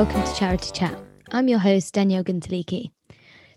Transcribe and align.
welcome 0.00 0.24
to 0.24 0.34
Charity 0.34 0.70
Chat. 0.72 0.98
I'm 1.30 1.46
your 1.46 1.58
host, 1.58 1.92
Danielle 1.92 2.24
Guntaliki. 2.24 2.90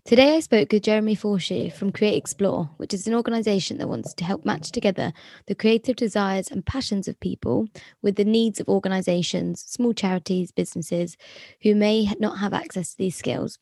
Today 0.04 0.36
I 0.36 0.40
spoke 0.42 0.74
with 0.74 0.84
Jeremy 0.84 1.16
Forshew 1.16 1.70
from 1.70 1.94
Create 1.94 2.18
Explore, 2.18 2.70
which 2.76 2.94
is 2.94 3.08
an 3.08 3.14
organisation 3.14 3.78
that 3.78 3.88
wants 3.88 4.14
to 4.16 4.26
help 4.26 4.44
match 4.44 4.70
together 4.70 5.14
the 5.48 5.56
creative 5.56 5.96
desires 5.96 6.50
and 6.50 6.66
passions 6.66 7.08
of 7.08 7.18
people 7.22 7.68
with 8.02 8.18
the 8.18 8.26
needs 8.26 8.60
of 8.60 8.68
organisations, 8.68 9.62
small 9.62 9.94
charities, 9.94 10.52
businesses 10.52 11.16
who 11.62 11.76
may 11.76 12.10
not 12.20 12.40
have 12.40 12.52
access 12.52 12.92
to 12.92 12.98
these 12.98 13.16
skills 13.16 13.58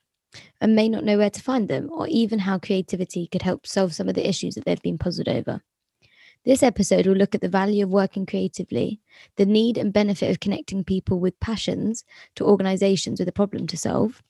and 0.59 0.75
may 0.75 0.89
not 0.89 1.03
know 1.03 1.19
where 1.19 1.29
to 1.29 1.39
find 1.39 1.69
them 1.69 1.87
or 1.91 2.07
even 2.07 2.39
how 2.39 2.57
creativity 2.57 3.27
could 3.27 3.43
help 3.43 3.67
solve 3.67 3.93
some 3.93 4.09
of 4.09 4.15
the 4.15 4.27
issues 4.27 4.55
that 4.55 4.65
they've 4.65 4.81
been 4.81 4.97
puzzled 4.97 5.29
over. 5.29 5.61
This 6.43 6.63
episode 6.63 7.05
will 7.05 7.15
look 7.15 7.35
at 7.35 7.41
the 7.41 7.47
value 7.47 7.83
of 7.83 7.91
working 7.91 8.25
creatively, 8.25 8.99
the 9.35 9.45
need 9.45 9.77
and 9.77 9.93
benefit 9.93 10.31
of 10.31 10.39
connecting 10.39 10.83
people 10.83 11.19
with 11.19 11.39
passions 11.39 12.03
to 12.35 12.45
organizations 12.45 13.19
with 13.19 13.29
a 13.29 13.33
problem 13.33 13.67
to 13.67 13.77
solve. 13.77 14.23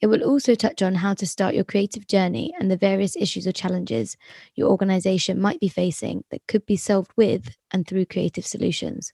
It 0.00 0.08
will 0.08 0.24
also 0.24 0.56
touch 0.56 0.82
on 0.82 0.96
how 0.96 1.14
to 1.14 1.26
start 1.26 1.54
your 1.54 1.62
creative 1.62 2.08
journey 2.08 2.52
and 2.58 2.68
the 2.68 2.76
various 2.76 3.16
issues 3.16 3.46
or 3.46 3.52
challenges 3.52 4.16
your 4.56 4.70
organization 4.70 5.40
might 5.40 5.60
be 5.60 5.68
facing 5.68 6.24
that 6.30 6.46
could 6.48 6.66
be 6.66 6.76
solved 6.76 7.12
with 7.16 7.56
and 7.70 7.86
through 7.86 8.06
creative 8.06 8.44
solutions. 8.44 9.12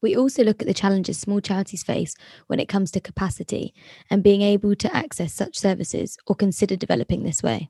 We 0.00 0.16
also 0.16 0.42
look 0.42 0.62
at 0.62 0.68
the 0.68 0.74
challenges 0.74 1.18
small 1.18 1.40
charities 1.40 1.82
face 1.82 2.14
when 2.46 2.60
it 2.60 2.68
comes 2.68 2.90
to 2.92 3.00
capacity 3.00 3.74
and 4.08 4.22
being 4.22 4.40
able 4.40 4.74
to 4.74 4.96
access 4.96 5.34
such 5.34 5.58
services 5.58 6.16
or 6.26 6.34
consider 6.34 6.76
developing 6.76 7.22
this 7.22 7.42
way. 7.42 7.68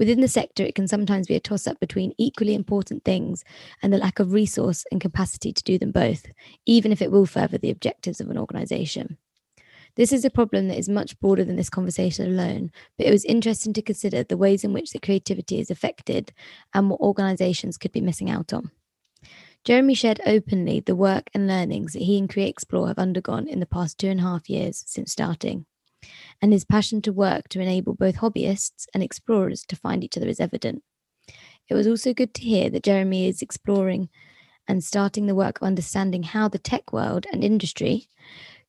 Within 0.00 0.22
the 0.22 0.28
sector, 0.28 0.64
it 0.64 0.74
can 0.74 0.88
sometimes 0.88 1.26
be 1.26 1.34
a 1.34 1.40
toss 1.40 1.66
up 1.66 1.78
between 1.78 2.14
equally 2.16 2.54
important 2.54 3.04
things 3.04 3.44
and 3.82 3.92
the 3.92 3.98
lack 3.98 4.18
of 4.18 4.32
resource 4.32 4.86
and 4.90 4.98
capacity 4.98 5.52
to 5.52 5.62
do 5.62 5.76
them 5.76 5.90
both, 5.90 6.24
even 6.64 6.90
if 6.90 7.02
it 7.02 7.12
will 7.12 7.26
further 7.26 7.58
the 7.58 7.68
objectives 7.68 8.18
of 8.18 8.30
an 8.30 8.38
organisation. 8.38 9.18
This 9.96 10.10
is 10.10 10.24
a 10.24 10.30
problem 10.30 10.68
that 10.68 10.78
is 10.78 10.88
much 10.88 11.20
broader 11.20 11.44
than 11.44 11.56
this 11.56 11.68
conversation 11.68 12.24
alone, 12.24 12.72
but 12.96 13.08
it 13.08 13.10
was 13.10 13.26
interesting 13.26 13.74
to 13.74 13.82
consider 13.82 14.24
the 14.24 14.38
ways 14.38 14.64
in 14.64 14.72
which 14.72 14.92
the 14.92 14.98
creativity 14.98 15.60
is 15.60 15.70
affected 15.70 16.32
and 16.72 16.88
what 16.88 17.00
organisations 17.00 17.76
could 17.76 17.92
be 17.92 18.00
missing 18.00 18.30
out 18.30 18.54
on. 18.54 18.70
Jeremy 19.64 19.92
shared 19.92 20.22
openly 20.24 20.80
the 20.80 20.96
work 20.96 21.28
and 21.34 21.46
learnings 21.46 21.92
that 21.92 22.00
he 22.00 22.16
and 22.16 22.26
Create 22.26 22.48
Explore 22.48 22.88
have 22.88 22.98
undergone 22.98 23.46
in 23.46 23.60
the 23.60 23.66
past 23.66 23.98
two 23.98 24.08
and 24.08 24.20
a 24.20 24.22
half 24.22 24.48
years 24.48 24.82
since 24.86 25.12
starting 25.12 25.66
and 26.42 26.52
his 26.52 26.64
passion 26.64 27.02
to 27.02 27.12
work 27.12 27.48
to 27.50 27.60
enable 27.60 27.94
both 27.94 28.16
hobbyists 28.16 28.86
and 28.94 29.02
explorers 29.02 29.64
to 29.66 29.76
find 29.76 30.02
each 30.02 30.16
other 30.16 30.28
is 30.28 30.40
evident. 30.40 30.82
It 31.68 31.74
was 31.74 31.86
also 31.86 32.12
good 32.14 32.34
to 32.34 32.42
hear 32.42 32.70
that 32.70 32.82
Jeremy 32.82 33.28
is 33.28 33.42
exploring 33.42 34.08
and 34.66 34.82
starting 34.82 35.26
the 35.26 35.34
work 35.34 35.60
of 35.60 35.66
understanding 35.66 36.22
how 36.22 36.48
the 36.48 36.58
tech 36.58 36.92
world 36.92 37.26
and 37.32 37.44
industry 37.44 38.08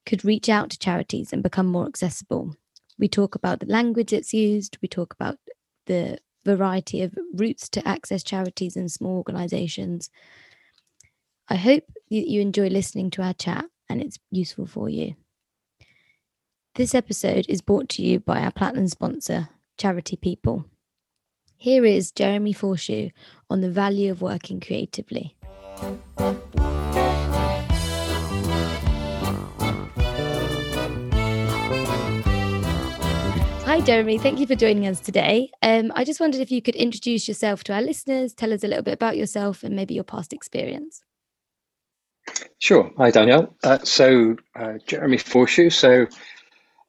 could 0.05 0.25
reach 0.25 0.49
out 0.49 0.69
to 0.71 0.79
charities 0.79 1.31
and 1.31 1.43
become 1.43 1.67
more 1.67 1.87
accessible. 1.87 2.55
We 2.97 3.07
talk 3.07 3.35
about 3.35 3.59
the 3.59 3.65
language 3.67 4.11
that's 4.11 4.33
used, 4.33 4.77
we 4.81 4.87
talk 4.87 5.13
about 5.13 5.37
the 5.85 6.19
variety 6.45 7.01
of 7.01 7.17
routes 7.33 7.69
to 7.69 7.87
access 7.87 8.23
charities 8.23 8.75
and 8.75 8.91
small 8.91 9.17
organizations. 9.17 10.09
I 11.47 11.55
hope 11.55 11.83
you 12.09 12.41
enjoy 12.41 12.67
listening 12.67 13.09
to 13.11 13.23
our 13.23 13.33
chat 13.33 13.65
and 13.89 14.01
it's 14.01 14.17
useful 14.31 14.65
for 14.65 14.89
you. 14.89 15.15
This 16.75 16.95
episode 16.95 17.47
is 17.49 17.61
brought 17.61 17.89
to 17.89 18.01
you 18.01 18.21
by 18.21 18.39
our 18.39 18.51
platinum 18.51 18.87
sponsor, 18.87 19.49
Charity 19.77 20.15
People. 20.15 20.63
Here 21.57 21.83
is 21.83 22.13
Jeremy 22.13 22.53
Forshew 22.53 23.11
on 23.49 23.59
the 23.59 23.69
value 23.69 24.09
of 24.09 24.21
working 24.21 24.61
creatively. 24.61 25.35
Hi, 33.65 33.81
Jeremy. 33.81 34.17
Thank 34.17 34.39
you 34.39 34.47
for 34.47 34.55
joining 34.55 34.87
us 34.87 35.01
today. 35.01 35.51
Um, 35.61 35.91
I 35.93 36.05
just 36.05 36.21
wondered 36.21 36.39
if 36.39 36.51
you 36.51 36.61
could 36.61 36.77
introduce 36.77 37.27
yourself 37.27 37.65
to 37.65 37.73
our 37.73 37.81
listeners, 37.81 38.33
tell 38.33 38.53
us 38.53 38.63
a 38.63 38.67
little 38.69 38.83
bit 38.83 38.93
about 38.93 39.17
yourself 39.17 39.63
and 39.63 39.75
maybe 39.75 39.93
your 39.93 40.05
past 40.05 40.31
experience. 40.31 41.03
Sure. 42.59 42.89
Hi, 42.97 43.11
Danielle. 43.11 43.57
Uh, 43.61 43.79
so, 43.79 44.37
uh, 44.55 44.75
Jeremy 44.87 45.17
Forshew. 45.17 45.69
So, 45.69 46.07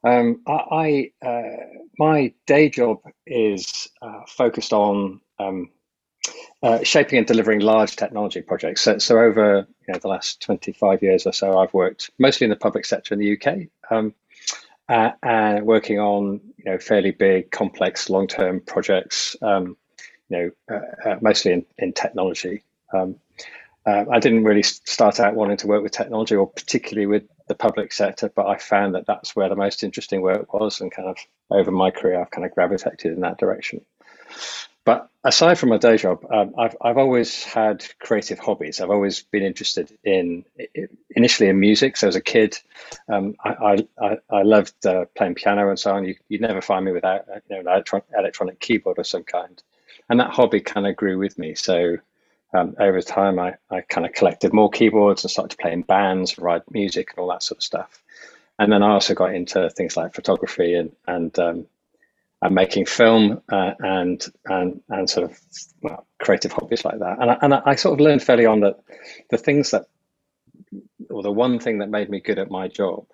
um, 0.03 0.41
I, 0.47 1.11
I 1.21 1.27
uh, 1.27 1.57
my 1.97 2.33
day 2.45 2.69
job 2.69 2.99
is 3.25 3.89
uh, 4.01 4.21
focused 4.27 4.73
on 4.73 5.21
um, 5.39 5.69
uh, 6.61 6.83
shaping 6.83 7.17
and 7.17 7.27
delivering 7.27 7.59
large 7.59 7.95
technology 7.95 8.41
projects. 8.41 8.81
So, 8.81 8.97
so 8.97 9.19
over 9.19 9.67
you 9.87 9.93
know, 9.93 9.99
the 9.99 10.07
last 10.07 10.41
25 10.41 11.03
years 11.03 11.25
or 11.25 11.33
so, 11.33 11.57
I've 11.57 11.73
worked 11.73 12.09
mostly 12.17 12.45
in 12.45 12.49
the 12.49 12.55
public 12.55 12.85
sector 12.85 13.13
in 13.13 13.19
the 13.19 13.37
UK, 13.37 13.67
um, 13.91 14.13
uh, 14.89 15.11
and 15.21 15.65
working 15.65 15.99
on 15.99 16.41
you 16.57 16.65
know 16.65 16.77
fairly 16.77 17.11
big, 17.11 17.51
complex, 17.51 18.09
long-term 18.09 18.61
projects. 18.61 19.35
Um, 19.41 19.77
you 20.29 20.37
know, 20.37 20.51
uh, 20.75 21.09
uh, 21.09 21.17
mostly 21.21 21.51
in, 21.51 21.65
in 21.77 21.93
technology. 21.93 22.63
Um, 23.85 24.07
I 24.11 24.19
didn't 24.19 24.45
really 24.45 24.63
start 24.63 25.19
out 25.19 25.35
wanting 25.35 25.57
to 25.57 25.67
work 25.67 25.83
with 25.83 25.91
technology, 25.91 26.35
or 26.35 26.47
particularly 26.47 27.05
with 27.05 27.23
the 27.47 27.55
public 27.55 27.91
sector, 27.91 28.31
but 28.33 28.47
I 28.47 28.57
found 28.57 28.95
that 28.95 29.05
that's 29.05 29.35
where 29.35 29.49
the 29.49 29.55
most 29.55 29.83
interesting 29.83 30.21
work 30.21 30.53
was, 30.53 30.79
and 30.79 30.91
kind 30.91 31.09
of 31.09 31.17
over 31.51 31.71
my 31.71 31.91
career, 31.91 32.21
I've 32.21 32.31
kind 32.31 32.45
of 32.45 32.53
gravitated 32.53 33.13
in 33.13 33.21
that 33.21 33.37
direction. 33.37 33.81
But 34.85 35.09
aside 35.23 35.57
from 35.57 35.69
my 35.69 35.77
day 35.77 35.95
job, 35.97 36.25
um, 36.29 36.53
I've 36.57 36.75
I've 36.81 36.97
always 36.97 37.43
had 37.43 37.85
creative 37.99 38.39
hobbies. 38.39 38.81
I've 38.81 38.89
always 38.89 39.23
been 39.23 39.43
interested 39.43 39.97
in 40.03 40.43
initially 41.11 41.49
in 41.49 41.59
music. 41.59 41.95
So 41.95 42.09
as 42.09 42.17
a 42.17 42.21
kid, 42.21 42.57
um, 43.07 43.35
I, 43.43 43.85
I 44.01 44.17
I 44.29 44.41
loved 44.41 44.85
uh, 44.85 45.05
playing 45.15 45.35
piano 45.35 45.69
and 45.69 45.79
so 45.79 45.93
on. 45.93 46.03
You 46.03 46.15
would 46.29 46.41
never 46.41 46.61
find 46.61 46.83
me 46.83 46.91
without 46.91 47.29
uh, 47.29 47.39
you 47.49 47.55
know 47.55 47.61
an 47.61 47.67
electronic, 47.67 48.05
electronic 48.17 48.59
keyboard 48.59 48.99
of 48.99 49.07
some 49.07 49.23
kind, 49.23 49.61
and 50.09 50.19
that 50.19 50.31
hobby 50.31 50.59
kind 50.59 50.85
of 50.85 50.97
grew 50.97 51.17
with 51.17 51.39
me. 51.39 51.55
So 51.55 51.97
um, 52.53 52.75
over 52.79 53.01
time, 53.01 53.39
I, 53.39 53.55
I 53.69 53.81
kind 53.81 54.05
of 54.05 54.13
collected 54.13 54.53
more 54.53 54.69
keyboards 54.69 55.23
and 55.23 55.31
started 55.31 55.51
to 55.57 55.61
play 55.61 55.73
in 55.73 55.81
bands, 55.81 56.37
write 56.37 56.63
music, 56.71 57.09
and 57.11 57.19
all 57.19 57.29
that 57.29 57.43
sort 57.43 57.59
of 57.59 57.63
stuff. 57.63 58.01
And 58.59 58.71
then 58.71 58.83
I 58.83 58.91
also 58.91 59.13
got 59.15 59.33
into 59.35 59.69
things 59.71 59.97
like 59.97 60.13
photography 60.13 60.75
and 60.75 60.91
and, 61.07 61.37
um, 61.39 61.67
and 62.41 62.55
making 62.55 62.85
film 62.85 63.41
uh, 63.51 63.71
and 63.79 64.23
and 64.45 64.81
and 64.89 65.09
sort 65.09 65.31
of 65.31 65.39
well, 65.81 66.05
creative 66.19 66.51
hobbies 66.51 66.85
like 66.85 66.99
that. 66.99 67.19
And 67.21 67.31
I, 67.31 67.37
and 67.41 67.53
I 67.53 67.75
sort 67.75 67.99
of 67.99 68.03
learned 68.05 68.23
fairly 68.23 68.45
on 68.45 68.61
that 68.61 68.79
the 69.29 69.37
things 69.37 69.71
that, 69.71 69.87
or 71.09 71.23
the 71.23 71.31
one 71.31 71.59
thing 71.59 71.79
that 71.79 71.89
made 71.89 72.09
me 72.09 72.19
good 72.19 72.39
at 72.39 72.51
my 72.51 72.67
job, 72.67 73.05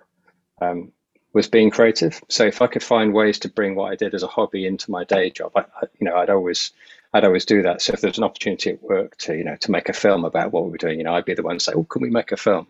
um, 0.61 0.91
was 1.33 1.47
being 1.47 1.69
creative. 1.69 2.21
So 2.29 2.45
if 2.45 2.61
I 2.61 2.67
could 2.67 2.83
find 2.83 3.13
ways 3.13 3.39
to 3.39 3.49
bring 3.49 3.75
what 3.75 3.91
I 3.91 3.95
did 3.95 4.13
as 4.13 4.23
a 4.23 4.27
hobby 4.27 4.65
into 4.65 4.91
my 4.91 5.03
day 5.03 5.29
job, 5.29 5.51
I, 5.55 5.61
I, 5.61 5.85
you 5.99 6.05
know, 6.05 6.15
I'd 6.15 6.29
always, 6.29 6.71
I'd 7.13 7.25
always 7.25 7.45
do 7.45 7.63
that. 7.63 7.81
So 7.81 7.93
if 7.93 8.01
there's 8.01 8.17
an 8.19 8.23
opportunity 8.23 8.71
at 8.71 8.83
work 8.83 9.17
to, 9.19 9.35
you 9.35 9.43
know, 9.43 9.55
to 9.57 9.71
make 9.71 9.89
a 9.89 9.93
film 9.93 10.25
about 10.25 10.51
what 10.51 10.65
we 10.65 10.71
were 10.71 10.77
doing, 10.77 10.99
you 10.99 11.03
know, 11.03 11.15
I'd 11.15 11.25
be 11.25 11.33
the 11.33 11.43
one 11.43 11.57
to 11.57 11.63
say, 11.63 11.73
"Oh, 11.73 11.83
can 11.83 12.01
we 12.01 12.09
make 12.09 12.31
a 12.31 12.37
film?" 12.37 12.67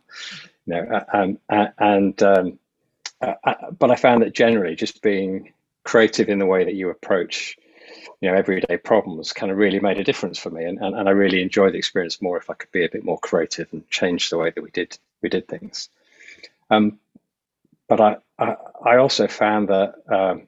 You 0.66 0.76
know, 0.76 1.06
and 1.14 1.38
and 1.78 2.24
um, 2.24 2.60
uh, 3.22 3.54
but 3.78 3.92
I 3.92 3.96
found 3.96 4.22
that 4.22 4.34
generally 4.34 4.76
just 4.76 5.02
being 5.02 5.54
creative 5.84 6.30
in 6.30 6.40
the 6.40 6.46
way 6.46 6.64
that 6.64 6.76
you 6.76 6.90
approach, 6.90 7.58
you 8.22 8.30
know, 8.30 8.38
everyday 8.38 8.78
problems 8.78 9.34
kind 9.34 9.52
of 9.52 9.58
really 9.58 9.80
made 9.80 10.00
a 10.00 10.04
difference 10.04 10.40
for 10.40 10.52
me, 10.52 10.64
and, 10.64 10.80
and 10.80 10.96
and 10.96 11.10
I 11.10 11.12
really 11.12 11.42
enjoyed 11.42 11.74
the 11.74 11.78
experience 11.78 12.22
more 12.22 12.38
if 12.38 12.50
I 12.50 12.54
could 12.54 12.72
be 12.72 12.86
a 12.86 12.90
bit 12.90 13.04
more 13.04 13.20
creative 13.20 13.68
and 13.74 13.90
change 13.90 14.30
the 14.30 14.38
way 14.38 14.52
that 14.52 14.62
we 14.64 14.72
did 14.72 14.98
we 15.22 15.28
did 15.28 15.48
things. 15.50 15.90
Um, 16.70 17.00
but 17.90 18.00
I, 18.00 18.18
I, 18.38 18.56
I 18.86 18.98
also 18.98 19.28
found 19.28 19.70
that 19.70 19.96
um, 20.08 20.48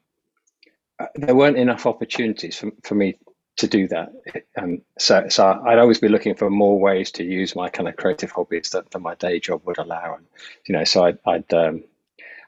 there 1.16 1.34
weren't 1.34 1.58
enough 1.58 1.86
opportunities 1.86 2.56
for, 2.56 2.70
for 2.84 2.94
me 2.94 3.18
to 3.56 3.66
do 3.66 3.88
that. 3.88 4.12
And 4.56 4.82
so, 4.98 5.28
so 5.28 5.62
I'd 5.66 5.78
always 5.78 6.00
be 6.00 6.08
looking 6.08 6.34
for 6.34 6.50
more 6.50 6.78
ways 6.78 7.10
to 7.12 7.24
use 7.24 7.54
my 7.54 7.68
kind 7.68 7.88
of 7.88 7.96
creative 7.96 8.30
hobbies 8.30 8.70
that, 8.70 8.90
that 8.90 8.98
my 8.98 9.14
day 9.14 9.40
job 9.40 9.62
would 9.64 9.78
allow. 9.78 10.14
And, 10.16 10.26
you 10.66 10.74
know, 10.74 10.84
so 10.84 11.04
I'd, 11.04 11.18
I'd 11.26 11.52
um, 11.52 11.84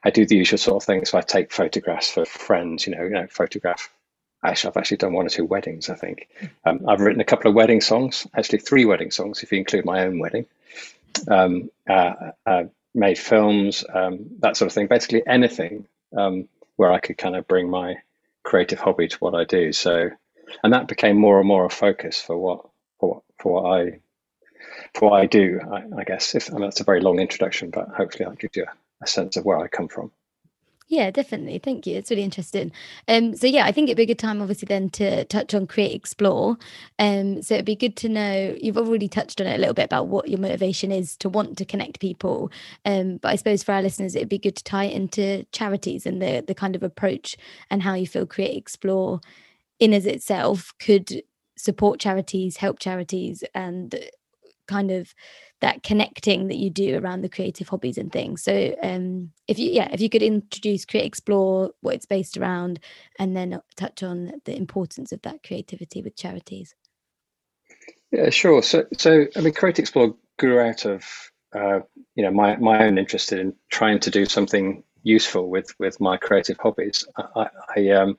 I 0.05 0.11
do 0.11 0.27
the 0.27 0.37
usual 0.37 0.59
sort 0.59 0.83
of 0.83 0.87
things. 0.87 1.11
So 1.11 1.19
I 1.19 1.23
take 1.23 1.51
photographs 1.51 2.11
for 2.11 2.25
friends, 2.25 2.87
you 2.87 2.95
know, 2.95 3.05
you 3.05 3.11
know, 3.11 3.27
photograph. 3.29 3.91
Actually, 4.45 4.71
I've 4.71 4.77
actually 4.77 4.99
done 4.99 5.15
one 5.15 5.27
or 5.27 5.31
two 5.31 5.47
weddings, 5.47 5.89
I 5.89 5.95
think. 5.95 6.29
Um, 6.67 6.85
I've 6.87 7.01
written 7.01 7.23
a 7.23 7.25
couple 7.25 7.49
of 7.49 7.55
wedding 7.55 7.81
songs, 7.81 8.27
actually 8.37 8.59
three 8.59 8.85
wedding 8.85 9.11
songs, 9.11 9.43
if 9.43 9.51
you 9.51 9.59
include 9.59 9.87
my 9.87 10.05
own 10.05 10.19
wedding. 10.19 10.45
Um, 11.29 11.71
uh, 11.89 12.33
uh, 12.45 12.65
made 12.95 13.19
films, 13.19 13.85
um, 13.93 14.27
that 14.41 14.59
sort 14.59 14.67
of 14.67 14.75
thing. 14.75 14.87
Basically, 14.87 15.23
anything 15.27 15.87
um, 16.15 16.49
where 16.77 16.93
I 16.93 16.99
could 16.99 17.17
kind 17.17 17.37
of 17.37 17.49
bring 17.49 17.71
my 17.71 17.97
creative 18.43 18.79
hobby 18.79 19.09
to 19.09 19.17
what 19.19 19.35
I 19.35 19.45
do. 19.45 19.73
So, 19.73 20.11
and 20.63 20.73
that 20.73 20.89
became 20.89 21.17
more 21.17 21.39
and 21.39 21.49
more 21.49 21.65
a 21.65 21.71
focus 21.71 22.21
for 22.21 22.37
what 22.37 22.67
for 23.01 23.23
for 23.39 23.63
what 23.63 23.81
I 23.81 24.01
for 24.95 25.11
what 25.11 25.21
I 25.21 25.27
do. 25.27 25.61
I, 25.71 26.01
I 26.01 26.05
guess 26.05 26.35
if 26.35 26.47
that's 26.47 26.81
a 26.81 26.85
very 26.85 27.01
long 27.01 27.19
introduction, 27.19 27.71
but 27.71 27.89
hopefully 27.89 28.25
that 28.29 28.39
gives 28.39 28.57
you 28.57 28.65
a, 28.65 29.05
a 29.05 29.07
sense 29.07 29.37
of 29.37 29.45
where 29.45 29.59
I 29.59 29.69
come 29.69 29.89
from. 29.89 30.11
Yeah, 30.87 31.11
definitely. 31.11 31.59
Thank 31.59 31.87
you. 31.87 31.97
It's 31.97 32.11
really 32.11 32.23
interesting. 32.23 32.71
Um, 33.09 33.35
so 33.35 33.47
yeah, 33.47 33.65
I 33.65 33.73
think 33.73 33.89
it'd 33.89 33.97
be 33.97 34.03
a 34.03 34.07
good 34.07 34.19
time, 34.19 34.43
obviously, 34.43 34.67
then 34.67 34.91
to 34.91 35.25
touch 35.25 35.55
on 35.55 35.67
create 35.67 35.95
explore. 35.95 36.59
Um, 36.99 37.41
so 37.43 37.55
it'd 37.55 37.65
be 37.65 37.75
good 37.75 37.97
to 37.97 38.09
know. 38.11 38.55
You've 38.61 38.77
already 38.77 39.09
touched 39.09 39.41
on 39.41 39.47
it 39.47 39.55
a 39.55 39.59
little 39.59 39.73
bit 39.73 39.87
about 39.87 40.09
what 40.09 40.29
your 40.29 40.39
motivation 40.39 40.93
is 40.93 41.17
to 41.19 41.31
want 41.31 41.57
to 41.57 41.65
connect 41.65 42.01
people. 42.01 42.53
Um, 42.85 43.17
but 43.17 43.31
I 43.31 43.37
suppose 43.37 43.63
for 43.63 43.73
our 43.73 43.81
listeners, 43.81 44.15
it'd 44.15 44.29
be 44.29 44.39
good 44.39 44.57
to 44.57 44.65
tie 44.65 44.85
it 44.85 44.95
into 44.95 45.45
charities 45.53 46.05
and 46.05 46.21
the 46.21 46.45
the 46.47 46.55
kind 46.55 46.77
of 46.77 46.83
approach 46.83 47.39
and 47.71 47.83
how 47.83 47.95
you 47.95 48.07
feel 48.07 48.27
create 48.27 48.57
explore 48.57 49.21
in 49.79 49.93
as 49.93 50.07
itself 50.07 50.73
could 50.79 51.23
support 51.57 52.01
charities, 52.01 52.57
help 52.57 52.79
charities, 52.79 53.45
and 53.55 53.95
kind 54.67 54.91
of 54.91 55.15
that 55.61 55.83
connecting 55.83 56.49
that 56.49 56.57
you 56.57 56.71
do 56.71 56.99
around 56.99 57.23
the 57.23 57.29
creative 57.29 57.69
hobbies 57.69 57.99
and 57.99 58.13
things. 58.13 58.43
So 58.43 58.75
um, 58.83 59.31
if 59.49 59.59
you 59.59 59.71
yeah, 59.71 59.89
if 59.93 60.01
you 60.01 60.11
could 60.11 60.23
introduce 60.23 60.85
Create 60.85 61.07
Explore, 61.07 61.71
what 61.81 61.95
it's 61.95 62.07
based 62.07 62.37
around, 62.37 62.81
and 63.19 63.37
then 63.37 63.61
touch 63.77 64.03
on 64.03 64.33
the 64.45 64.57
importance 64.57 65.13
of 65.13 65.23
that 65.23 65.43
creativity 65.43 66.03
with 66.03 66.17
charities. 66.17 66.75
Yeah, 68.11 68.31
sure. 68.31 68.63
So 68.63 68.85
so 68.97 69.27
I 69.37 69.41
mean 69.41 69.55
Create 69.55 69.79
Explore 69.79 70.15
grew 70.39 70.61
out 70.61 70.85
of 70.85 71.05
uh, 71.55 71.81
you 72.15 72.25
know 72.25 72.31
my 72.31 72.57
my 72.57 72.85
own 72.87 72.99
interest 72.99 73.33
in 73.33 73.55
trying 73.71 74.01
to 74.01 74.11
do 74.11 74.27
something 74.27 74.83
useful 75.03 75.49
with 75.49 75.75
with 75.79 76.01
my 76.01 76.17
creative 76.17 76.59
hobbies. 76.59 77.07
I, 77.17 77.49
I 77.77 77.89
um, 77.91 78.19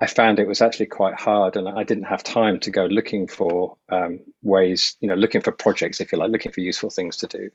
I 0.00 0.06
found 0.06 0.38
it 0.38 0.46
was 0.46 0.60
actually 0.60 0.86
quite 0.86 1.14
hard, 1.14 1.56
and 1.56 1.68
I 1.68 1.82
didn't 1.82 2.04
have 2.04 2.22
time 2.22 2.60
to 2.60 2.70
go 2.70 2.84
looking 2.84 3.26
for 3.26 3.76
um, 3.88 4.20
ways, 4.42 4.96
you 5.00 5.08
know, 5.08 5.14
looking 5.14 5.40
for 5.40 5.52
projects, 5.52 6.00
if 6.00 6.12
you 6.12 6.18
like, 6.18 6.30
looking 6.30 6.52
for 6.52 6.60
useful 6.60 6.90
things 6.90 7.16
to 7.18 7.26
do. 7.26 7.50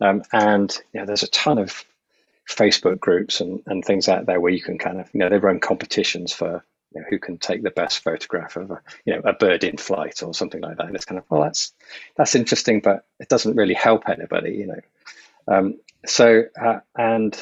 Um, 0.00 0.22
and 0.32 0.76
you 0.92 1.00
know, 1.00 1.06
there's 1.06 1.22
a 1.22 1.30
ton 1.30 1.58
of 1.58 1.84
Facebook 2.48 3.00
groups 3.00 3.40
and, 3.40 3.62
and 3.66 3.84
things 3.84 4.08
out 4.08 4.26
there 4.26 4.40
where 4.40 4.52
you 4.52 4.62
can 4.62 4.78
kind 4.78 5.00
of, 5.00 5.08
you 5.12 5.20
know, 5.20 5.28
they 5.28 5.38
run 5.38 5.60
competitions 5.60 6.32
for 6.32 6.64
you 6.94 7.00
know, 7.00 7.06
who 7.10 7.18
can 7.18 7.38
take 7.38 7.62
the 7.62 7.70
best 7.70 8.02
photograph 8.04 8.56
of 8.56 8.70
a, 8.70 8.80
you 9.04 9.14
know, 9.14 9.20
a 9.24 9.32
bird 9.32 9.64
in 9.64 9.76
flight 9.76 10.22
or 10.22 10.32
something 10.32 10.60
like 10.60 10.76
that. 10.76 10.86
And 10.86 10.94
it's 10.94 11.04
kind 11.04 11.18
of, 11.18 11.24
well, 11.28 11.42
that's 11.42 11.72
that's 12.16 12.34
interesting, 12.34 12.80
but 12.80 13.04
it 13.18 13.28
doesn't 13.28 13.56
really 13.56 13.74
help 13.74 14.08
anybody, 14.08 14.52
you 14.52 14.66
know. 14.66 14.80
Um, 15.46 15.80
so 16.06 16.44
uh, 16.60 16.80
and 16.96 17.36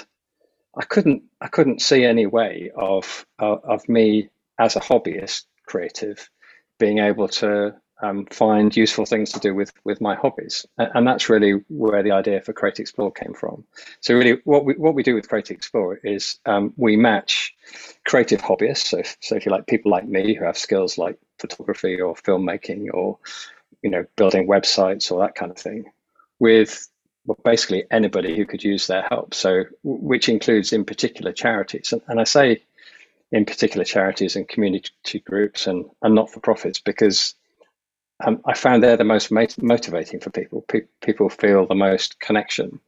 I 0.76 0.84
couldn't 0.84 1.24
I 1.40 1.48
couldn't 1.48 1.82
see 1.82 2.04
any 2.04 2.26
way 2.26 2.70
of 2.74 3.26
of, 3.38 3.64
of 3.64 3.88
me 3.88 4.30
as 4.58 4.76
a 4.76 4.80
hobbyist 4.80 5.44
creative 5.66 6.28
being 6.78 6.98
able 6.98 7.28
to 7.28 7.74
um, 8.02 8.26
find 8.26 8.76
useful 8.76 9.06
things 9.06 9.30
to 9.32 9.40
do 9.40 9.54
with 9.54 9.72
with 9.84 10.00
my 10.00 10.16
hobbies, 10.16 10.66
and, 10.76 11.06
that's 11.06 11.28
really 11.28 11.62
where 11.68 12.02
the 12.02 12.10
idea 12.10 12.40
for 12.40 12.52
Create 12.52 12.80
Explore 12.80 13.12
came 13.12 13.32
from. 13.32 13.64
So 14.00 14.14
really, 14.14 14.40
what 14.44 14.64
we 14.64 14.74
what 14.74 14.94
we 14.94 15.04
do 15.04 15.14
with 15.14 15.28
Create 15.28 15.52
Explore 15.52 16.00
is 16.02 16.40
um, 16.44 16.72
we 16.76 16.96
match 16.96 17.54
creative 18.04 18.42
hobbyists. 18.42 18.88
So 18.88 18.98
if, 18.98 19.16
so 19.20 19.36
if 19.36 19.46
you 19.46 19.52
like 19.52 19.68
people 19.68 19.92
like 19.92 20.06
me 20.06 20.34
who 20.34 20.44
have 20.44 20.58
skills 20.58 20.98
like 20.98 21.16
photography 21.38 22.00
or 22.00 22.14
filmmaking 22.14 22.88
or 22.92 23.18
you 23.82 23.90
know 23.90 24.04
building 24.16 24.48
websites 24.48 25.12
or 25.12 25.20
that 25.20 25.36
kind 25.36 25.52
of 25.52 25.58
thing, 25.58 25.84
with 26.40 26.88
well, 27.24 27.38
basically 27.44 27.84
anybody 27.90 28.36
who 28.36 28.46
could 28.46 28.64
use 28.64 28.88
their 28.88 29.02
help. 29.02 29.32
So, 29.32 29.64
which 29.84 30.28
includes 30.28 30.72
in 30.72 30.84
particular 30.84 31.32
charities. 31.32 31.92
And, 31.92 32.02
and 32.08 32.20
I 32.20 32.24
say 32.24 32.64
in 33.32 33.46
particular 33.46 33.84
charities 33.84 34.36
and 34.36 34.46
community 34.46 35.20
groups 35.24 35.66
and, 35.66 35.86
and 36.02 36.14
not 36.14 36.30
for 36.30 36.40
profits 36.40 36.78
because 36.78 37.34
um, 38.24 38.40
I 38.44 38.54
found 38.54 38.82
they're 38.82 38.96
the 38.96 39.04
most 39.04 39.32
motivating 39.32 40.20
for 40.20 40.30
people. 40.30 40.64
Pe- 40.68 40.86
people 41.00 41.28
feel 41.28 41.66
the 41.66 41.74
most 41.74 42.20
connection 42.20 42.78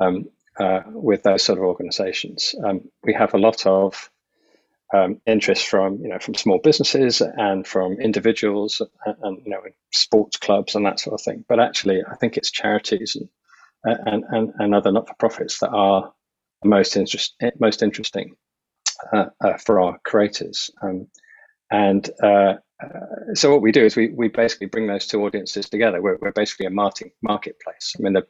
um, 0.00 0.28
uh, 0.58 0.80
with 0.86 1.22
those 1.22 1.42
sort 1.42 1.58
of 1.58 1.64
organizations. 1.64 2.54
Um, 2.64 2.88
we 3.04 3.12
have 3.12 3.34
a 3.34 3.38
lot 3.38 3.66
of 3.66 4.10
um, 4.92 5.20
interest 5.26 5.66
from 5.66 5.98
you 6.00 6.08
know 6.08 6.18
from 6.18 6.34
small 6.34 6.58
businesses 6.58 7.20
and 7.20 7.66
from 7.66 8.00
individuals 8.00 8.80
and, 9.04 9.16
and, 9.22 9.38
you 9.44 9.50
know 9.50 9.60
sports 9.92 10.36
clubs 10.36 10.74
and 10.74 10.86
that 10.86 11.00
sort 11.00 11.14
of 11.14 11.24
thing. 11.24 11.44
But 11.48 11.60
actually, 11.60 12.02
I 12.08 12.16
think 12.16 12.36
it's 12.36 12.50
charities 12.50 13.16
and 13.16 13.28
and, 13.84 14.24
and, 14.30 14.52
and 14.58 14.74
other 14.74 14.90
not-for-profits 14.90 15.58
that 15.58 15.68
are 15.70 16.12
most 16.64 16.96
interest 16.96 17.34
most 17.58 17.82
interesting 17.82 18.34
uh, 19.12 19.26
uh, 19.42 19.56
for 19.58 19.80
our 19.80 19.98
creators. 20.04 20.70
Um, 20.82 21.08
and 21.70 22.08
uh, 22.22 22.54
uh, 22.82 23.34
so 23.34 23.50
what 23.50 23.62
we 23.62 23.72
do 23.72 23.84
is 23.84 23.96
we, 23.96 24.08
we 24.08 24.28
basically 24.28 24.66
bring 24.66 24.86
those 24.86 25.06
two 25.06 25.24
audiences 25.24 25.68
together. 25.68 26.00
We're, 26.02 26.18
we're 26.20 26.32
basically 26.32 26.66
a 26.66 26.70
marketing 26.70 27.12
marketplace. 27.22 27.94
I 27.98 28.02
mean, 28.02 28.12
the, 28.12 28.26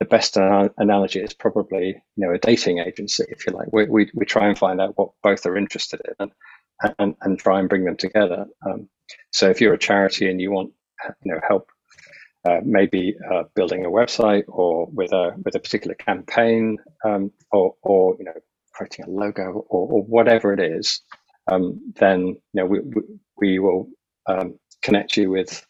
the 0.00 0.06
best 0.06 0.36
analogy 0.36 1.20
is 1.20 1.34
probably 1.34 1.88
you 1.88 2.26
know 2.26 2.32
a 2.32 2.38
dating 2.38 2.78
agency, 2.78 3.24
if 3.28 3.46
you 3.46 3.52
like. 3.52 3.68
We, 3.72 3.84
we, 3.84 4.10
we 4.14 4.24
try 4.24 4.48
and 4.48 4.58
find 4.58 4.80
out 4.80 4.96
what 4.96 5.10
both 5.22 5.44
are 5.46 5.56
interested 5.56 6.00
in 6.18 6.30
and, 6.82 6.94
and, 6.98 7.14
and 7.20 7.38
try 7.38 7.60
and 7.60 7.68
bring 7.68 7.84
them 7.84 7.96
together. 7.96 8.46
Um, 8.66 8.88
so 9.32 9.50
if 9.50 9.60
you're 9.60 9.74
a 9.74 9.78
charity 9.78 10.30
and 10.30 10.40
you 10.40 10.50
want 10.50 10.72
you 11.24 11.32
know 11.32 11.40
help 11.46 11.70
uh, 12.48 12.60
maybe 12.64 13.16
uh, 13.30 13.44
building 13.54 13.84
a 13.84 13.90
website 13.90 14.44
or 14.48 14.86
with 14.86 15.12
a 15.12 15.34
with 15.44 15.54
a 15.54 15.58
particular 15.58 15.94
campaign 15.94 16.78
um, 17.04 17.30
or 17.52 17.74
or 17.82 18.16
you 18.18 18.24
know 18.24 18.32
creating 18.80 19.04
a 19.04 19.10
logo 19.10 19.64
or, 19.68 19.88
or 19.88 20.02
whatever 20.02 20.52
it 20.54 20.60
is, 20.60 21.02
um, 21.50 21.92
then 21.96 22.20
you 22.28 22.38
know 22.54 22.66
we 22.66 22.80
we, 23.36 23.58
will 23.58 23.88
um, 24.26 24.58
connect 24.82 25.16
you 25.16 25.30
with 25.30 25.66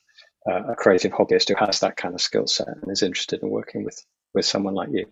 uh, 0.49 0.73
a 0.73 0.75
creative 0.77 1.13
hobbyist 1.13 1.49
who 1.49 1.55
has 1.57 1.81
that 1.81 1.97
kind 1.97 2.15
of 2.15 2.21
skill 2.21 2.47
set 2.47 2.69
and 2.69 2.91
is 2.91 3.03
interested 3.03 3.43
in 3.43 3.51
working 3.51 3.85
with 3.85 4.05
with 4.33 4.45
someone 4.45 4.75
like 4.75 4.91
you. 4.93 5.07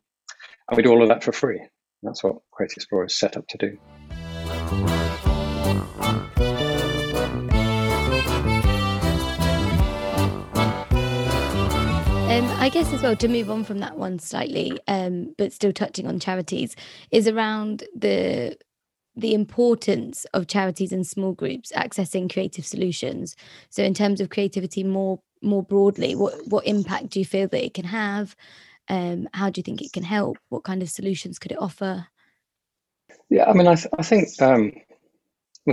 And 0.68 0.76
we 0.76 0.82
do 0.82 0.90
all 0.90 1.02
of 1.02 1.08
that 1.08 1.24
for 1.24 1.32
free. 1.32 1.60
That's 2.02 2.22
what 2.22 2.36
Create 2.52 2.72
Explore 2.76 3.06
is 3.06 3.18
set 3.18 3.36
up 3.36 3.46
to 3.48 3.58
do. 3.58 5.07
I 12.58 12.70
guess 12.70 12.92
as 12.92 13.02
well 13.02 13.14
to 13.14 13.28
move 13.28 13.50
on 13.50 13.62
from 13.62 13.78
that 13.78 13.96
one 13.96 14.18
slightly, 14.18 14.78
um, 14.88 15.32
but 15.38 15.52
still 15.52 15.72
touching 15.72 16.08
on 16.08 16.18
charities, 16.18 16.74
is 17.12 17.28
around 17.28 17.84
the 17.94 18.58
the 19.16 19.32
importance 19.32 20.24
of 20.34 20.48
charities 20.48 20.92
and 20.92 21.06
small 21.06 21.32
groups 21.32 21.72
accessing 21.76 22.30
creative 22.30 22.66
solutions. 22.66 23.36
So, 23.70 23.84
in 23.84 23.94
terms 23.94 24.20
of 24.20 24.30
creativity 24.30 24.82
more 24.82 25.20
more 25.40 25.62
broadly, 25.62 26.16
what 26.16 26.34
what 26.48 26.66
impact 26.66 27.10
do 27.10 27.20
you 27.20 27.24
feel 27.24 27.46
that 27.46 27.64
it 27.64 27.74
can 27.74 27.84
have? 27.84 28.34
Um, 28.88 29.28
how 29.32 29.50
do 29.50 29.60
you 29.60 29.62
think 29.62 29.80
it 29.80 29.92
can 29.92 30.02
help? 30.02 30.36
What 30.48 30.64
kind 30.64 30.82
of 30.82 30.90
solutions 30.90 31.38
could 31.38 31.52
it 31.52 31.62
offer? 31.62 32.08
Yeah, 33.30 33.44
I 33.48 33.52
mean, 33.52 33.68
I, 33.68 33.76
th- 33.76 33.94
I 33.96 34.02
think 34.02 34.28
um, 34.42 34.72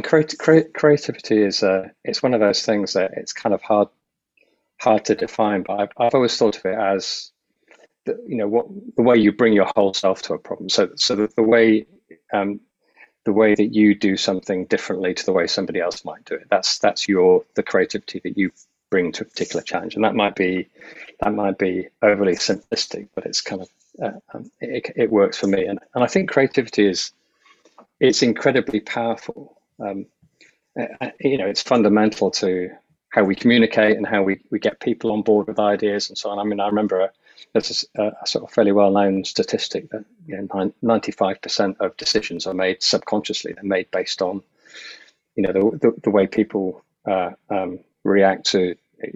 creat- 0.04 0.38
creat- 0.38 0.74
creativity 0.74 1.42
is 1.42 1.63
uh, 1.63 1.88
it's 2.04 2.22
one 2.22 2.36
of 2.36 2.42
those 2.42 2.63
things 2.63 2.94
that 2.94 3.12
it's 3.18 3.34
kind 3.34 3.56
of 3.56 3.62
hard 3.63 3.88
hard 4.86 5.06
to 5.08 5.15
define, 5.15 5.63
but 5.63 5.82
I've, 5.82 5.89
I've 5.98 6.15
always 6.15 6.38
thought 6.38 6.58
of 6.58 6.65
it 6.65 6.80
as 6.80 7.34
the, 8.06 8.24
you 8.27 8.38
know 8.38 8.48
what 8.48 8.68
the 8.96 9.04
way 9.04 9.18
you 9.18 9.34
bring 9.34 9.54
your 9.54 9.72
whole 9.75 9.94
self 9.94 10.24
to 10.24 10.36
a 10.36 10.39
problem. 10.39 10.70
So 10.70 10.92
so 10.96 11.15
the, 11.15 11.32
the 11.36 11.44
way 11.44 11.88
um, 12.34 12.62
the 13.25 13.34
way 13.34 13.56
that 13.56 13.75
you 13.75 13.96
do 13.96 14.18
something 14.18 14.65
differently 14.65 15.13
to 15.15 15.25
the 15.25 15.34
way 15.34 15.48
somebody 15.48 15.82
else 15.82 16.06
might 16.06 16.25
do 16.25 16.36
it. 16.36 16.48
That's 16.50 16.80
that's 16.80 17.08
your 17.10 17.46
the 17.56 17.63
creativity 17.63 18.22
that 18.24 18.38
you 18.38 18.51
bring 18.92 19.12
to 19.13 19.24
a 19.24 19.27
particular 19.27 19.63
challenge, 19.63 19.96
and 19.96 20.06
that 20.06 20.15
might 20.15 20.36
be 20.36 20.70
that 21.22 21.34
might 21.34 21.58
be 21.58 21.89
overly 22.01 22.36
simplistic, 22.36 23.10
but 23.15 23.25
it's 23.25 23.42
kind 23.42 23.63
of 23.63 23.70
uh, 24.04 24.20
um, 24.34 24.51
it, 24.62 24.92
it 24.96 25.12
works 25.12 25.38
for 25.39 25.48
me, 25.48 25.65
and 25.65 25.80
and 25.96 26.04
I 26.04 26.08
think 26.08 26.32
creativity 26.32 26.88
is 26.88 27.12
it's 28.00 28.24
incredibly 28.24 28.82
powerful. 28.82 29.58
Um, 29.80 30.08
uh, 30.80 31.10
you 31.20 31.38
know, 31.38 31.48
it's 31.48 31.62
fundamental 31.63 32.32
to 32.32 32.72
how 33.15 33.24
we 33.24 33.34
communicate 33.34 33.95
and 33.95 34.05
how 34.05 34.22
we, 34.22 34.41
we 34.51 34.60
get 34.60 34.81
people 34.81 35.13
on 35.13 35.22
board 35.22 35.48
with 35.48 35.57
ideas 35.57 36.10
and 36.10 36.17
so 36.17 36.29
on. 36.29 36.38
I 36.38 36.43
mean, 36.43 36.60
I 36.60 36.67
remember 36.67 37.00
a, 37.00 37.12
there's 37.53 37.86
a, 37.98 38.12
a 38.22 38.27
sort 38.27 38.43
of 38.43 38.51
fairly 38.51 38.74
well 38.74 38.91
known 38.91 39.24
statistic 39.24 39.89
that 39.91 40.03
you 40.27 40.36
know, 40.36 40.74
95% 40.84 41.77
of 41.79 41.95
decisions 41.95 42.45
are 42.45 42.53
made 42.53 42.84
subconsciously. 42.84 43.53
They're 43.53 43.63
made 43.63 43.89
based 43.89 44.22
on, 44.22 44.43
you 45.38 45.43
know, 45.43 45.53
the, 45.53 45.77
the, 45.77 46.01
the 46.03 46.10
way 46.10 46.27
people 46.27 46.84
uh, 47.05 47.31
um, 47.50 47.79
react 48.03 48.48
to 48.48 48.75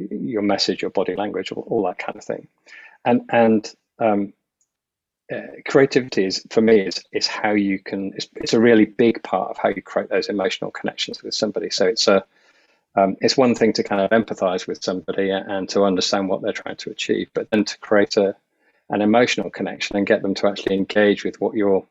your 0.09 0.43
message, 0.43 0.81
your 0.81 0.91
body 0.91 1.17
language, 1.17 1.51
all, 1.51 1.65
all, 1.67 1.83
that 1.87 1.99
kind 1.99 2.17
of 2.17 2.23
thing. 2.23 2.47
And, 3.03 3.23
and 3.29 3.75
um, 3.99 4.31
uh, 5.29 5.41
creativity 5.67 6.23
is 6.23 6.45
for 6.49 6.61
me 6.61 6.79
is 6.79 7.03
is 7.11 7.27
how 7.27 7.51
you 7.51 7.77
can 7.77 8.13
it's, 8.15 8.27
it's 8.37 8.53
a 8.53 8.59
really 8.59 8.85
big 8.85 9.21
part 9.21 9.51
of 9.51 9.57
how 9.57 9.69
you 9.69 9.81
create 9.81 10.09
those 10.09 10.27
emotional 10.27 10.71
connections 10.71 11.21
with 11.21 11.35
somebody 11.35 11.69
so 11.69 11.85
it's 11.85 12.07
a 12.07 12.25
um, 12.96 13.15
it's 13.22 13.38
one 13.38 13.55
thing 13.55 13.74
to 13.74 13.84
kind 13.84 14.01
of 14.01 14.10
empathize 14.12 14.67
with 14.67 14.84
somebody 14.84 15.29
and 15.29 15.69
to 15.69 15.84
understand 15.84 16.27
what 16.27 16.41
they're 16.41 16.53
trying 16.53 16.77
to 16.77 16.89
achieve, 16.89 17.29
but 17.34 17.50
then 17.50 17.65
to 17.65 17.77
create 17.79 18.17
a 18.17 18.36
an 18.91 19.01
emotional 19.01 19.51
connection 19.51 19.98
and 19.98 20.08
get 20.08 20.24
them 20.24 20.34
to 20.34 20.48
actually 20.48 20.75
engage 20.75 21.24
with 21.24 21.39
what 21.39 21.53
you're 21.53 21.86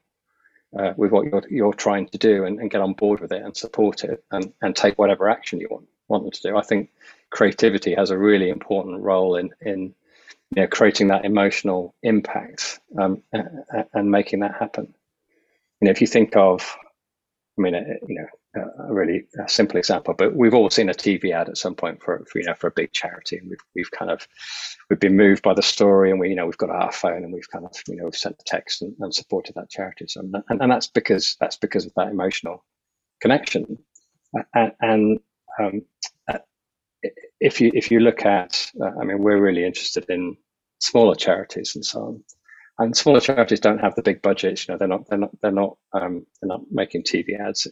uh, 0.78 0.92
with 0.96 1.12
what 1.12 1.24
you're 1.26 1.42
you're 1.48 1.74
trying 1.74 2.08
to 2.08 2.18
do 2.18 2.44
and, 2.44 2.58
and, 2.58 2.70
get 2.70 2.80
on 2.80 2.92
board 2.92 3.20
with 3.20 3.32
it 3.32 3.42
and 3.42 3.56
support 3.56 4.04
it 4.04 4.22
and, 4.30 4.52
and 4.60 4.76
take 4.76 4.98
whatever 4.98 5.28
action 5.28 5.60
you 5.60 5.68
want 5.70 5.86
want 6.08 6.24
them 6.24 6.32
to 6.32 6.42
do. 6.42 6.56
I 6.56 6.62
think 6.62 6.90
creativity 7.30 7.94
has 7.94 8.10
a 8.10 8.18
really 8.18 8.50
important 8.50 9.00
role 9.00 9.36
in 9.36 9.50
in 9.60 9.94
you 10.54 10.62
know 10.62 10.66
creating 10.66 11.08
that 11.08 11.24
emotional 11.24 11.94
impact 12.02 12.80
um, 12.98 13.22
and, 13.32 13.64
and 13.94 14.10
making 14.10 14.40
that 14.40 14.56
happen. 14.56 14.92
you 15.80 15.86
know, 15.86 15.90
if 15.90 16.00
you 16.00 16.06
think 16.06 16.36
of, 16.36 16.76
I 17.58 17.62
mean, 17.62 17.74
you 18.06 18.20
know, 18.20 18.26
a 18.54 18.92
really 18.92 19.24
a 19.44 19.48
simple 19.48 19.78
example, 19.78 20.14
but 20.16 20.34
we've 20.34 20.54
all 20.54 20.70
seen 20.70 20.88
a 20.88 20.94
TV 20.94 21.32
ad 21.32 21.48
at 21.48 21.58
some 21.58 21.74
point 21.74 22.02
for, 22.02 22.24
for 22.30 22.38
you 22.38 22.46
know 22.46 22.54
for 22.54 22.68
a 22.68 22.72
big 22.72 22.92
charity, 22.92 23.36
and 23.36 23.50
we've 23.50 23.60
we've 23.74 23.90
kind 23.90 24.10
of 24.10 24.26
we've 24.88 25.00
been 25.00 25.16
moved 25.16 25.42
by 25.42 25.54
the 25.54 25.62
story, 25.62 26.10
and 26.10 26.18
we 26.18 26.30
you 26.30 26.34
know 26.34 26.46
we've 26.46 26.56
got 26.56 26.70
our 26.70 26.92
phone, 26.92 27.24
and 27.24 27.32
we've 27.32 27.50
kind 27.50 27.64
of 27.64 27.72
you 27.86 27.96
know 27.96 28.04
we've 28.04 28.16
sent 28.16 28.38
the 28.38 28.44
text 28.46 28.82
and, 28.82 28.94
and 29.00 29.14
supported 29.14 29.54
that 29.54 29.70
charity, 29.70 30.06
so 30.08 30.20
and, 30.20 30.60
and 30.62 30.70
that's 30.70 30.86
because 30.86 31.36
that's 31.40 31.56
because 31.56 31.84
of 31.86 31.92
that 31.96 32.08
emotional 32.08 32.64
connection, 33.20 33.78
and, 34.54 34.72
and 34.80 35.20
um, 35.60 35.82
if 37.40 37.60
you 37.60 37.70
if 37.74 37.90
you 37.90 38.00
look 38.00 38.24
at, 38.24 38.70
uh, 38.80 38.90
I 39.00 39.04
mean, 39.04 39.22
we're 39.22 39.40
really 39.40 39.64
interested 39.64 40.08
in 40.08 40.36
smaller 40.80 41.14
charities 41.14 41.74
and 41.74 41.84
so 41.84 42.00
on 42.00 42.24
and 42.78 42.96
smaller 42.96 43.20
charities 43.20 43.60
don't 43.60 43.80
have 43.80 43.94
the 43.94 44.02
big 44.02 44.22
budgets. 44.22 44.66
You 44.66 44.74
know, 44.74 44.78
they're 44.78 44.88
not 44.88 45.08
they're 45.08 45.18
not 45.18 45.30
they're 45.42 45.50
not 45.50 45.76
um, 45.92 46.26
they're 46.40 46.48
not 46.48 46.62
making 46.70 47.02
TV 47.02 47.38
ads 47.38 47.66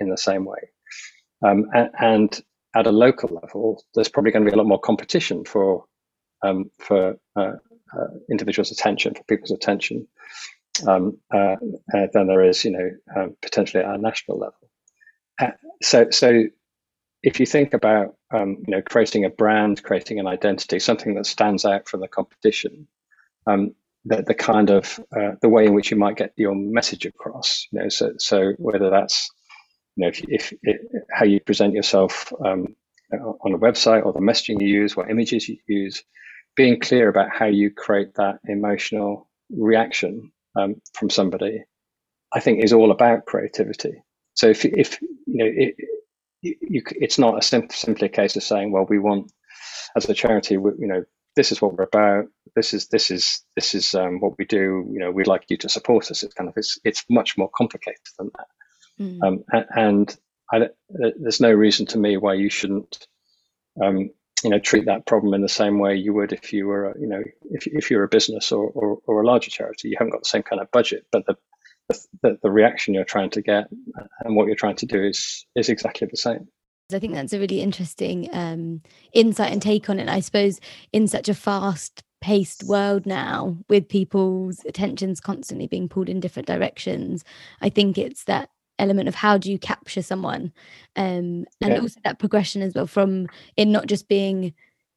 in 0.00 0.08
the 0.10 0.18
same 0.18 0.44
way. 0.44 0.70
Um, 1.44 1.66
and, 2.00 2.40
at 2.74 2.86
a 2.86 2.92
local 2.92 3.30
level, 3.42 3.82
there's 3.94 4.08
probably 4.08 4.30
going 4.30 4.44
to 4.44 4.50
be 4.50 4.54
a 4.54 4.58
lot 4.58 4.66
more 4.66 4.78
competition 4.78 5.46
for 5.46 5.86
um, 6.42 6.70
for 6.78 7.16
uh, 7.34 7.52
uh, 7.96 8.06
individuals' 8.30 8.70
attention, 8.70 9.14
for 9.14 9.24
people's 9.24 9.50
attention, 9.50 10.06
um, 10.86 11.16
uh, 11.32 11.56
uh, 11.94 12.06
than 12.12 12.26
there 12.26 12.42
is, 12.42 12.66
you 12.66 12.72
know, 12.72 12.90
um, 13.16 13.34
potentially 13.40 13.82
at 13.82 13.94
a 13.94 13.96
national 13.96 14.38
level. 14.38 14.68
Uh, 15.40 15.52
so 15.82 16.10
so 16.10 16.44
if 17.22 17.40
you 17.40 17.46
think 17.46 17.72
about 17.72 18.16
um, 18.30 18.62
you 18.66 18.76
know 18.76 18.82
creating 18.82 19.24
a 19.24 19.30
brand, 19.30 19.82
creating 19.82 20.18
an 20.18 20.26
identity, 20.26 20.78
something 20.78 21.14
that 21.14 21.24
stands 21.24 21.64
out 21.64 21.88
from 21.88 22.00
the 22.00 22.08
competition. 22.08 22.86
Um, 23.46 23.74
the, 24.06 24.22
the 24.24 24.34
kind 24.34 24.70
of 24.70 25.00
uh, 25.16 25.32
the 25.42 25.50
way 25.50 25.66
in 25.66 25.74
which 25.74 25.92
you 25.92 25.98
might 25.98 26.16
get 26.18 26.34
your 26.36 26.56
message 26.56 27.06
across. 27.06 27.68
You 27.72 27.82
know, 27.82 27.90
so 27.90 28.14
so 28.18 28.52
whether 28.58 28.90
that's 28.90 29.30
you 29.96 30.04
know 30.04 30.08
if, 30.08 30.22
if 30.28 30.54
it, 30.62 30.80
how 31.12 31.26
you 31.26 31.40
present 31.40 31.74
yourself 31.74 32.32
um, 32.44 32.76
on 33.12 33.54
a 33.54 33.58
website 33.58 34.06
or 34.06 34.12
the 34.14 34.20
messaging 34.20 34.62
you 34.62 34.68
use, 34.68 34.96
what 34.96 35.10
images 35.10 35.48
you 35.48 35.58
use, 35.68 36.04
being 36.56 36.80
clear 36.80 37.08
about 37.10 37.30
how 37.32 37.46
you 37.46 37.70
create 37.72 38.14
that 38.16 38.40
emotional 38.48 39.30
reaction 39.50 40.32
um, 40.56 40.76
from 40.94 41.10
somebody, 41.10 41.64
I 42.32 42.40
think 42.40 42.64
is 42.64 42.74
all 42.74 42.92
about 42.92 43.26
creativity. 43.26 43.94
So 44.34 44.48
if 44.48 44.64
if 44.64 45.00
you 45.02 45.10
know 45.26 45.46
it, 45.54 45.76
you, 46.42 46.82
it's 46.92 47.18
not 47.18 47.38
a 47.38 47.42
simple 47.42 47.74
simply 47.74 48.06
a 48.08 48.10
case 48.10 48.36
of 48.36 48.44
saying, 48.44 48.72
well, 48.72 48.86
we 48.88 48.98
want 48.98 49.32
as 49.96 50.08
a 50.08 50.14
charity, 50.14 50.54
you 50.54 50.74
know, 50.78 51.04
this 51.36 51.52
is 51.52 51.60
what 51.60 51.74
we're 51.74 51.84
about. 51.84 52.26
This 52.56 52.74
is 52.74 52.88
this 52.88 53.10
is 53.10 53.44
this 53.54 53.74
is 53.74 53.94
um, 53.94 54.20
what 54.20 54.38
we 54.38 54.46
do. 54.46 54.88
You 54.90 54.98
know, 54.98 55.10
we'd 55.10 55.26
like 55.26 55.44
you 55.48 55.58
to 55.58 55.68
support 55.68 56.10
us. 56.10 56.22
It's 56.22 56.34
kind 56.34 56.48
of 56.48 56.56
it's 56.56 56.78
it's 56.84 57.04
much 57.08 57.36
more 57.38 57.50
complicated 57.54 58.00
than 58.18 58.30
that. 58.36 58.48
Mm. 58.98 59.22
Um, 59.22 59.66
and 59.76 60.16
I, 60.52 60.68
there's 60.88 61.40
no 61.40 61.52
reason 61.52 61.86
to 61.86 61.98
me 61.98 62.16
why 62.16 62.34
you 62.34 62.48
shouldn't, 62.48 63.06
um, 63.82 64.10
you 64.42 64.50
know, 64.50 64.58
treat 64.58 64.86
that 64.86 65.04
problem 65.06 65.34
in 65.34 65.42
the 65.42 65.48
same 65.48 65.78
way 65.78 65.96
you 65.96 66.14
would 66.14 66.32
if 66.32 66.52
you 66.52 66.66
were, 66.66 66.96
you 66.98 67.06
know, 67.06 67.22
if 67.50 67.66
if 67.66 67.90
you're 67.90 68.04
a 68.04 68.08
business 68.08 68.50
or, 68.52 68.70
or, 68.70 68.98
or 69.06 69.22
a 69.22 69.26
larger 69.26 69.50
charity. 69.50 69.88
You 69.88 69.96
haven't 69.98 70.12
got 70.12 70.22
the 70.22 70.28
same 70.28 70.42
kind 70.42 70.62
of 70.62 70.70
budget, 70.70 71.06
but 71.12 71.26
the, 71.26 71.36
the 72.22 72.38
the 72.42 72.50
reaction 72.50 72.94
you're 72.94 73.04
trying 73.04 73.30
to 73.30 73.42
get 73.42 73.68
and 74.24 74.34
what 74.34 74.46
you're 74.46 74.56
trying 74.56 74.76
to 74.76 74.86
do 74.86 75.04
is 75.04 75.46
is 75.54 75.68
exactly 75.68 76.08
the 76.10 76.16
same. 76.16 76.48
I 76.94 76.98
think 77.00 77.14
that's 77.14 77.32
a 77.32 77.40
really 77.40 77.60
interesting 77.60 78.28
um, 78.32 78.80
insight 79.12 79.52
and 79.52 79.60
take 79.60 79.90
on 79.90 79.98
it. 79.98 80.08
I 80.08 80.20
suppose 80.20 80.60
in 80.92 81.08
such 81.08 81.28
a 81.28 81.34
fast 81.34 82.04
paced 82.20 82.64
world 82.64 83.06
now, 83.06 83.56
with 83.68 83.88
people's 83.88 84.64
attentions 84.64 85.20
constantly 85.20 85.66
being 85.66 85.88
pulled 85.88 86.08
in 86.08 86.20
different 86.20 86.46
directions, 86.46 87.24
I 87.60 87.70
think 87.70 87.98
it's 87.98 88.24
that 88.24 88.50
element 88.78 89.08
of 89.08 89.14
how 89.14 89.38
do 89.38 89.50
you 89.50 89.58
capture 89.58 90.02
someone 90.02 90.52
um, 90.96 91.46
and 91.60 91.72
yeah. 91.72 91.78
also 91.78 91.98
that 92.04 92.18
progression 92.18 92.62
as 92.62 92.74
well 92.74 92.86
from 92.86 93.26
in 93.56 93.72
not 93.72 93.86
just 93.86 94.06
being 94.06 94.52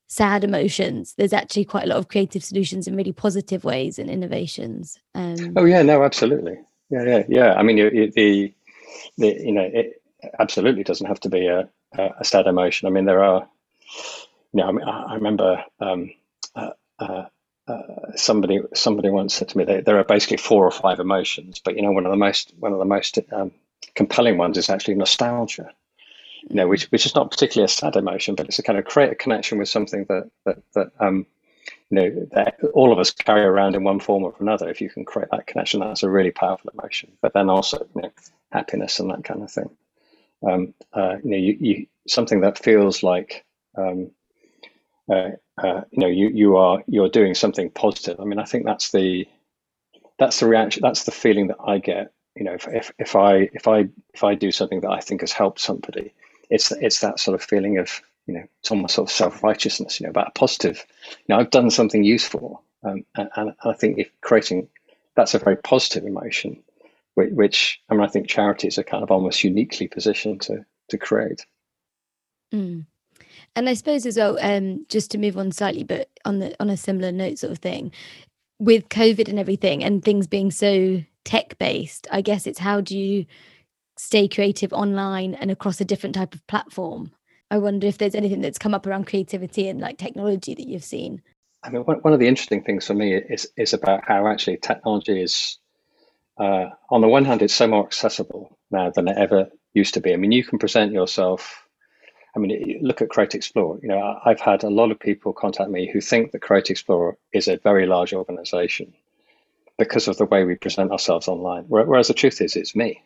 sad 0.07 0.43
emotions 0.43 1.13
there's 1.17 1.31
actually 1.31 1.63
quite 1.63 1.85
a 1.85 1.87
lot 1.87 1.97
of 1.97 2.09
creative 2.09 2.43
solutions 2.43 2.87
in 2.87 2.95
really 2.97 3.13
positive 3.13 3.63
ways 3.63 3.97
and 3.97 4.09
innovations 4.09 4.99
um, 5.15 5.53
oh 5.55 5.63
yeah 5.63 5.81
no 5.81 6.03
absolutely 6.03 6.57
yeah 6.89 7.03
yeah 7.03 7.23
yeah 7.29 7.53
i 7.53 7.63
mean 7.63 7.77
the 7.77 8.11
the, 8.15 8.53
the 9.17 9.27
you 9.45 9.53
know 9.53 9.69
it 9.71 10.01
absolutely 10.39 10.83
doesn't 10.83 11.07
have 11.07 11.19
to 11.21 11.29
be 11.29 11.47
a 11.47 11.69
a 11.93 12.23
sad 12.23 12.47
emotion. 12.47 12.87
I 12.87 12.91
mean, 12.91 13.05
there 13.05 13.23
are, 13.23 13.47
you 14.53 14.61
know, 14.61 14.67
I, 14.67 14.71
mean, 14.71 14.87
I 14.87 15.15
remember 15.15 15.63
um, 15.79 16.11
uh, 16.55 16.71
uh, 16.99 17.25
uh, 17.67 18.15
somebody 18.15 18.59
somebody 18.73 19.09
once 19.09 19.33
said 19.33 19.49
to 19.49 19.57
me 19.57 19.63
that 19.63 19.85
there 19.85 19.99
are 19.99 20.03
basically 20.03 20.37
four 20.37 20.65
or 20.65 20.71
five 20.71 20.99
emotions, 20.99 21.61
but 21.63 21.75
you 21.75 21.81
know, 21.81 21.91
one 21.91 22.05
of 22.05 22.11
the 22.11 22.17
most 22.17 22.53
one 22.59 22.73
of 22.73 22.79
the 22.79 22.85
most 22.85 23.19
um, 23.31 23.51
compelling 23.95 24.37
ones 24.37 24.57
is 24.57 24.69
actually 24.69 24.95
nostalgia. 24.95 25.71
You 26.49 26.55
know, 26.55 26.67
which 26.67 26.85
which 26.85 27.05
is 27.05 27.15
not 27.15 27.31
particularly 27.31 27.65
a 27.65 27.69
sad 27.69 27.95
emotion, 27.95 28.35
but 28.35 28.47
it's 28.47 28.59
a 28.59 28.63
kind 28.63 28.79
of 28.79 28.85
create 28.85 29.11
a 29.11 29.15
connection 29.15 29.57
with 29.57 29.69
something 29.69 30.05
that 30.09 30.29
that 30.45 30.57
that 30.73 30.91
um, 30.99 31.25
you 31.89 31.95
know 31.95 32.27
that 32.31 32.57
all 32.73 32.91
of 32.91 32.99
us 32.99 33.11
carry 33.11 33.43
around 33.43 33.75
in 33.75 33.83
one 33.83 33.99
form 33.99 34.23
or 34.23 34.33
another. 34.39 34.69
If 34.69 34.81
you 34.81 34.89
can 34.89 35.05
create 35.05 35.29
that 35.31 35.47
connection, 35.47 35.81
that's 35.81 36.03
a 36.03 36.09
really 36.09 36.31
powerful 36.31 36.71
emotion. 36.73 37.11
But 37.21 37.33
then 37.33 37.49
also, 37.49 37.85
you 37.95 38.01
know, 38.03 38.11
happiness 38.51 38.99
and 38.99 39.11
that 39.11 39.23
kind 39.23 39.43
of 39.43 39.51
thing 39.51 39.69
um, 40.47 40.73
uh, 40.93 41.17
you 41.23 41.31
know, 41.31 41.37
you, 41.37 41.57
you, 41.59 41.87
something 42.07 42.41
that 42.41 42.63
feels 42.63 43.03
like, 43.03 43.45
um, 43.77 44.11
uh, 45.11 45.31
uh, 45.61 45.81
you 45.91 45.99
know, 45.99 46.07
you 46.07 46.29
you 46.29 46.57
are 46.57 46.83
you're 46.87 47.09
doing 47.09 47.35
something 47.35 47.69
positive. 47.71 48.19
I 48.19 48.25
mean, 48.25 48.39
I 48.39 48.45
think 48.45 48.65
that's 48.65 48.91
the 48.91 49.27
that's 50.17 50.39
the 50.39 50.47
reaction. 50.47 50.81
That's 50.83 51.03
the 51.03 51.11
feeling 51.11 51.47
that 51.47 51.57
I 51.65 51.79
get. 51.79 52.13
You 52.35 52.45
know, 52.45 52.53
if, 52.53 52.67
if, 52.67 52.91
if 52.99 53.15
I 53.15 53.49
if 53.53 53.67
I 53.67 53.89
if 54.13 54.23
I 54.23 54.35
do 54.35 54.51
something 54.51 54.81
that 54.81 54.91
I 54.91 54.99
think 55.01 55.21
has 55.21 55.31
helped 55.33 55.59
somebody, 55.59 56.13
it's 56.49 56.71
it's 56.71 57.01
that 57.01 57.19
sort 57.19 57.35
of 57.35 57.43
feeling 57.43 57.79
of 57.79 58.01
you 58.27 58.35
know, 58.35 58.43
it's 58.59 58.71
almost 58.71 58.95
sort 58.95 59.09
of 59.09 59.13
self 59.13 59.43
righteousness. 59.43 59.99
You 59.99 60.05
know, 60.05 60.11
about 60.11 60.29
a 60.29 60.31
positive. 60.31 60.85
You 61.09 61.35
know, 61.35 61.39
I've 61.39 61.49
done 61.51 61.69
something 61.71 62.03
useful, 62.03 62.63
um, 62.83 63.05
and, 63.15 63.29
and 63.35 63.55
I 63.63 63.73
think 63.73 63.97
if 63.97 64.09
creating 64.21 64.69
that's 65.15 65.33
a 65.33 65.39
very 65.39 65.57
positive 65.57 66.05
emotion 66.05 66.63
which 67.15 67.81
I 67.89 67.93
mean, 67.93 68.03
I 68.03 68.07
think 68.07 68.27
charities 68.27 68.77
are 68.77 68.83
kind 68.83 69.03
of 69.03 69.11
almost 69.11 69.43
uniquely 69.43 69.87
positioned 69.87 70.41
to 70.41 70.65
to 70.89 70.97
create. 70.97 71.45
Mm. 72.53 72.85
And 73.55 73.69
I 73.69 73.73
suppose 73.73 74.05
as 74.05 74.17
well, 74.17 74.37
um, 74.41 74.85
just 74.89 75.11
to 75.11 75.17
move 75.17 75.37
on 75.37 75.51
slightly, 75.51 75.83
but 75.83 76.09
on 76.25 76.39
the 76.39 76.55
on 76.59 76.69
a 76.69 76.77
similar 76.77 77.11
note, 77.11 77.39
sort 77.39 77.51
of 77.51 77.59
thing, 77.59 77.91
with 78.59 78.89
COVID 78.89 79.27
and 79.27 79.39
everything, 79.39 79.83
and 79.83 80.03
things 80.03 80.27
being 80.27 80.51
so 80.51 81.03
tech 81.25 81.57
based, 81.57 82.07
I 82.11 82.21
guess 82.21 82.47
it's 82.47 82.59
how 82.59 82.81
do 82.81 82.97
you 82.97 83.25
stay 83.97 84.27
creative 84.27 84.71
online 84.71 85.35
and 85.35 85.51
across 85.51 85.81
a 85.81 85.85
different 85.85 86.15
type 86.15 86.33
of 86.33 86.45
platform? 86.47 87.11
I 87.51 87.57
wonder 87.57 87.87
if 87.87 87.97
there's 87.97 88.15
anything 88.15 88.41
that's 88.41 88.59
come 88.59 88.73
up 88.73 88.85
around 88.85 89.07
creativity 89.07 89.67
and 89.67 89.79
like 89.79 89.97
technology 89.97 90.53
that 90.53 90.67
you've 90.67 90.83
seen. 90.83 91.21
I 91.63 91.69
mean, 91.69 91.81
one 91.81 92.13
of 92.13 92.19
the 92.19 92.27
interesting 92.27 92.63
things 92.63 92.87
for 92.87 92.93
me 92.93 93.15
is 93.15 93.51
is 93.57 93.73
about 93.73 94.05
how 94.05 94.27
actually 94.27 94.57
technology 94.57 95.21
is 95.21 95.57
uh, 96.39 96.69
on 96.89 97.01
the 97.01 97.07
one 97.07 97.25
hand, 97.25 97.41
it's 97.41 97.53
so 97.53 97.67
more 97.67 97.85
accessible 97.85 98.57
now 98.71 98.89
than 98.89 99.07
it 99.07 99.17
ever 99.17 99.49
used 99.73 99.95
to 99.95 100.01
be. 100.01 100.13
I 100.13 100.15
mean, 100.15 100.31
you 100.31 100.43
can 100.43 100.57
present 100.57 100.93
yourself. 100.93 101.65
I 102.35 102.39
mean, 102.39 102.79
look 102.81 103.01
at 103.01 103.09
Create 103.09 103.35
Explore. 103.35 103.79
You 103.81 103.89
know, 103.89 104.19
I've 104.23 104.39
had 104.39 104.63
a 104.63 104.69
lot 104.69 104.91
of 104.91 104.99
people 104.99 105.33
contact 105.33 105.69
me 105.69 105.89
who 105.91 105.99
think 105.99 106.31
that 106.31 106.41
Create 106.41 106.69
Explore 106.69 107.17
is 107.33 107.47
a 107.47 107.57
very 107.57 107.85
large 107.85 108.13
organization 108.13 108.93
because 109.77 110.07
of 110.07 110.17
the 110.17 110.25
way 110.25 110.43
we 110.43 110.55
present 110.55 110.91
ourselves 110.91 111.27
online. 111.27 111.65
Whereas 111.67 112.07
the 112.07 112.13
truth 112.13 112.41
is, 112.41 112.55
it's 112.55 112.75
me, 112.75 113.01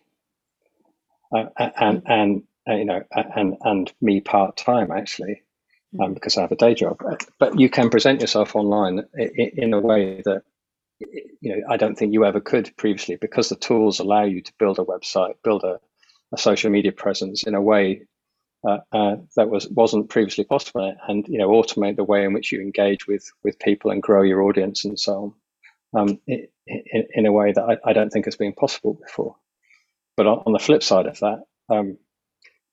uh, 1.35 1.45
and 1.57 2.03
and 2.05 2.43
uh, 2.69 2.75
you 2.75 2.85
know, 2.85 3.03
and 3.11 3.57
and 3.61 3.91
me 4.01 4.21
part 4.21 4.57
time 4.57 4.91
actually, 4.91 5.41
um, 5.99 6.11
mm. 6.11 6.13
because 6.13 6.37
I 6.37 6.41
have 6.41 6.51
a 6.51 6.55
day 6.55 6.73
job. 6.75 7.01
But 7.39 7.59
you 7.59 7.69
can 7.69 7.89
present 7.89 8.21
yourself 8.21 8.55
online 8.55 9.03
in, 9.15 9.51
in 9.55 9.73
a 9.73 9.79
way 9.79 10.21
that 10.25 10.43
you 10.99 11.55
know, 11.55 11.61
I 11.69 11.77
don't 11.77 11.95
think 11.97 12.13
you 12.13 12.25
ever 12.25 12.39
could 12.39 12.75
previously 12.77 13.15
because 13.15 13.49
the 13.49 13.55
tools 13.55 13.99
allow 13.99 14.23
you 14.23 14.41
to 14.41 14.53
build 14.57 14.79
a 14.79 14.83
website, 14.83 15.35
build 15.43 15.63
a, 15.63 15.79
a 16.33 16.37
social 16.37 16.71
media 16.71 16.91
presence 16.91 17.43
in 17.43 17.55
a 17.55 17.61
way 17.61 18.07
uh, 18.65 18.79
uh, 18.91 19.15
that 19.35 19.49
was 19.49 19.67
wasn't 19.69 20.09
previously 20.09 20.45
possible, 20.45 20.95
and 21.07 21.27
you 21.27 21.37
know, 21.37 21.49
automate 21.49 21.97
the 21.97 22.03
way 22.03 22.23
in 22.23 22.31
which 22.31 22.51
you 22.51 22.61
engage 22.61 23.07
with 23.07 23.29
with 23.43 23.59
people 23.59 23.91
and 23.91 24.01
grow 24.01 24.21
your 24.21 24.41
audience 24.41 24.85
and 24.85 24.97
so 24.97 25.35
on, 25.93 26.01
um, 26.01 26.19
in, 26.27 26.47
in, 27.13 27.25
a 27.25 27.31
way 27.31 27.51
that 27.51 27.63
I, 27.63 27.89
I, 27.89 27.93
don't 27.93 28.09
think 28.09 28.25
has 28.25 28.37
been 28.37 28.53
possible 28.53 28.93
before. 28.93 29.35
But 30.15 30.27
on, 30.27 30.43
on 30.45 30.53
the 30.53 30.59
flip 30.59 30.81
side 30.81 31.07
of 31.07 31.19
that, 31.19 31.43
um, 31.69 31.97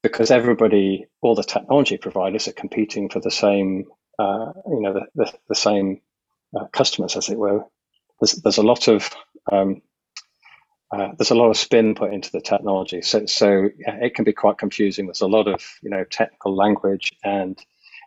because 0.02 0.30
everybody, 0.30 1.06
all 1.20 1.34
the 1.34 1.42
technology 1.42 1.96
providers 1.96 2.46
are 2.46 2.52
competing 2.52 3.08
for 3.08 3.20
the 3.20 3.30
same, 3.30 3.86
uh, 4.18 4.52
you 4.66 4.80
know, 4.80 4.92
the, 4.92 5.06
the, 5.16 5.32
the 5.48 5.54
same 5.54 6.00
uh, 6.56 6.66
customers, 6.66 7.16
as 7.16 7.28
it 7.28 7.38
were, 7.38 7.64
there's 8.20 8.32
there's 8.42 8.58
a 8.58 8.62
lot 8.62 8.88
of 8.88 9.10
um, 9.50 9.82
uh, 10.92 11.08
there's 11.16 11.30
a 11.30 11.36
lot 11.36 11.50
of 11.50 11.56
spin 11.56 11.94
put 11.94 12.12
into 12.12 12.32
the 12.32 12.40
technology, 12.40 13.02
so 13.02 13.26
so 13.26 13.68
it 13.78 14.14
can 14.14 14.24
be 14.24 14.32
quite 14.32 14.58
confusing. 14.58 15.06
There's 15.06 15.20
a 15.20 15.28
lot 15.28 15.48
of 15.48 15.62
you 15.82 15.90
know 15.90 16.04
technical 16.04 16.54
language, 16.54 17.12
and 17.24 17.58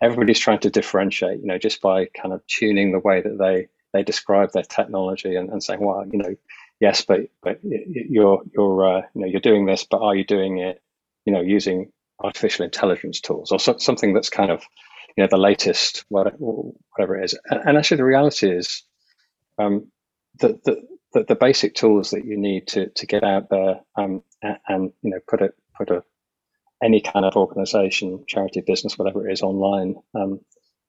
everybody's 0.01 0.39
trying 0.39 0.59
to 0.59 0.69
differentiate, 0.69 1.39
you 1.39 1.47
know, 1.47 1.57
just 1.57 1.81
by 1.81 2.05
kind 2.07 2.33
of 2.33 2.45
tuning 2.47 2.91
the 2.91 2.99
way 2.99 3.21
that 3.21 3.37
they 3.37 3.67
they 3.93 4.03
describe 4.03 4.51
their 4.51 4.63
technology 4.63 5.35
and, 5.35 5.49
and 5.49 5.63
saying, 5.63 5.79
well, 5.79 6.05
you 6.11 6.19
know, 6.19 6.35
yes, 6.81 7.05
but 7.05 7.21
but 7.41 7.59
you're 7.63 8.41
you're 8.53 8.97
uh, 8.97 9.01
you 9.15 9.21
know 9.21 9.27
you're 9.27 9.41
doing 9.41 9.65
this, 9.65 9.85
but 9.85 10.01
are 10.01 10.15
you 10.15 10.25
doing 10.25 10.59
it 10.59 10.81
you 11.25 11.33
know 11.33 11.41
using 11.41 11.91
artificial 12.21 12.65
intelligence 12.65 13.21
tools 13.21 13.51
or 13.51 13.59
so, 13.59 13.77
something 13.77 14.13
that's 14.13 14.29
kind 14.29 14.51
of 14.51 14.61
you 15.15 15.23
know 15.23 15.27
the 15.31 15.37
latest 15.37 16.03
whatever 16.09 17.17
it 17.17 17.23
is? 17.23 17.39
And, 17.49 17.61
and 17.65 17.77
actually, 17.77 17.97
the 17.97 18.05
reality 18.05 18.51
is 18.51 18.83
um, 19.57 19.87
the, 20.39 20.59
the, 21.13 21.23
the 21.25 21.35
basic 21.35 21.75
tools 21.75 22.11
that 22.11 22.25
you 22.25 22.37
need 22.37 22.67
to 22.69 22.89
to 22.89 23.05
get 23.05 23.23
out 23.23 23.49
there 23.49 23.81
um, 23.97 24.23
and, 24.41 24.57
and 24.67 24.93
you 25.01 25.11
know 25.11 25.19
put 25.27 25.41
it 25.41 25.53
put 25.77 25.89
a 25.91 26.03
any 26.83 27.01
kind 27.01 27.25
of 27.25 27.35
organization, 27.35 28.25
charity, 28.27 28.61
business, 28.61 28.97
whatever 28.97 29.27
it 29.27 29.33
is, 29.33 29.41
online, 29.41 29.95
um, 30.15 30.39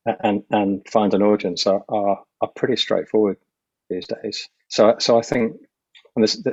and 0.06 0.42
and 0.50 0.86
find 0.88 1.14
an 1.14 1.22
audience 1.22 1.66
are, 1.66 1.82
are, 1.88 2.22
are 2.40 2.50
pretty 2.56 2.76
straightforward 2.76 3.36
these 3.88 4.06
days. 4.06 4.48
So 4.68 4.96
so 4.98 5.18
I 5.18 5.22
think 5.22 5.56
there's 6.16 6.46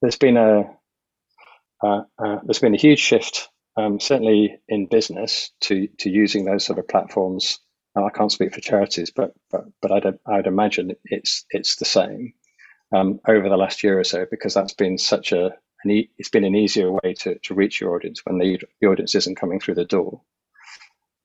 there's 0.00 0.18
been 0.18 0.36
a 0.36 0.64
uh, 1.82 2.02
uh, 2.18 2.38
there's 2.44 2.60
been 2.60 2.74
a 2.74 2.78
huge 2.78 3.00
shift, 3.00 3.48
um, 3.76 4.00
certainly 4.00 4.58
in 4.68 4.86
business, 4.86 5.50
to 5.62 5.88
to 5.98 6.10
using 6.10 6.44
those 6.44 6.64
sort 6.64 6.78
of 6.78 6.88
platforms. 6.88 7.60
I 7.96 8.10
can't 8.10 8.32
speak 8.32 8.54
for 8.54 8.60
charities, 8.60 9.10
but 9.14 9.32
but 9.50 9.64
but 9.80 9.92
I'd 9.92 10.18
I'd 10.26 10.46
imagine 10.46 10.92
it's 11.04 11.44
it's 11.50 11.76
the 11.76 11.84
same 11.84 12.34
um, 12.94 13.20
over 13.28 13.48
the 13.48 13.56
last 13.56 13.82
year 13.82 13.98
or 13.98 14.04
so 14.04 14.26
because 14.30 14.54
that's 14.54 14.74
been 14.74 14.98
such 14.98 15.32
a 15.32 15.50
an 15.84 15.90
e- 15.90 16.10
it's 16.18 16.30
been 16.30 16.44
an 16.44 16.56
easier 16.56 16.90
way 16.90 17.14
to, 17.20 17.38
to 17.40 17.54
reach 17.54 17.80
your 17.80 17.94
audience 17.94 18.20
when 18.24 18.38
the, 18.38 18.60
the 18.80 18.86
audience 18.88 19.14
isn't 19.14 19.36
coming 19.36 19.60
through 19.60 19.74
the 19.74 19.84
door. 19.84 20.22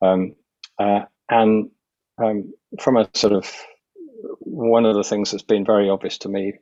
Um, 0.01 0.35
uh, 0.77 1.05
and 1.29 1.69
um, 2.17 2.53
from 2.79 2.97
a 2.97 3.09
sort 3.13 3.33
of 3.33 3.51
one 4.39 4.85
of 4.85 4.95
the 4.95 5.03
things 5.03 5.31
that's 5.31 5.43
been 5.43 5.65
very 5.65 5.89
obvious 5.89 6.17
to 6.19 6.29
me 6.29 6.53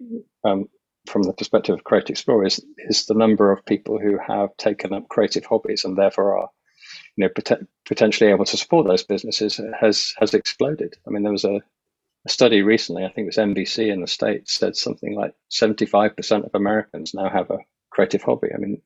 um, 0.44 0.70
from 1.08 1.24
the 1.24 1.34
perspective 1.34 1.76
of 1.76 1.84
Create 1.84 2.10
Explore 2.10 2.46
is, 2.46 2.64
is 2.78 3.06
the 3.06 3.14
number 3.14 3.52
of 3.52 3.66
people 3.66 4.00
who 4.00 4.18
have 4.18 4.56
taken 4.58 4.94
up 4.94 5.10
creative 5.10 5.46
hobbies 5.46 5.86
and 5.86 5.98
therefore 5.98 6.38
are 6.38 6.50
you 7.18 7.26
know 7.26 7.30
pot- 7.30 7.68
potentially 7.86 8.30
able 8.30 8.46
to 8.46 8.58
support 8.58 8.88
those 8.88 9.04
businesses 9.04 9.60
has 9.80 10.14
has 10.20 10.34
exploded. 10.34 10.96
I 11.06 11.10
mean, 11.10 11.24
there 11.24 11.32
was 11.32 11.44
a, 11.44 11.62
a 12.26 12.30
study 12.30 12.62
recently, 12.62 13.04
I 13.04 13.10
think 13.10 13.26
it 13.26 13.36
was 13.38 13.38
NBC 13.38 13.92
in 13.92 14.02
the 14.02 14.08
States, 14.08 14.54
said 14.54 14.76
something 14.76 15.16
like 15.16 15.34
75% 15.52 16.46
of 16.46 16.52
Americans 16.54 17.14
now 17.14 17.30
have 17.30 17.50
a 17.50 17.58
creative 17.90 18.22
hobby. 18.22 18.50
I 18.54 18.58
mean, 18.58 18.82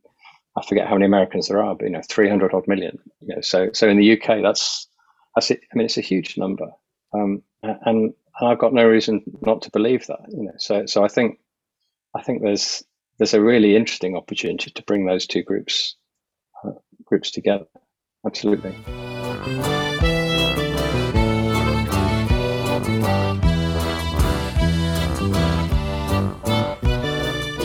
I 0.57 0.65
forget 0.65 0.87
how 0.87 0.95
many 0.95 1.05
Americans 1.05 1.47
there 1.47 1.61
are, 1.61 1.75
but 1.75 1.85
you 1.85 1.91
know, 1.91 2.01
300 2.07 2.53
odd 2.53 2.67
million. 2.67 2.97
You 3.19 3.35
know, 3.35 3.41
so 3.41 3.69
so 3.73 3.87
in 3.87 3.97
the 3.97 4.13
UK, 4.13 4.41
that's 4.41 4.87
that's 5.35 5.51
it. 5.51 5.61
I 5.71 5.77
mean, 5.77 5.85
it's 5.85 5.97
a 5.97 6.01
huge 6.01 6.37
number, 6.37 6.71
um, 7.13 7.43
and 7.61 8.13
and 8.39 8.49
I've 8.49 8.59
got 8.59 8.73
no 8.73 8.87
reason 8.87 9.23
not 9.41 9.61
to 9.63 9.71
believe 9.71 10.07
that. 10.07 10.21
You 10.29 10.43
know, 10.43 10.53
so 10.57 10.85
so 10.85 11.03
I 11.03 11.09
think 11.09 11.39
I 12.15 12.21
think 12.21 12.41
there's 12.41 12.83
there's 13.17 13.33
a 13.33 13.41
really 13.41 13.75
interesting 13.75 14.15
opportunity 14.15 14.71
to 14.71 14.83
bring 14.83 15.05
those 15.05 15.27
two 15.27 15.43
groups 15.43 15.95
uh, 16.63 16.71
groups 17.05 17.31
together. 17.31 17.65
Absolutely. 18.25 18.75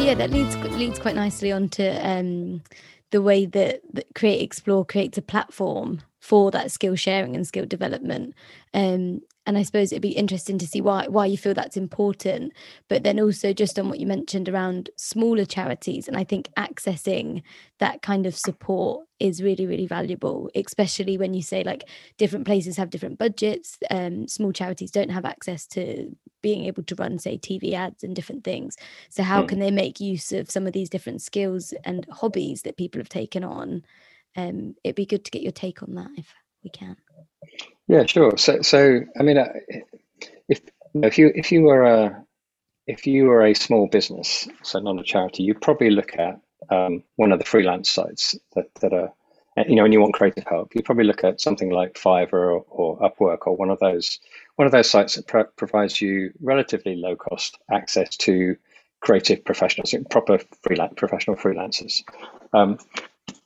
yeah, 0.06 0.14
that 0.14 0.30
leads 0.30 0.54
leads 0.78 1.00
quite 1.00 1.16
nicely 1.16 1.50
onto 1.50 1.82
um, 2.00 2.62
the 3.10 3.20
way 3.20 3.44
that, 3.44 3.80
that 3.92 4.06
Create 4.14 4.40
Explore 4.40 4.84
creates 4.84 5.18
a 5.18 5.22
platform 5.22 6.00
for 6.20 6.52
that 6.52 6.70
skill 6.70 6.94
sharing 6.94 7.34
and 7.34 7.44
skill 7.44 7.66
development. 7.66 8.32
Um, 8.72 9.22
and 9.46 9.56
I 9.56 9.62
suppose 9.62 9.92
it'd 9.92 10.02
be 10.02 10.10
interesting 10.10 10.58
to 10.58 10.66
see 10.66 10.80
why 10.80 11.06
why 11.08 11.26
you 11.26 11.38
feel 11.38 11.54
that's 11.54 11.76
important. 11.76 12.52
But 12.88 13.04
then 13.04 13.20
also 13.20 13.52
just 13.52 13.78
on 13.78 13.88
what 13.88 14.00
you 14.00 14.06
mentioned 14.06 14.48
around 14.48 14.90
smaller 14.96 15.44
charities, 15.44 16.08
and 16.08 16.16
I 16.16 16.24
think 16.24 16.50
accessing 16.58 17.42
that 17.78 18.02
kind 18.02 18.26
of 18.26 18.36
support 18.36 19.06
is 19.20 19.42
really 19.42 19.66
really 19.66 19.86
valuable, 19.86 20.50
especially 20.54 21.16
when 21.16 21.32
you 21.32 21.42
say 21.42 21.62
like 21.62 21.84
different 22.18 22.44
places 22.44 22.76
have 22.76 22.90
different 22.90 23.18
budgets. 23.18 23.78
Um, 23.90 24.26
small 24.26 24.52
charities 24.52 24.90
don't 24.90 25.10
have 25.10 25.24
access 25.24 25.66
to 25.68 26.14
being 26.42 26.64
able 26.64 26.82
to 26.82 26.94
run 26.96 27.18
say 27.18 27.38
TV 27.38 27.72
ads 27.72 28.02
and 28.02 28.14
different 28.16 28.44
things. 28.44 28.76
So 29.10 29.22
how 29.22 29.42
mm. 29.42 29.48
can 29.48 29.60
they 29.60 29.70
make 29.70 30.00
use 30.00 30.32
of 30.32 30.50
some 30.50 30.66
of 30.66 30.72
these 30.72 30.90
different 30.90 31.22
skills 31.22 31.72
and 31.84 32.06
hobbies 32.10 32.62
that 32.62 32.76
people 32.76 33.00
have 33.00 33.08
taken 33.08 33.44
on? 33.44 33.84
Um, 34.36 34.74
it'd 34.84 34.96
be 34.96 35.06
good 35.06 35.24
to 35.24 35.30
get 35.30 35.42
your 35.42 35.52
take 35.52 35.82
on 35.82 35.94
that 35.94 36.10
if 36.16 36.34
we 36.62 36.70
can. 36.70 36.96
Yeah, 37.88 38.06
sure. 38.06 38.36
So, 38.36 38.62
so 38.62 39.00
I 39.18 39.22
mean, 39.22 39.38
uh, 39.38 39.52
if 40.48 40.60
if 40.94 41.18
you 41.18 41.32
if 41.34 41.52
you 41.52 41.62
were 41.62 41.82
a 41.82 42.24
if 42.86 43.06
you 43.06 43.26
were 43.26 43.44
a 43.44 43.54
small 43.54 43.86
business, 43.88 44.48
so 44.62 44.78
not 44.78 44.98
a 44.98 45.04
charity, 45.04 45.42
you'd 45.42 45.60
probably 45.60 45.90
look 45.90 46.16
at 46.18 46.40
um, 46.70 47.02
one 47.16 47.32
of 47.32 47.38
the 47.38 47.44
freelance 47.44 47.90
sites 47.90 48.36
that 48.54 48.74
that 48.80 48.92
are 48.92 49.12
you 49.66 49.74
know, 49.74 49.82
when 49.84 49.92
you 49.92 50.00
want 50.00 50.14
creative 50.14 50.44
help, 50.46 50.74
you 50.74 50.82
probably 50.82 51.04
look 51.04 51.24
at 51.24 51.40
something 51.40 51.70
like 51.70 51.94
Fiverr 51.94 52.32
or, 52.32 52.64
or 52.68 52.98
Upwork 52.98 53.46
or 53.46 53.56
one 53.56 53.70
of 53.70 53.78
those 53.78 54.20
one 54.56 54.66
of 54.66 54.72
those 54.72 54.90
sites 54.90 55.14
that 55.14 55.26
pro- 55.26 55.44
provides 55.44 56.00
you 56.00 56.32
relatively 56.40 56.96
low 56.96 57.16
cost 57.16 57.58
access 57.70 58.16
to 58.18 58.56
creative 59.00 59.44
professionals, 59.44 59.94
proper 60.10 60.38
freelance 60.62 60.94
professional 60.96 61.36
freelancers. 61.36 62.02
Um, 62.52 62.78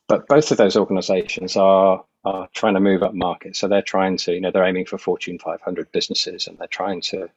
but 0.08 0.26
both 0.26 0.50
of 0.50 0.56
those 0.56 0.76
organizations 0.76 1.56
are 1.56 2.04
are 2.24 2.48
trying 2.54 2.74
to 2.74 2.80
move 2.80 3.02
up 3.02 3.14
market. 3.14 3.56
So 3.56 3.68
they're 3.68 3.82
trying 3.82 4.16
to, 4.18 4.34
you 4.34 4.40
know, 4.40 4.50
they're 4.50 4.66
aiming 4.66 4.86
for 4.86 4.98
Fortune 4.98 5.38
500 5.38 5.90
businesses 5.92 6.46
and 6.46 6.58
they're 6.58 6.66
trying 6.66 7.00
to 7.02 7.30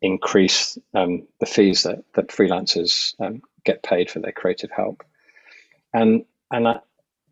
increase 0.00 0.78
um, 0.94 1.26
the 1.38 1.46
fees 1.46 1.82
that, 1.84 2.04
that 2.14 2.28
freelancers 2.28 3.14
um, 3.20 3.42
get 3.64 3.82
paid 3.82 4.10
for 4.10 4.20
their 4.20 4.32
creative 4.32 4.70
help. 4.70 5.04
And 5.92 6.24
and 6.50 6.68
I, 6.68 6.80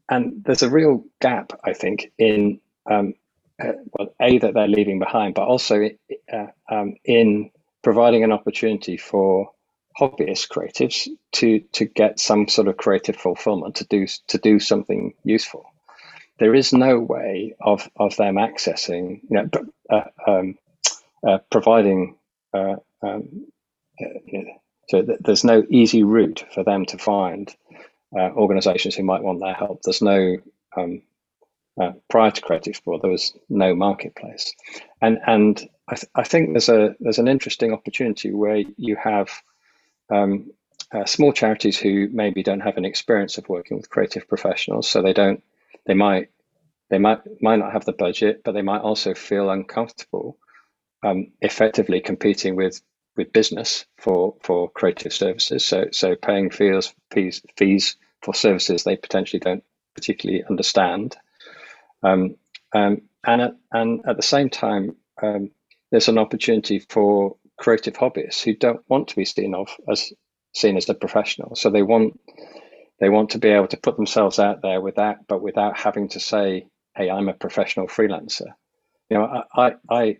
and 0.08 0.42
there's 0.44 0.62
a 0.62 0.70
real 0.70 1.04
gap, 1.20 1.52
I 1.64 1.72
think, 1.72 2.12
in 2.18 2.60
um, 2.90 3.14
uh, 3.62 3.72
well, 3.98 4.14
a 4.20 4.38
that 4.38 4.54
they're 4.54 4.68
leaving 4.68 4.98
behind, 4.98 5.34
but 5.34 5.46
also 5.46 5.90
uh, 6.32 6.46
um, 6.70 6.96
in 7.04 7.50
providing 7.82 8.24
an 8.24 8.32
opportunity 8.32 8.96
for 8.96 9.50
hobbyist 9.98 10.48
creatives 10.48 11.08
to 11.32 11.60
to 11.72 11.84
get 11.84 12.18
some 12.18 12.48
sort 12.48 12.68
of 12.68 12.76
creative 12.76 13.16
fulfillment 13.16 13.74
to 13.76 13.84
do 13.86 14.06
to 14.28 14.38
do 14.38 14.58
something 14.58 15.12
useful 15.24 15.66
there 16.40 16.54
is 16.54 16.72
no 16.72 16.98
way 16.98 17.54
of, 17.60 17.88
of 17.96 18.16
them 18.16 18.36
accessing, 18.36 19.20
you 19.30 19.36
know, 19.36 19.50
uh, 19.90 20.04
um, 20.26 20.58
uh, 21.26 21.38
providing, 21.50 22.16
uh, 22.54 22.76
um, 23.02 23.46
so 24.88 25.02
th- 25.02 25.18
there's 25.20 25.44
no 25.44 25.62
easy 25.68 26.02
route 26.02 26.44
for 26.54 26.64
them 26.64 26.86
to 26.86 26.98
find 26.98 27.54
uh, 28.16 28.30
organizations 28.32 28.94
who 28.96 29.04
might 29.04 29.22
want 29.22 29.40
their 29.40 29.52
help. 29.54 29.82
There's 29.82 30.02
no, 30.02 30.38
um, 30.76 31.02
uh, 31.80 31.92
prior 32.08 32.30
to 32.30 32.40
Create 32.40 32.66
Explore, 32.66 33.00
there 33.00 33.10
was 33.10 33.34
no 33.50 33.74
marketplace. 33.74 34.54
And, 35.02 35.20
and 35.26 35.60
I, 35.88 35.96
th- 35.96 36.10
I 36.14 36.24
think 36.24 36.52
there's 36.52 36.70
a 36.70 36.96
there's 37.00 37.18
an 37.18 37.28
interesting 37.28 37.72
opportunity 37.72 38.32
where 38.32 38.62
you 38.78 38.96
have 38.96 39.30
um, 40.10 40.52
uh, 40.92 41.04
small 41.04 41.32
charities 41.32 41.78
who 41.78 42.08
maybe 42.10 42.42
don't 42.42 42.60
have 42.60 42.78
an 42.78 42.84
experience 42.86 43.38
of 43.38 43.48
working 43.48 43.76
with 43.76 43.90
creative 43.90 44.26
professionals, 44.28 44.88
so 44.88 45.02
they 45.02 45.12
don't 45.12 45.42
they 45.86 45.94
might 45.94 46.30
they 46.90 46.98
might 46.98 47.20
might 47.40 47.58
not 47.58 47.72
have 47.72 47.84
the 47.84 47.92
budget, 47.92 48.42
but 48.44 48.52
they 48.52 48.62
might 48.62 48.82
also 48.82 49.14
feel 49.14 49.50
uncomfortable 49.50 50.38
um, 51.02 51.32
effectively 51.40 52.00
competing 52.00 52.56
with 52.56 52.80
with 53.16 53.32
business 53.32 53.86
for 53.98 54.36
for 54.42 54.70
creative 54.70 55.12
services. 55.12 55.64
So 55.64 55.86
so 55.92 56.16
paying 56.16 56.50
fees 56.50 56.94
fees 57.10 57.42
fees 57.56 57.96
for 58.22 58.34
services 58.34 58.84
they 58.84 58.96
potentially 58.96 59.40
don't 59.40 59.64
particularly 59.94 60.44
understand. 60.48 61.16
Um, 62.02 62.36
um, 62.74 63.02
and 63.26 63.42
at, 63.42 63.52
and 63.72 64.00
at 64.06 64.16
the 64.16 64.22
same 64.22 64.48
time, 64.48 64.96
um, 65.22 65.50
there's 65.90 66.08
an 66.08 66.18
opportunity 66.18 66.78
for 66.78 67.36
creative 67.58 67.94
hobbyists 67.94 68.42
who 68.42 68.54
don't 68.54 68.82
want 68.88 69.08
to 69.08 69.16
be 69.16 69.24
seen 69.24 69.54
of 69.54 69.68
as 69.90 70.12
seen 70.54 70.76
as 70.76 70.88
a 70.88 70.94
professional. 70.94 71.54
So 71.56 71.70
they 71.70 71.82
want 71.82 72.18
they 73.00 73.08
want 73.08 73.30
to 73.30 73.38
be 73.38 73.48
able 73.48 73.68
to 73.68 73.76
put 73.78 73.96
themselves 73.96 74.38
out 74.38 74.62
there 74.62 74.80
with 74.80 74.96
that, 74.96 75.26
but 75.26 75.42
without 75.42 75.76
having 75.78 76.08
to 76.10 76.20
say, 76.20 76.66
"Hey, 76.96 77.10
I'm 77.10 77.28
a 77.28 77.34
professional 77.34 77.88
freelancer." 77.88 78.48
You 79.10 79.18
know, 79.18 79.44
I, 79.54 79.74
I, 79.90 80.18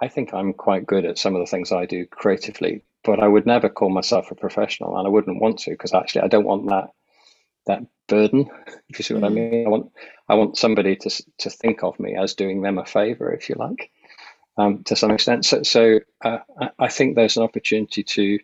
I 0.00 0.08
think 0.08 0.32
I'm 0.32 0.54
quite 0.54 0.86
good 0.86 1.04
at 1.04 1.18
some 1.18 1.34
of 1.34 1.40
the 1.40 1.50
things 1.50 1.72
I 1.72 1.86
do 1.86 2.06
creatively, 2.06 2.82
but 3.04 3.20
I 3.20 3.28
would 3.28 3.46
never 3.46 3.68
call 3.68 3.90
myself 3.90 4.30
a 4.30 4.34
professional, 4.34 4.96
and 4.96 5.06
I 5.06 5.10
wouldn't 5.10 5.40
want 5.40 5.58
to 5.60 5.70
because 5.70 5.92
actually 5.94 6.22
I 6.22 6.28
don't 6.28 6.46
want 6.46 6.68
that 6.68 6.90
that 7.66 7.82
burden. 8.08 8.50
If 8.90 8.98
you 8.98 9.04
see 9.04 9.14
what. 9.14 9.24
I 9.24 9.28
mean, 9.28 9.66
I 9.66 9.68
want 9.68 9.92
I 10.28 10.34
want 10.34 10.58
somebody 10.58 10.96
to 10.96 11.10
to 11.38 11.50
think 11.50 11.82
of 11.84 12.00
me 12.00 12.16
as 12.16 12.34
doing 12.34 12.62
them 12.62 12.78
a 12.78 12.84
favor, 12.84 13.32
if 13.32 13.48
you 13.48 13.56
like, 13.56 13.90
um, 14.56 14.84
to 14.84 14.96
some 14.96 15.12
extent. 15.12 15.44
So, 15.44 15.62
so 15.62 16.00
uh, 16.24 16.38
I 16.78 16.88
think 16.88 17.14
there's 17.14 17.36
an 17.36 17.44
opportunity 17.44 18.02
to 18.02 18.38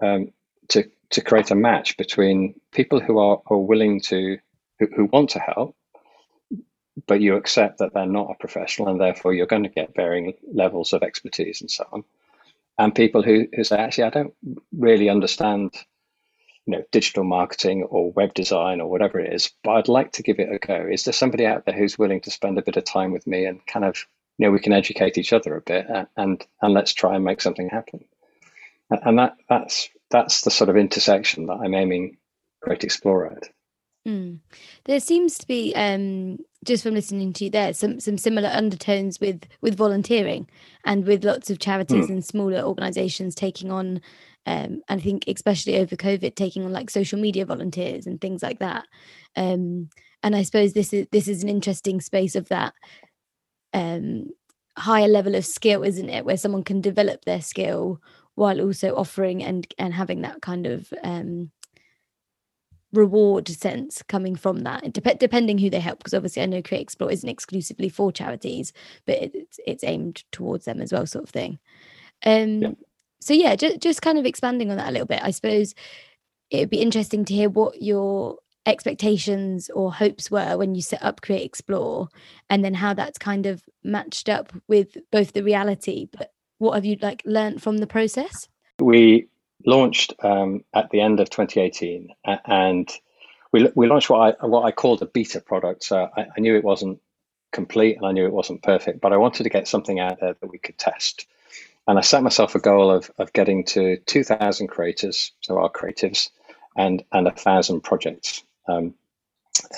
um, 0.00 0.32
to 0.68 0.90
to 1.10 1.22
create 1.22 1.50
a 1.50 1.54
match 1.54 1.96
between 1.96 2.60
people 2.72 3.00
who 3.00 3.18
are, 3.18 3.40
are 3.46 3.58
willing 3.58 4.00
to 4.00 4.38
who, 4.78 4.88
who 4.94 5.04
want 5.06 5.30
to 5.30 5.38
help 5.38 5.74
but 7.06 7.20
you 7.20 7.36
accept 7.36 7.78
that 7.78 7.94
they're 7.94 8.06
not 8.06 8.30
a 8.30 8.38
professional 8.38 8.88
and 8.88 9.00
therefore 9.00 9.32
you're 9.32 9.46
going 9.46 9.62
to 9.62 9.68
get 9.68 9.94
varying 9.94 10.34
levels 10.52 10.92
of 10.92 11.02
expertise 11.02 11.60
and 11.60 11.70
so 11.70 11.86
on. 11.92 12.04
And 12.78 12.94
people 12.94 13.22
who, 13.22 13.46
who 13.54 13.64
say 13.64 13.76
actually 13.76 14.04
i 14.04 14.10
don't 14.10 14.34
really 14.76 15.08
understand 15.08 15.74
you 16.66 16.76
know 16.76 16.84
digital 16.92 17.24
marketing 17.24 17.82
or 17.84 18.12
web 18.12 18.34
design 18.34 18.80
or 18.80 18.90
whatever 18.90 19.18
it 19.18 19.32
is 19.32 19.50
but 19.64 19.72
i'd 19.72 19.88
like 19.88 20.12
to 20.12 20.22
give 20.22 20.38
it 20.38 20.52
a 20.52 20.58
go. 20.58 20.86
Is 20.90 21.04
there 21.04 21.12
somebody 21.12 21.46
out 21.46 21.64
there 21.64 21.76
who's 21.76 21.98
willing 21.98 22.20
to 22.22 22.30
spend 22.30 22.58
a 22.58 22.62
bit 22.62 22.76
of 22.76 22.84
time 22.84 23.12
with 23.12 23.26
me 23.26 23.46
and 23.46 23.64
kind 23.66 23.84
of 23.84 23.96
you 24.36 24.46
know 24.46 24.52
we 24.52 24.60
can 24.60 24.72
educate 24.72 25.18
each 25.18 25.32
other 25.32 25.56
a 25.56 25.60
bit 25.60 25.86
and 25.88 26.06
and, 26.16 26.46
and 26.62 26.74
let's 26.74 26.92
try 26.92 27.16
and 27.16 27.24
make 27.24 27.40
something 27.40 27.68
happen? 27.68 28.04
And 28.90 29.18
that 29.18 29.36
that's 29.48 29.88
that's 30.10 30.42
the 30.42 30.50
sort 30.50 30.70
of 30.70 30.76
intersection 30.76 31.46
that 31.46 31.58
i'm 31.62 31.74
aiming 31.74 32.16
Create 32.60 32.82
Explore 32.82 33.26
at 33.26 33.50
Mm. 34.08 34.38
There 34.84 35.00
seems 35.00 35.36
to 35.38 35.46
be, 35.46 35.74
um, 35.74 36.38
just 36.64 36.82
from 36.82 36.94
listening 36.94 37.32
to 37.34 37.44
you 37.44 37.50
there, 37.50 37.74
some 37.74 38.00
some 38.00 38.16
similar 38.16 38.48
undertones 38.48 39.20
with 39.20 39.44
with 39.60 39.76
volunteering 39.76 40.48
and 40.84 41.06
with 41.06 41.24
lots 41.24 41.50
of 41.50 41.58
charities 41.58 42.06
mm. 42.06 42.10
and 42.10 42.24
smaller 42.24 42.60
organisations 42.60 43.34
taking 43.34 43.70
on, 43.70 44.00
um, 44.46 44.80
I 44.88 44.98
think 44.98 45.24
especially 45.28 45.76
over 45.78 45.94
COVID, 45.94 46.34
taking 46.36 46.64
on 46.64 46.72
like 46.72 46.88
social 46.90 47.18
media 47.18 47.44
volunteers 47.44 48.06
and 48.06 48.20
things 48.20 48.42
like 48.42 48.60
that. 48.60 48.86
Um, 49.36 49.90
and 50.22 50.34
I 50.34 50.42
suppose 50.42 50.72
this 50.72 50.92
is 50.92 51.06
this 51.12 51.28
is 51.28 51.42
an 51.42 51.50
interesting 51.50 52.00
space 52.00 52.34
of 52.34 52.48
that 52.48 52.72
um, 53.74 54.30
higher 54.78 55.08
level 55.08 55.34
of 55.34 55.44
skill, 55.44 55.82
isn't 55.82 56.08
it, 56.08 56.24
where 56.24 56.38
someone 56.38 56.64
can 56.64 56.80
develop 56.80 57.24
their 57.24 57.42
skill 57.42 58.00
while 58.38 58.60
also 58.60 58.94
offering 58.94 59.42
and 59.42 59.66
and 59.78 59.92
having 59.92 60.22
that 60.22 60.40
kind 60.40 60.66
of 60.66 60.94
um, 61.02 61.50
reward 62.92 63.48
sense 63.48 64.00
coming 64.08 64.36
from 64.36 64.60
that 64.60 64.92
Dep- 64.92 65.18
depending 65.18 65.58
who 65.58 65.68
they 65.68 65.80
help 65.80 65.98
because 65.98 66.14
obviously 66.14 66.42
i 66.42 66.46
know 66.46 66.62
create 66.62 66.80
explore 66.80 67.10
isn't 67.10 67.28
exclusively 67.28 67.88
for 67.88 68.10
charities 68.12 68.72
but 69.06 69.16
it's 69.16 69.60
it's 69.66 69.84
aimed 69.84 70.22
towards 70.30 70.64
them 70.64 70.80
as 70.80 70.92
well 70.92 71.04
sort 71.04 71.24
of 71.24 71.30
thing 71.30 71.58
um 72.24 72.62
yeah. 72.62 72.70
so 73.20 73.34
yeah 73.34 73.56
just, 73.56 73.80
just 73.80 74.00
kind 74.02 74.18
of 74.18 74.24
expanding 74.24 74.70
on 74.70 74.78
that 74.78 74.88
a 74.88 74.92
little 74.92 75.06
bit 75.06 75.20
i 75.22 75.30
suppose 75.30 75.74
it 76.50 76.60
would 76.60 76.70
be 76.70 76.80
interesting 76.80 77.24
to 77.26 77.34
hear 77.34 77.50
what 77.50 77.82
your 77.82 78.38
expectations 78.64 79.68
or 79.70 79.92
hopes 79.92 80.30
were 80.30 80.56
when 80.56 80.74
you 80.74 80.80
set 80.80 81.02
up 81.02 81.20
create 81.20 81.44
explore 81.44 82.08
and 82.48 82.64
then 82.64 82.74
how 82.74 82.94
that's 82.94 83.18
kind 83.18 83.46
of 83.46 83.62
matched 83.82 84.28
up 84.28 84.52
with 84.68 84.96
both 85.10 85.32
the 85.32 85.42
reality 85.42 86.06
but 86.16 86.32
what 86.58 86.74
have 86.74 86.84
you 86.84 86.96
like 87.00 87.22
learned 87.24 87.62
from 87.62 87.78
the 87.78 87.86
process 87.86 88.48
we 88.80 89.28
launched 89.64 90.14
um, 90.22 90.64
at 90.74 90.90
the 90.90 91.00
end 91.00 91.20
of 91.20 91.30
2018, 91.30 92.10
and 92.24 92.90
we, 93.52 93.70
we 93.74 93.86
launched 93.86 94.10
what 94.10 94.40
I 94.42 94.46
what 94.46 94.64
I 94.64 94.72
called 94.72 95.02
a 95.02 95.06
beta 95.06 95.40
product. 95.40 95.84
So 95.84 96.08
I, 96.16 96.26
I, 96.36 96.40
knew 96.40 96.56
it 96.56 96.64
wasn't 96.64 97.00
complete 97.52 97.96
and 97.96 98.06
I 98.06 98.12
knew 98.12 98.26
it 98.26 98.32
wasn't 98.32 98.62
perfect, 98.62 99.00
but 99.00 99.12
I 99.12 99.16
wanted 99.16 99.44
to 99.44 99.50
get 99.50 99.68
something 99.68 99.98
out 99.98 100.20
there 100.20 100.34
that 100.34 100.50
we 100.50 100.58
could 100.58 100.78
test. 100.78 101.26
And 101.86 101.98
I 101.98 102.02
set 102.02 102.22
myself 102.22 102.54
a 102.54 102.60
goal 102.60 102.90
of 102.90 103.10
of 103.18 103.32
getting 103.32 103.64
to 103.66 103.96
2,000 103.96 104.68
creators, 104.68 105.32
so 105.40 105.58
our 105.58 105.70
creatives, 105.70 106.30
and 106.76 107.02
and 107.12 107.26
a 107.26 107.32
thousand 107.32 107.80
projects. 107.80 108.44
Um, 108.68 108.94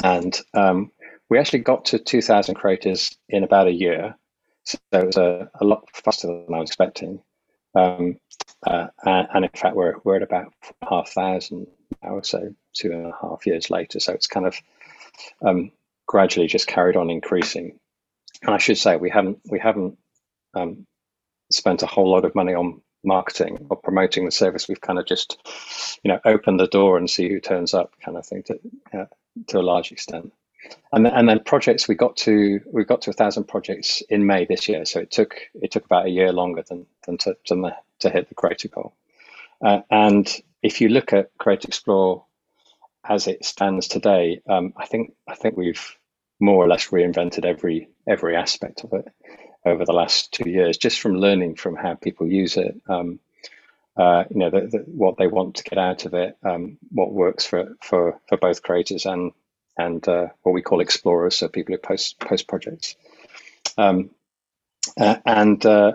and 0.02 0.38
um, 0.52 0.90
we 1.28 1.38
actually 1.38 1.60
got 1.60 1.86
to 1.86 1.98
2,000 1.98 2.54
creators 2.54 3.16
in 3.28 3.44
about 3.44 3.68
a 3.68 3.72
year. 3.72 4.16
So 4.64 4.78
it 4.92 5.06
was 5.06 5.16
a, 5.16 5.50
a 5.60 5.64
lot 5.64 5.88
faster 5.92 6.28
than 6.28 6.54
I 6.54 6.58
was 6.58 6.70
expecting. 6.70 7.22
Um, 7.74 8.18
uh, 8.66 8.88
and 9.04 9.44
in 9.44 9.50
fact, 9.50 9.76
we're, 9.76 9.94
we're 10.04 10.16
at 10.16 10.22
about 10.22 10.52
half 10.88 11.10
thousand 11.10 11.66
now, 12.02 12.20
so 12.20 12.54
two 12.74 12.92
and 12.92 13.06
a 13.06 13.16
half 13.20 13.46
years 13.46 13.70
later. 13.70 14.00
So 14.00 14.12
it's 14.12 14.26
kind 14.26 14.46
of 14.46 14.56
um, 15.44 15.72
gradually 16.06 16.46
just 16.46 16.66
carried 16.66 16.96
on 16.96 17.10
increasing. 17.10 17.78
And 18.42 18.54
I 18.54 18.58
should 18.58 18.78
say 18.78 18.96
we 18.96 19.10
haven't 19.10 19.38
we 19.50 19.58
haven't 19.58 19.98
um, 20.54 20.86
spent 21.50 21.82
a 21.82 21.86
whole 21.86 22.10
lot 22.10 22.24
of 22.24 22.34
money 22.34 22.54
on 22.54 22.80
marketing 23.04 23.66
or 23.70 23.76
promoting 23.76 24.24
the 24.24 24.30
service. 24.30 24.68
We've 24.68 24.80
kind 24.80 24.98
of 24.98 25.06
just 25.06 25.38
you 26.02 26.10
know 26.10 26.20
opened 26.24 26.60
the 26.60 26.66
door 26.66 26.96
and 26.96 27.08
see 27.08 27.28
who 27.28 27.40
turns 27.40 27.74
up, 27.74 27.94
kind 28.04 28.16
of 28.16 28.26
thing, 28.26 28.42
to 28.44 28.60
uh, 28.92 29.06
to 29.48 29.58
a 29.58 29.62
large 29.62 29.92
extent. 29.92 30.32
And 30.92 31.06
then, 31.06 31.12
and 31.12 31.28
then 31.28 31.40
projects 31.40 31.88
we 31.88 31.94
got 31.94 32.16
to 32.18 32.60
we 32.72 32.84
got 32.84 33.02
to 33.02 33.10
a 33.10 33.14
thousand 33.14 33.44
projects 33.44 34.02
in 34.08 34.26
May 34.26 34.44
this 34.44 34.68
year. 34.68 34.84
So 34.84 35.00
it 35.00 35.10
took 35.10 35.36
it 35.54 35.70
took 35.70 35.84
about 35.84 36.06
a 36.06 36.10
year 36.10 36.32
longer 36.32 36.62
than 36.68 36.86
than 37.06 37.18
to, 37.18 37.36
than 37.48 37.62
the 37.62 37.76
to 38.00 38.10
hit 38.10 38.28
the 38.28 38.34
creator 38.34 38.68
goal. 38.68 38.94
Uh, 39.64 39.80
and 39.90 40.28
if 40.62 40.80
you 40.80 40.88
look 40.88 41.12
at 41.12 41.30
Create 41.38 41.64
Explore 41.64 42.24
as 43.08 43.26
it 43.26 43.44
stands 43.44 43.88
today, 43.88 44.42
um, 44.48 44.72
I 44.76 44.86
think 44.86 45.14
I 45.28 45.34
think 45.34 45.56
we've 45.56 45.96
more 46.40 46.64
or 46.64 46.68
less 46.68 46.88
reinvented 46.88 47.44
every 47.44 47.88
every 48.06 48.36
aspect 48.36 48.84
of 48.84 48.92
it 48.92 49.08
over 49.64 49.84
the 49.84 49.92
last 49.92 50.32
two 50.32 50.48
years, 50.48 50.78
just 50.78 51.00
from 51.00 51.16
learning 51.16 51.54
from 51.54 51.76
how 51.76 51.94
people 51.94 52.26
use 52.26 52.56
it. 52.56 52.80
Um, 52.88 53.20
uh, 53.96 54.24
you 54.30 54.38
know, 54.38 54.50
the, 54.50 54.60
the, 54.66 54.78
what 54.86 55.18
they 55.18 55.26
want 55.26 55.56
to 55.56 55.64
get 55.64 55.78
out 55.78 56.06
of 56.06 56.14
it, 56.14 56.36
um, 56.42 56.78
what 56.90 57.12
works 57.12 57.44
for, 57.44 57.76
for, 57.82 58.18
for 58.28 58.38
both 58.38 58.62
creators 58.62 59.04
and 59.04 59.32
and 59.76 60.06
uh, 60.08 60.28
what 60.42 60.52
we 60.52 60.62
call 60.62 60.80
explorers, 60.80 61.36
so 61.36 61.48
people 61.48 61.74
who 61.74 61.78
post 61.80 62.18
post 62.20 62.48
projects. 62.48 62.96
Um, 63.78 64.10
uh, 64.98 65.16
and 65.26 65.64
uh, 65.66 65.92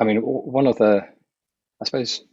I 0.00 0.04
mean, 0.04 0.18
one 0.18 0.66
of 0.66 0.78
the, 0.78 1.02
I 1.82 1.84
suppose, 1.84 2.24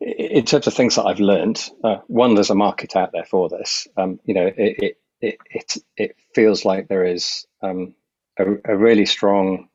in 0.00 0.44
terms 0.44 0.66
of 0.66 0.74
things 0.74 0.96
that 0.96 1.04
I've 1.04 1.20
learned, 1.20 1.68
uh, 1.84 1.98
one, 2.06 2.34
there's 2.34 2.50
a 2.50 2.54
market 2.56 2.96
out 2.96 3.12
there 3.12 3.24
for 3.24 3.48
this. 3.48 3.88
Um, 3.96 4.20
you 4.24 4.34
know, 4.34 4.46
it, 4.56 4.96
it 5.20 5.38
it 5.50 5.76
it 5.96 6.16
feels 6.34 6.64
like 6.64 6.88
there 6.88 7.04
is 7.04 7.46
um, 7.62 7.94
a, 8.38 8.46
a 8.64 8.76
really 8.76 9.06
strong 9.06 9.68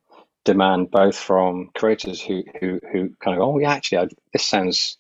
demand 0.46 0.92
both 0.92 1.18
from 1.18 1.70
creators 1.76 2.22
who 2.22 2.44
who 2.60 2.80
who 2.92 3.10
kind 3.24 3.38
of 3.38 3.44
oh 3.44 3.60
yeah 3.60 3.72
actually 3.74 4.00
I, 4.00 4.08
this 4.34 4.46
sounds 4.46 4.98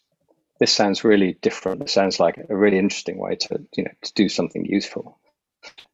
this 0.63 0.71
sounds 0.71 1.03
really 1.03 1.33
different. 1.41 1.81
It 1.81 1.89
sounds 1.89 2.21
like 2.21 2.37
a 2.37 2.55
really 2.55 2.77
interesting 2.77 3.17
way 3.17 3.35
to 3.35 3.65
you 3.75 3.83
know 3.83 3.91
to 4.01 4.13
do 4.13 4.29
something 4.29 4.63
useful. 4.63 5.19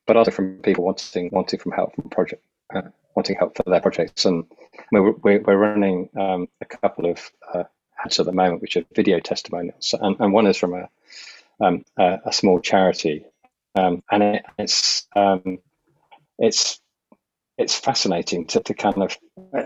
But 0.06 0.16
also 0.16 0.30
from 0.30 0.60
people 0.62 0.84
wanting 0.84 1.32
wanting 1.32 1.60
from 1.60 1.72
help 1.72 1.96
from 1.96 2.12
project 2.12 2.44
uh, 2.76 2.84
wanting 3.16 3.36
help 3.36 3.58
for 3.58 3.64
their 3.66 3.82
projects. 3.82 4.26
And 4.26 4.44
we're, 4.92 5.14
we're, 5.24 5.58
running 5.58 6.10
um, 6.16 6.50
a 6.62 6.66
couple 6.66 7.10
of 7.10 7.32
uh, 7.52 7.64
ads 8.06 8.20
at 8.20 8.28
the 8.28 8.32
moment, 8.32 8.62
which 8.62 8.78
are 8.78 8.86
video 8.94 9.20
testimonials, 9.20 9.96
and, 10.00 10.16
and 10.20 10.34
one 10.34 10.46
is 10.46 10.58
from 10.58 10.76
a 10.76 10.88
um, 11.60 11.84
a, 11.98 12.20
a, 12.26 12.32
small 12.32 12.60
charity, 12.60 13.26
um, 13.74 14.04
and 14.12 14.22
it, 14.22 14.46
it's 14.60 15.08
um, 15.16 15.58
it's 16.38 16.80
it's 17.60 17.78
fascinating 17.78 18.46
to, 18.46 18.62
to 18.62 18.74
kind 18.74 19.04
of 19.04 19.18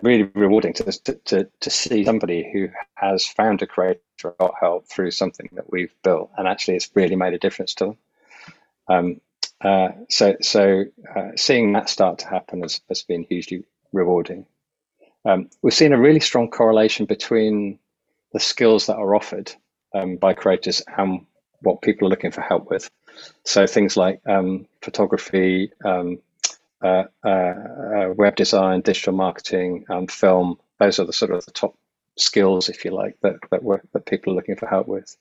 really 0.02 0.24
rewarding 0.34 0.74
to, 0.74 0.92
to 1.26 1.48
to 1.60 1.70
see 1.70 2.04
somebody 2.04 2.50
who 2.52 2.68
has 2.96 3.26
found 3.26 3.62
a 3.62 3.68
creator 3.68 4.02
got 4.40 4.56
help 4.60 4.88
through 4.88 5.12
something 5.12 5.48
that 5.54 5.72
we've 5.72 5.94
built, 6.04 6.32
and 6.36 6.48
actually 6.48 6.76
it's 6.76 6.90
really 6.96 7.16
made 7.16 7.34
a 7.34 7.40
difference 7.40 7.76
to 7.76 7.86
them. 7.86 7.98
Um, 8.88 9.22
uh, 9.62 9.90
so 10.10 10.36
so 10.42 10.86
uh, 11.16 11.32
seeing 11.36 11.74
that 11.74 11.88
start 11.88 12.20
to 12.20 12.28
happen 12.28 12.64
has, 12.64 12.82
has 12.90 13.04
been 13.04 13.24
hugely 13.24 13.64
rewarding. 13.94 14.48
Um, 15.24 15.50
we've 15.62 15.74
seen 15.74 15.94
a 15.94 16.00
really 16.00 16.20
strong 16.20 16.50
correlation 16.50 17.06
between 17.06 17.80
the 18.34 18.40
skills 18.40 18.88
that 18.88 18.98
are 18.98 19.16
offered 19.16 19.54
um, 19.94 20.18
by 20.18 20.34
creators 20.34 20.82
and 20.98 21.26
what 21.62 21.82
people 21.82 22.08
are 22.08 22.10
looking 22.10 22.32
for 22.32 22.42
help 22.42 22.70
with. 22.70 22.90
So 23.46 23.68
things 23.68 23.96
like 23.96 24.20
um, 24.28 24.66
photography, 24.82 25.72
um, 25.86 26.18
uh, 26.84 27.06
uh, 27.24 27.28
uh, 27.30 28.14
web 28.16 28.36
design, 28.36 28.82
digital 28.82 29.14
marketing, 29.14 29.86
um, 29.90 30.08
film. 30.08 30.58
Those 30.80 31.00
are 31.00 31.06
the 31.06 31.14
sort 31.14 31.32
of 31.32 31.46
the 31.46 31.52
top 31.52 31.78
skills, 32.18 32.70
if 32.70 32.86
you 32.86 32.92
like, 32.92 33.18
that 33.22 33.36
that 33.52 33.64
work 33.64 33.84
that 33.94 34.06
people 34.06 34.34
are 34.34 34.36
looking 34.36 34.56
for 34.56 34.68
help 34.68 34.88
with. 34.88 35.16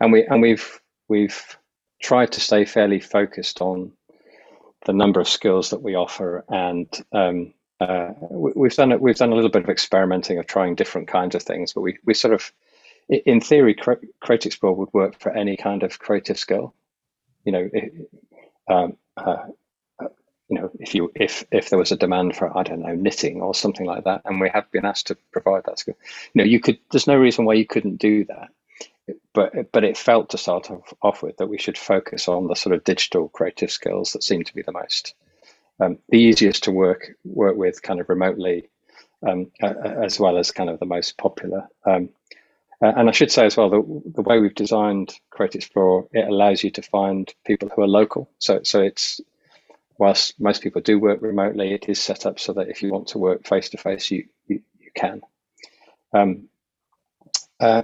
And 0.00 0.12
we 0.12 0.24
and 0.24 0.40
we've 0.40 0.80
we've 1.08 1.58
tried 2.02 2.32
to 2.32 2.40
stay 2.40 2.64
fairly 2.64 3.00
focused 3.00 3.60
on 3.60 3.92
the 4.86 4.92
number 4.92 5.20
of 5.20 5.28
skills 5.28 5.70
that 5.70 5.82
we 5.82 5.94
offer 5.94 6.44
and 6.48 6.86
um, 7.12 7.54
uh, 7.80 8.12
we, 8.30 8.68
have 8.68 8.76
done 8.76 8.92
it. 8.92 9.00
We've 9.00 9.16
done 9.16 9.32
a 9.32 9.34
little 9.34 9.50
bit 9.50 9.64
of 9.64 9.68
experimenting 9.68 10.38
of 10.38 10.46
trying 10.46 10.74
different 10.74 11.08
kinds 11.08 11.34
of 11.34 11.42
things, 11.42 11.72
but 11.72 11.80
we 11.80 11.98
we 12.04 12.14
sort 12.14 12.34
of, 12.34 12.52
in 13.08 13.40
theory, 13.40 13.74
Create 13.74 14.46
Explore 14.46 14.74
would 14.76 14.92
work 14.92 15.18
for 15.18 15.32
any 15.32 15.56
kind 15.56 15.82
of 15.82 15.98
creative 15.98 16.38
skill. 16.38 16.72
You 17.44 17.52
know, 17.52 17.68
it, 17.72 18.10
um, 18.68 18.96
uh, 19.16 19.46
you 20.48 20.60
know, 20.60 20.70
if 20.78 20.94
you 20.94 21.10
if 21.14 21.44
if 21.50 21.70
there 21.70 21.78
was 21.78 21.92
a 21.92 21.96
demand 21.96 22.36
for 22.36 22.56
I 22.56 22.62
don't 22.62 22.80
know 22.80 22.94
knitting 22.94 23.40
or 23.40 23.54
something 23.54 23.86
like 23.86 24.04
that, 24.04 24.22
and 24.24 24.40
we 24.40 24.50
have 24.50 24.70
been 24.70 24.84
asked 24.84 25.08
to 25.08 25.16
provide 25.32 25.64
that 25.64 25.78
skill, 25.78 25.96
you 26.34 26.38
know, 26.40 26.44
you 26.44 26.60
could. 26.60 26.78
There's 26.90 27.06
no 27.06 27.16
reason 27.16 27.44
why 27.44 27.54
you 27.54 27.66
couldn't 27.66 27.96
do 27.96 28.24
that. 28.26 28.48
But 29.32 29.72
but 29.72 29.84
it 29.84 29.98
felt 29.98 30.30
to 30.30 30.38
start 30.38 30.70
off, 30.70 30.92
off 31.02 31.22
with 31.22 31.36
that 31.38 31.48
we 31.48 31.58
should 31.58 31.76
focus 31.76 32.28
on 32.28 32.46
the 32.46 32.54
sort 32.54 32.74
of 32.74 32.84
digital 32.84 33.28
creative 33.28 33.70
skills 33.70 34.12
that 34.12 34.22
seem 34.22 34.44
to 34.44 34.54
be 34.54 34.62
the 34.62 34.72
most 34.72 35.14
um, 35.80 35.98
the 36.08 36.18
easiest 36.18 36.64
to 36.64 36.72
work 36.72 37.12
work 37.24 37.56
with 37.56 37.82
kind 37.82 38.00
of 38.00 38.08
remotely, 38.08 38.68
um, 39.26 39.50
as 39.60 40.18
well 40.20 40.38
as 40.38 40.50
kind 40.50 40.70
of 40.70 40.78
the 40.78 40.86
most 40.86 41.18
popular. 41.18 41.68
Um, 41.84 42.10
and 42.80 43.08
I 43.08 43.12
should 43.12 43.30
say 43.30 43.46
as 43.46 43.56
well 43.56 43.70
the 43.70 44.02
the 44.14 44.22
way 44.22 44.38
we've 44.38 44.54
designed 44.54 45.14
Create 45.30 45.54
Explore, 45.54 46.06
it 46.12 46.28
allows 46.28 46.62
you 46.62 46.70
to 46.72 46.82
find 46.82 47.32
people 47.44 47.70
who 47.74 47.82
are 47.82 47.88
local. 47.88 48.30
So 48.38 48.60
so 48.62 48.80
it's 48.80 49.20
whilst 49.98 50.38
most 50.40 50.62
people 50.62 50.82
do 50.82 50.98
work 50.98 51.22
remotely, 51.22 51.72
it 51.72 51.88
is 51.88 52.00
set 52.00 52.26
up 52.26 52.40
so 52.40 52.54
that 52.54 52.68
if 52.68 52.82
you 52.82 52.92
want 52.92 53.08
to 53.08 53.18
work 53.18 53.46
face 53.46 53.70
to 53.70 53.78
face, 53.78 54.10
you 54.10 54.28
you 54.48 54.60
can. 54.94 55.22
Um, 56.12 56.48
uh, 57.60 57.82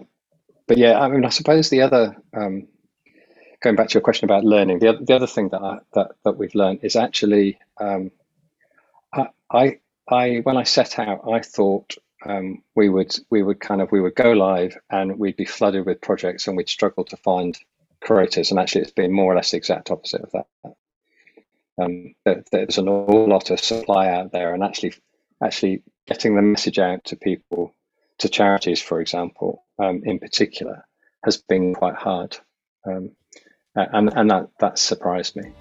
but 0.66 0.78
yeah, 0.78 0.98
I 1.00 1.08
mean, 1.08 1.24
I 1.24 1.30
suppose 1.30 1.70
the 1.70 1.82
other 1.82 2.16
um, 2.34 2.68
going 3.62 3.76
back 3.76 3.88
to 3.88 3.94
your 3.94 4.02
question 4.02 4.26
about 4.26 4.44
learning, 4.44 4.78
the 4.78 4.88
other, 4.88 5.04
the 5.04 5.16
other 5.16 5.26
thing 5.26 5.50
that 5.50 5.62
I, 5.62 5.78
that 5.94 6.12
that 6.24 6.36
we've 6.38 6.54
learned 6.54 6.80
is 6.84 6.96
actually 6.96 7.58
um, 7.80 8.10
I, 9.12 9.28
I 9.50 9.80
I 10.08 10.36
when 10.42 10.56
I 10.56 10.64
set 10.64 10.98
out, 10.98 11.22
I 11.30 11.40
thought 11.40 11.96
um, 12.26 12.62
we 12.74 12.88
would 12.88 13.16
we 13.30 13.42
would 13.42 13.60
kind 13.60 13.80
of 13.82 13.92
we 13.92 14.00
would 14.00 14.14
go 14.14 14.32
live 14.32 14.76
and 14.90 15.18
we'd 15.18 15.36
be 15.36 15.44
flooded 15.46 15.86
with 15.86 16.00
projects 16.00 16.46
and 16.48 16.56
we'd 16.56 16.68
struggle 16.68 17.04
to 17.06 17.16
find 17.18 17.58
creators. 18.00 18.50
And 18.50 18.60
actually, 18.60 18.82
it's 18.82 18.92
been 18.92 19.12
more 19.12 19.32
or 19.32 19.36
less 19.36 19.52
the 19.52 19.58
exact 19.58 19.90
opposite 19.90 20.22
of 20.22 20.32
that. 20.32 20.46
Um, 21.80 22.14
there's 22.24 22.76
an 22.76 22.88
awful 22.88 23.26
lot 23.26 23.50
of 23.50 23.58
supply 23.58 24.08
out 24.08 24.32
there, 24.32 24.52
and 24.52 24.62
actually, 24.62 24.92
actually 25.42 25.82
getting 26.06 26.36
the 26.36 26.42
message 26.42 26.78
out 26.78 27.04
to 27.04 27.16
people, 27.16 27.74
to 28.18 28.28
charities, 28.28 28.82
for 28.82 29.00
example, 29.00 29.64
um, 29.78 30.02
in 30.04 30.18
particular, 30.18 30.84
has 31.24 31.38
been 31.38 31.74
quite 31.74 31.94
hard, 31.94 32.36
um, 32.86 33.12
and 33.74 34.12
and 34.14 34.30
that 34.30 34.48
that 34.58 34.78
surprised 34.78 35.36
me. 35.36 35.52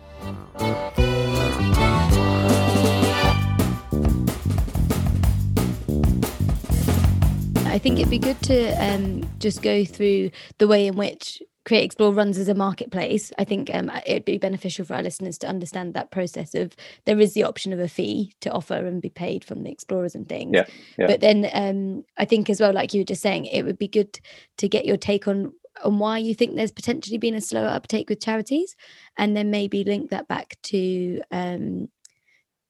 I 7.65 7.77
think 7.77 7.99
it'd 7.99 8.10
be 8.10 8.19
good 8.19 8.41
to 8.41 8.71
um, 8.84 9.29
just 9.39 9.62
go 9.62 9.86
through 9.86 10.32
the 10.58 10.67
way 10.67 10.88
in 10.88 10.95
which 10.97 11.41
Create 11.65 11.84
Explore 11.84 12.13
runs 12.13 12.38
as 12.38 12.48
a 12.48 12.56
marketplace. 12.56 13.32
I 13.38 13.43
think 13.43 13.69
um, 13.74 13.91
it'd 14.06 14.26
be 14.26 14.38
beneficial 14.38 14.86
for 14.86 14.95
our 14.95 15.04
listeners 15.04 15.38
to 15.39 15.48
understand 15.48 15.93
that 15.93 16.10
process 16.10 16.56
of 16.56 16.76
there 17.06 17.19
is 17.19 17.34
the 17.34 17.43
option 17.43 17.74
of 17.74 17.80
a 17.80 17.88
fee 17.88 18.34
to 18.41 18.52
offer 18.52 18.74
and 18.74 19.02
be 19.02 19.10
paid 19.10 19.43
from 19.43 19.63
the 19.63 19.72
explorers 19.72 20.15
and 20.15 20.28
things. 20.28 20.52
Yeah, 20.56 20.65
yeah. 20.98 21.08
But 21.08 21.22
then 21.22 21.50
um, 21.54 22.06
I 22.17 22.26
think 22.26 22.50
as 22.50 22.60
well, 22.60 22.74
like 22.74 22.93
you 22.93 23.02
were 23.02 23.06
just 23.06 23.22
saying, 23.22 23.45
it 23.45 23.63
would 23.63 23.78
be 23.78 23.88
good 23.88 24.19
to 24.58 24.69
get 24.69 24.86
your 24.86 24.98
take 24.98 25.28
on 25.28 25.54
on 25.84 26.00
why 26.00 26.17
you 26.17 26.34
think 26.34 26.56
there's 26.56 26.72
potentially 26.72 27.17
been 27.17 27.36
a 27.36 27.41
slower 27.41 27.67
uptake 27.67 28.10
with 28.10 28.22
charities, 28.22 28.76
and 29.17 29.36
then 29.36 29.52
maybe 29.52 29.84
link 29.84 30.10
that 30.10 30.28
back 30.28 30.58
to 30.63 31.22
um, 31.32 31.88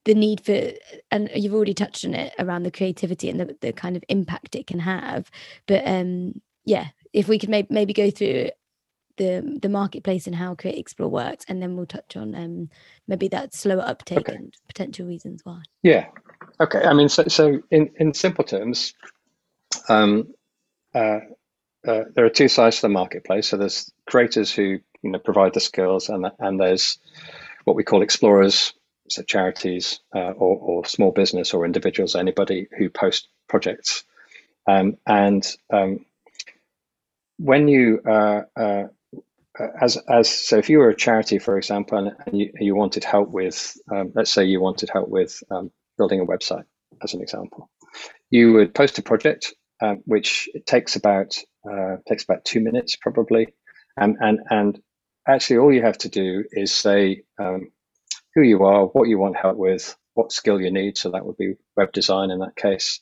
the 0.05 0.15
need 0.15 0.41
for 0.41 0.71
and 1.11 1.29
you've 1.35 1.53
already 1.53 1.73
touched 1.73 2.05
on 2.05 2.13
it 2.13 2.33
around 2.39 2.63
the 2.63 2.71
creativity 2.71 3.29
and 3.29 3.39
the, 3.39 3.55
the 3.61 3.71
kind 3.71 3.95
of 3.95 4.03
impact 4.09 4.55
it 4.55 4.65
can 4.65 4.79
have 4.79 5.29
but 5.67 5.85
um 5.85 6.33
yeah 6.65 6.87
if 7.11 7.27
we 7.27 7.37
could 7.37 7.49
maybe, 7.49 7.67
maybe 7.69 7.93
go 7.93 8.09
through 8.09 8.49
the 9.19 9.59
the 9.61 9.69
marketplace 9.69 10.25
and 10.25 10.35
how 10.35 10.55
create 10.55 10.77
explore 10.77 11.09
works 11.09 11.45
and 11.47 11.61
then 11.61 11.75
we'll 11.75 11.85
touch 11.85 12.17
on 12.17 12.33
um 12.33 12.69
maybe 13.07 13.27
that 13.27 13.53
slower 13.53 13.83
uptake 13.85 14.29
okay. 14.29 14.35
and 14.35 14.55
potential 14.67 15.05
reasons 15.05 15.41
why 15.43 15.61
yeah 15.83 16.07
okay 16.59 16.81
i 16.83 16.93
mean 16.93 17.09
so, 17.09 17.23
so 17.27 17.61
in 17.69 17.91
in 17.99 18.13
simple 18.13 18.43
terms 18.43 18.95
um 19.87 20.33
uh, 20.95 21.19
uh, 21.87 22.03
there 22.15 22.25
are 22.25 22.31
two 22.31 22.47
sides 22.47 22.77
to 22.77 22.81
the 22.83 22.89
marketplace 22.89 23.49
so 23.49 23.57
there's 23.57 23.91
creators 24.07 24.51
who 24.51 24.79
you 25.03 25.11
know 25.11 25.19
provide 25.19 25.53
the 25.53 25.59
skills 25.59 26.09
and 26.09 26.25
and 26.39 26.59
there's 26.59 26.97
what 27.65 27.75
we 27.75 27.83
call 27.83 28.01
explorers 28.01 28.73
so 29.09 29.23
charities 29.23 29.99
uh, 30.15 30.31
or, 30.31 30.57
or, 30.57 30.85
small 30.85 31.11
business 31.11 31.53
or 31.53 31.65
individuals, 31.65 32.15
anybody 32.15 32.67
who 32.77 32.89
post 32.89 33.27
projects. 33.47 34.03
Um, 34.67 34.97
and 35.05 35.45
um, 35.71 36.05
when 37.37 37.67
you, 37.67 38.01
uh, 38.05 38.41
uh, 38.55 38.83
as, 39.81 39.97
as 40.09 40.29
so 40.29 40.57
if 40.57 40.69
you 40.69 40.79
were 40.79 40.89
a 40.89 40.95
charity, 40.95 41.39
for 41.39 41.57
example, 41.57 41.97
and, 41.97 42.11
and 42.25 42.39
you, 42.39 42.51
you 42.59 42.75
wanted 42.75 43.03
help 43.03 43.29
with, 43.29 43.77
um, 43.91 44.11
let's 44.15 44.31
say 44.31 44.45
you 44.45 44.61
wanted 44.61 44.89
help 44.89 45.09
with 45.09 45.41
um, 45.51 45.71
building 45.97 46.19
a 46.19 46.25
website, 46.25 46.63
as 47.03 47.13
an 47.13 47.21
example, 47.21 47.69
you 48.29 48.53
would 48.53 48.73
post 48.73 48.97
a 48.99 49.01
project, 49.01 49.53
um, 49.81 50.01
which 50.05 50.49
takes 50.65 50.95
about 50.95 51.37
uh, 51.69 51.97
takes 52.07 52.23
about 52.23 52.45
two 52.45 52.61
minutes 52.61 52.95
probably, 52.95 53.53
and 53.97 54.17
and 54.19 54.39
and 54.49 54.79
actually 55.27 55.57
all 55.57 55.73
you 55.73 55.81
have 55.81 55.97
to 55.99 56.09
do 56.09 56.43
is 56.51 56.71
say 56.71 57.23
um, 57.39 57.71
who 58.35 58.41
you 58.41 58.63
are, 58.63 58.85
what 58.87 59.07
you 59.07 59.17
want 59.17 59.35
help 59.35 59.57
with, 59.57 59.95
what 60.13 60.31
skill 60.31 60.59
you 60.61 60.71
need. 60.71 60.97
So 60.97 61.11
that 61.11 61.25
would 61.25 61.37
be 61.37 61.53
web 61.75 61.91
design 61.91 62.31
in 62.31 62.39
that 62.39 62.55
case, 62.55 63.01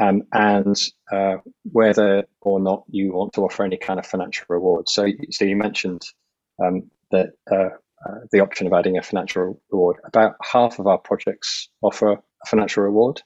um, 0.00 0.22
and 0.32 0.76
uh, 1.12 1.36
whether 1.64 2.24
or 2.40 2.60
not 2.60 2.84
you 2.88 3.12
want 3.12 3.32
to 3.34 3.42
offer 3.42 3.64
any 3.64 3.76
kind 3.76 3.98
of 3.98 4.06
financial 4.06 4.46
reward. 4.48 4.88
So, 4.88 5.06
so 5.30 5.44
you 5.44 5.56
mentioned 5.56 6.02
um, 6.64 6.90
that 7.10 7.30
uh, 7.50 7.70
uh, 8.06 8.20
the 8.30 8.40
option 8.40 8.66
of 8.66 8.72
adding 8.72 8.98
a 8.98 9.02
financial 9.02 9.60
reward. 9.70 9.96
About 10.04 10.36
half 10.42 10.78
of 10.78 10.86
our 10.86 10.98
projects 10.98 11.68
offer 11.82 12.12
a 12.12 12.20
financial 12.46 12.82
reward. 12.82 13.22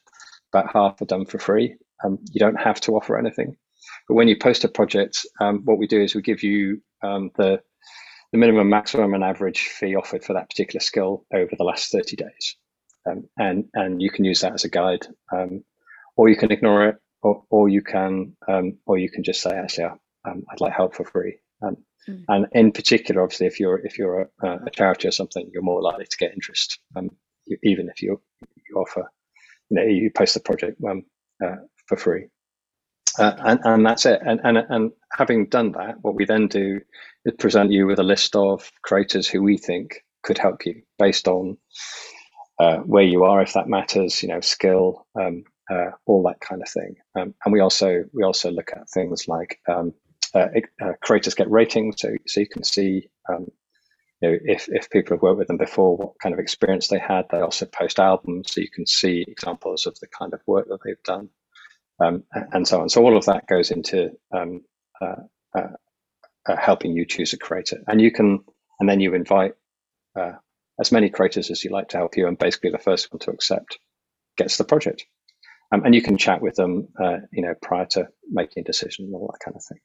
About 0.52 0.72
half 0.72 1.00
are 1.02 1.06
done 1.06 1.26
for 1.26 1.38
free. 1.38 1.76
Um, 2.04 2.18
you 2.32 2.38
don't 2.38 2.60
have 2.60 2.80
to 2.82 2.92
offer 2.96 3.18
anything. 3.18 3.56
But 4.08 4.14
when 4.14 4.28
you 4.28 4.36
post 4.36 4.64
a 4.64 4.68
project, 4.68 5.26
um, 5.40 5.62
what 5.64 5.78
we 5.78 5.86
do 5.86 6.00
is 6.00 6.14
we 6.14 6.22
give 6.22 6.42
you 6.42 6.82
um, 7.02 7.30
the 7.36 7.62
the 8.32 8.38
minimum, 8.38 8.68
maximum, 8.68 9.14
and 9.14 9.24
average 9.24 9.60
fee 9.60 9.96
offered 9.96 10.24
for 10.24 10.34
that 10.34 10.48
particular 10.48 10.80
skill 10.80 11.24
over 11.34 11.50
the 11.56 11.64
last 11.64 11.90
30 11.90 12.16
days. 12.16 12.56
Um, 13.08 13.28
and, 13.36 13.64
and 13.74 14.00
you 14.00 14.10
can 14.10 14.24
use 14.24 14.40
that 14.40 14.52
as 14.52 14.64
a 14.64 14.68
guide, 14.68 15.06
um, 15.32 15.64
or 16.20 16.28
you 16.28 16.36
can 16.36 16.52
ignore 16.52 16.86
it, 16.86 16.96
or, 17.22 17.42
or 17.48 17.70
you 17.70 17.80
can, 17.80 18.36
um, 18.46 18.76
or 18.84 18.98
you 18.98 19.10
can 19.10 19.24
just 19.24 19.40
say, 19.40 19.52
actually, 19.52 19.84
um, 19.84 20.44
I'd 20.50 20.60
like 20.60 20.74
help 20.74 20.94
for 20.94 21.06
free. 21.06 21.38
Mm. 21.62 21.76
And 22.28 22.46
in 22.52 22.72
particular, 22.72 23.22
obviously, 23.22 23.46
if 23.46 23.58
you're 23.58 23.78
if 23.78 23.96
you're 23.96 24.28
a, 24.42 24.48
a, 24.66 24.70
charity 24.70 25.08
or 25.08 25.12
something, 25.12 25.48
you're 25.50 25.62
more 25.62 25.80
likely 25.80 26.04
to 26.04 26.16
get 26.18 26.34
interest, 26.34 26.78
um, 26.94 27.08
even 27.62 27.88
if 27.88 28.02
you 28.02 28.20
you 28.36 28.76
offer, 28.76 29.10
you 29.70 29.76
know, 29.76 29.82
you 29.82 30.10
post 30.14 30.34
the 30.34 30.40
project 30.40 30.78
uh, 31.42 31.56
for 31.86 31.96
free. 31.96 32.26
Uh, 33.18 33.32
and, 33.38 33.60
and 33.64 33.86
that's 33.86 34.04
it. 34.04 34.20
And, 34.24 34.40
and, 34.44 34.58
and 34.58 34.92
having 35.16 35.46
done 35.46 35.72
that, 35.72 35.96
what 36.02 36.14
we 36.14 36.26
then 36.26 36.48
do 36.48 36.80
is 37.24 37.34
present 37.38 37.72
you 37.72 37.86
with 37.86 37.98
a 37.98 38.04
list 38.04 38.36
of 38.36 38.70
creators 38.82 39.26
who 39.26 39.42
we 39.42 39.56
think 39.56 40.04
could 40.22 40.38
help 40.38 40.66
you 40.66 40.82
based 40.98 41.28
on 41.28 41.56
uh, 42.60 42.76
where 42.78 43.04
you 43.04 43.24
are, 43.24 43.40
if 43.40 43.54
that 43.54 43.68
matters, 43.68 44.22
you 44.22 44.28
know, 44.28 44.40
skill, 44.40 45.06
um, 45.18 45.44
uh, 45.70 45.90
all 46.06 46.22
that 46.24 46.40
kind 46.40 46.62
of 46.62 46.68
thing. 46.68 46.96
Um, 47.14 47.34
and 47.44 47.52
we 47.52 47.60
also 47.60 48.04
we 48.12 48.24
also 48.24 48.50
look 48.50 48.72
at 48.74 48.90
things 48.90 49.28
like 49.28 49.60
um, 49.68 49.94
uh, 50.34 50.48
uh, 50.82 50.92
creators 51.02 51.34
get 51.34 51.50
ratings, 51.50 51.96
so 52.00 52.14
so 52.26 52.40
you 52.40 52.48
can 52.48 52.64
see. 52.64 53.08
Um, 53.28 53.48
you 54.22 54.30
know, 54.30 54.38
if, 54.44 54.68
if 54.68 54.90
people 54.90 55.16
have 55.16 55.22
worked 55.22 55.38
with 55.38 55.48
them 55.48 55.56
before, 55.56 55.96
what 55.96 56.12
kind 56.22 56.34
of 56.34 56.40
experience 56.40 56.88
they 56.88 56.98
had. 56.98 57.26
They 57.30 57.40
also 57.40 57.64
post 57.66 57.98
albums, 57.98 58.52
so 58.52 58.60
you 58.60 58.70
can 58.70 58.86
see 58.86 59.24
examples 59.26 59.86
of 59.86 59.98
the 60.00 60.08
kind 60.08 60.34
of 60.34 60.42
work 60.46 60.68
that 60.68 60.80
they've 60.84 61.02
done 61.04 61.30
um, 62.00 62.24
and 62.52 62.66
so 62.66 62.80
on. 62.80 62.88
So 62.88 63.02
all 63.04 63.16
of 63.16 63.26
that 63.26 63.46
goes 63.46 63.70
into 63.70 64.10
um, 64.32 64.62
uh, 65.00 65.22
uh, 65.56 65.68
uh, 66.46 66.56
helping 66.56 66.92
you 66.92 67.06
choose 67.06 67.32
a 67.32 67.38
creator, 67.38 67.82
and 67.86 68.00
you 68.00 68.10
can, 68.10 68.40
and 68.80 68.88
then 68.88 69.00
you 69.00 69.14
invite 69.14 69.54
as 70.80 70.92
many 70.92 71.10
creators 71.10 71.50
as 71.50 71.62
you 71.62 71.70
like 71.70 71.90
to 71.90 71.98
help 71.98 72.16
you, 72.16 72.26
and 72.26 72.38
basically 72.38 72.70
the 72.70 72.78
first 72.78 73.12
one 73.12 73.20
to 73.20 73.30
accept 73.30 73.78
gets 74.36 74.56
the 74.56 74.64
project, 74.64 75.04
um, 75.72 75.84
and 75.84 75.94
you 75.94 76.02
can 76.02 76.16
chat 76.16 76.40
with 76.40 76.56
them, 76.56 76.88
uh, 77.02 77.18
you 77.32 77.42
know, 77.42 77.54
prior 77.62 77.86
to 77.86 78.08
making 78.28 78.62
a 78.62 78.64
decision 78.64 79.06
and 79.06 79.14
all 79.14 79.32
that 79.32 79.44
kind 79.44 79.56
of 79.56 79.64
thing. 79.64 79.78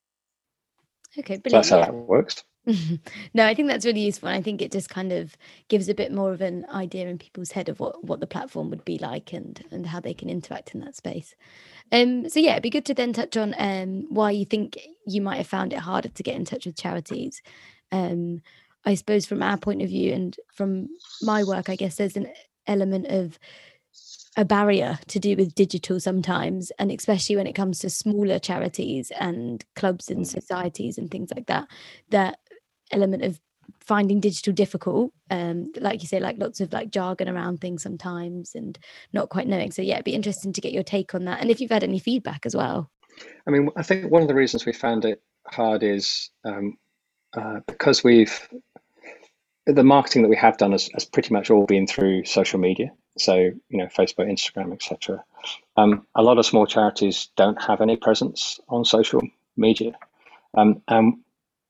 Okay, 1.17 1.38
brilliant. 1.38 1.65
So 1.65 1.78
that's 1.78 1.88
how 1.88 1.91
that 1.91 1.93
works. 1.93 2.43
no, 3.34 3.45
I 3.45 3.54
think 3.54 3.67
that's 3.67 3.86
really 3.86 4.02
useful. 4.02 4.28
I 4.28 4.41
think 4.41 4.62
it 4.62 4.71
just 4.71 4.89
kind 4.89 5.12
of 5.12 5.38
gives 5.69 5.88
a 5.88 5.93
bit 5.93 6.12
more 6.12 6.34
of 6.34 6.41
an 6.41 6.65
idea 6.71 7.08
in 7.08 7.17
people's 7.17 7.52
head 7.52 7.69
of 7.69 7.80
what, 7.80 8.04
what 8.04 8.19
the 8.19 8.28
platform 8.28 8.69
would 8.71 8.84
be 8.84 8.98
like 8.98 9.34
and 9.34 9.63
and 9.71 9.86
how 9.86 10.00
they 10.00 10.15
can 10.15 10.30
interact 10.30 10.74
in 10.74 10.82
that 10.82 10.95
space. 10.95 11.36
Um, 11.91 12.28
so 12.28 12.39
yeah, 12.39 12.52
it'd 12.52 12.63
be 12.63 12.71
good 12.71 12.86
to 12.86 12.95
then 12.95 13.13
touch 13.13 13.38
on 13.38 13.54
um, 13.58 14.08
why 14.10 14.32
you 14.32 14.45
think 14.45 14.80
you 15.06 15.21
might 15.21 15.38
have 15.38 15.48
found 15.48 15.74
it 15.74 15.80
harder 15.80 16.10
to 16.10 16.24
get 16.24 16.36
in 16.36 16.43
touch 16.45 16.65
with 16.65 16.78
charities. 16.78 17.41
Um, 17.91 18.41
I 18.84 18.95
suppose 18.95 19.26
from 19.26 19.43
our 19.43 19.58
point 19.58 19.82
of 19.82 19.89
view 19.89 20.13
and 20.13 20.36
from 20.54 20.89
my 21.21 21.43
work, 21.43 21.69
I 21.69 21.76
guess 21.76 21.95
there's 21.95 22.17
an 22.17 22.32
element 22.67 23.08
of 23.08 23.38
a 24.38 24.45
barrier 24.45 25.00
to 25.08 25.19
do 25.19 25.36
with 25.36 25.56
digital 25.56 26.00
sometimes 26.00 26.71
and 26.78 26.91
especially 26.91 27.36
when 27.36 27.48
it 27.48 27.56
comes 27.56 27.80
to 27.80 27.89
smaller 27.89 28.38
charities 28.39 29.12
and 29.19 29.63
clubs 29.76 30.10
and 30.10 30.28
societies 30.28 30.98
and 30.98 31.10
things 31.10 31.32
like 31.34 31.45
that 31.45 31.67
that 32.10 32.38
element 32.91 33.24
of 33.24 33.39
finding 33.80 34.19
digital 34.19 34.54
difficult 34.54 35.12
um 35.32 35.71
like 35.80 36.02
you 36.02 36.08
say 36.08 36.19
like 36.19 36.38
lots 36.38 36.60
of 36.60 36.74
like 36.74 36.91
jargon 36.91 37.30
around 37.30 37.60
things 37.60 37.82
sometimes 37.82 38.54
and 38.56 38.78
not 39.13 39.30
quite 39.30 39.48
knowing. 39.48 39.71
So 39.71 39.82
yeah 39.82 39.95
it'd 39.95 40.06
be 40.06 40.13
interesting 40.13 40.54
to 40.54 40.62
get 40.62 40.74
your 40.74 40.84
take 40.84 41.15
on 41.15 41.26
that 41.26 41.39
and 41.41 41.50
if 41.50 41.62
you've 41.62 41.71
had 41.71 41.84
any 41.84 42.00
feedback 42.00 42.45
as 42.45 42.56
well. 42.56 42.89
I 43.48 43.52
mean 43.52 43.69
i 43.76 43.84
think 43.84 44.12
one 44.12 44.21
of 44.21 44.28
the 44.28 44.36
reasons 44.36 44.65
we 44.65 44.74
found 44.74 45.06
it 45.06 45.21
hard 45.48 45.84
is 45.84 46.30
um, 46.43 46.78
uh, 47.38 47.60
because 47.67 48.04
we've 48.04 48.48
the 49.65 49.84
marketing 49.84 50.21
that 50.21 50.30
we 50.30 50.36
have 50.36 50.58
done 50.58 50.74
has, 50.74 50.89
has 50.93 51.06
pretty 51.06 51.34
much 51.34 51.50
all 51.50 51.65
been 51.65 51.88
through 51.88 52.26
social 52.26 52.60
media 52.60 52.91
so 53.17 53.36
you 53.36 53.78
know 53.78 53.86
facebook 53.86 54.30
instagram 54.30 54.73
etc 54.73 55.23
um, 55.78 56.06
a 56.15 56.23
lot 56.23 56.38
of 56.38 56.45
small 56.45 56.65
charities 56.65 57.30
don't 57.36 57.62
have 57.62 57.82
any 57.82 57.95
presence 57.97 58.60
on 58.69 58.84
social 58.86 59.21
media 59.58 59.97
um, 60.56 60.82
and 60.88 61.19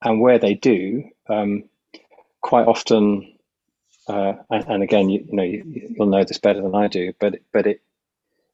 and 0.02 0.22
where 0.22 0.40
they 0.40 0.54
do, 0.54 1.04
um, 1.28 1.64
quite 2.42 2.68
often, 2.68 3.34
uh, 4.08 4.34
and, 4.50 4.66
and, 4.68 4.84
again, 4.84 5.10
you, 5.10 5.26
you 5.28 5.36
know, 5.36 5.44
you, 5.44 5.96
will 5.98 6.06
know 6.06 6.24
this 6.24 6.38
better 6.38 6.62
than 6.62 6.76
I 6.76 6.88
do, 6.88 7.14
but 7.20 7.40
but 7.52 7.66
it 7.66 7.82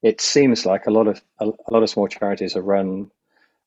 it 0.02 0.22
seems 0.22 0.66
like 0.66 0.88
a 0.88 0.92
lot 0.92 1.08
of 1.08 1.22
a, 1.40 1.48
a 1.48 1.72
lot 1.72 1.84
of 1.84 1.90
small 1.90 2.08
charities 2.08 2.56
are 2.56 2.62
run 2.62 3.12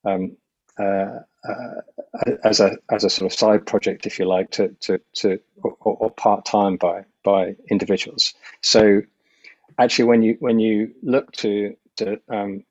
um, 0.05 0.37
uh, 0.79 1.19
uh, 1.47 1.81
as 2.43 2.61
a 2.61 2.79
as 2.91 3.05
a 3.05 3.11
sort 3.11 3.31
of 3.31 3.39
side 3.39 3.67
project, 3.67 4.07
if 4.07 4.19
you 4.19 4.25
like, 4.25 4.51
to 4.53 4.69
to 4.81 5.01
to 5.17 5.41
or, 5.63 5.77
or 5.81 6.11
part 6.11 6.47
time 6.47 6.77
by 6.77 7.05
by 7.23 7.57
individuals. 7.71 8.33
So 8.63 9.03
actually, 9.79 10.07
when 10.07 10.23
you 10.23 10.37
when 10.41 10.59
you 10.59 10.95
look 11.03 11.33
to 11.33 11.77
to 11.97 12.21
um, 12.29 12.65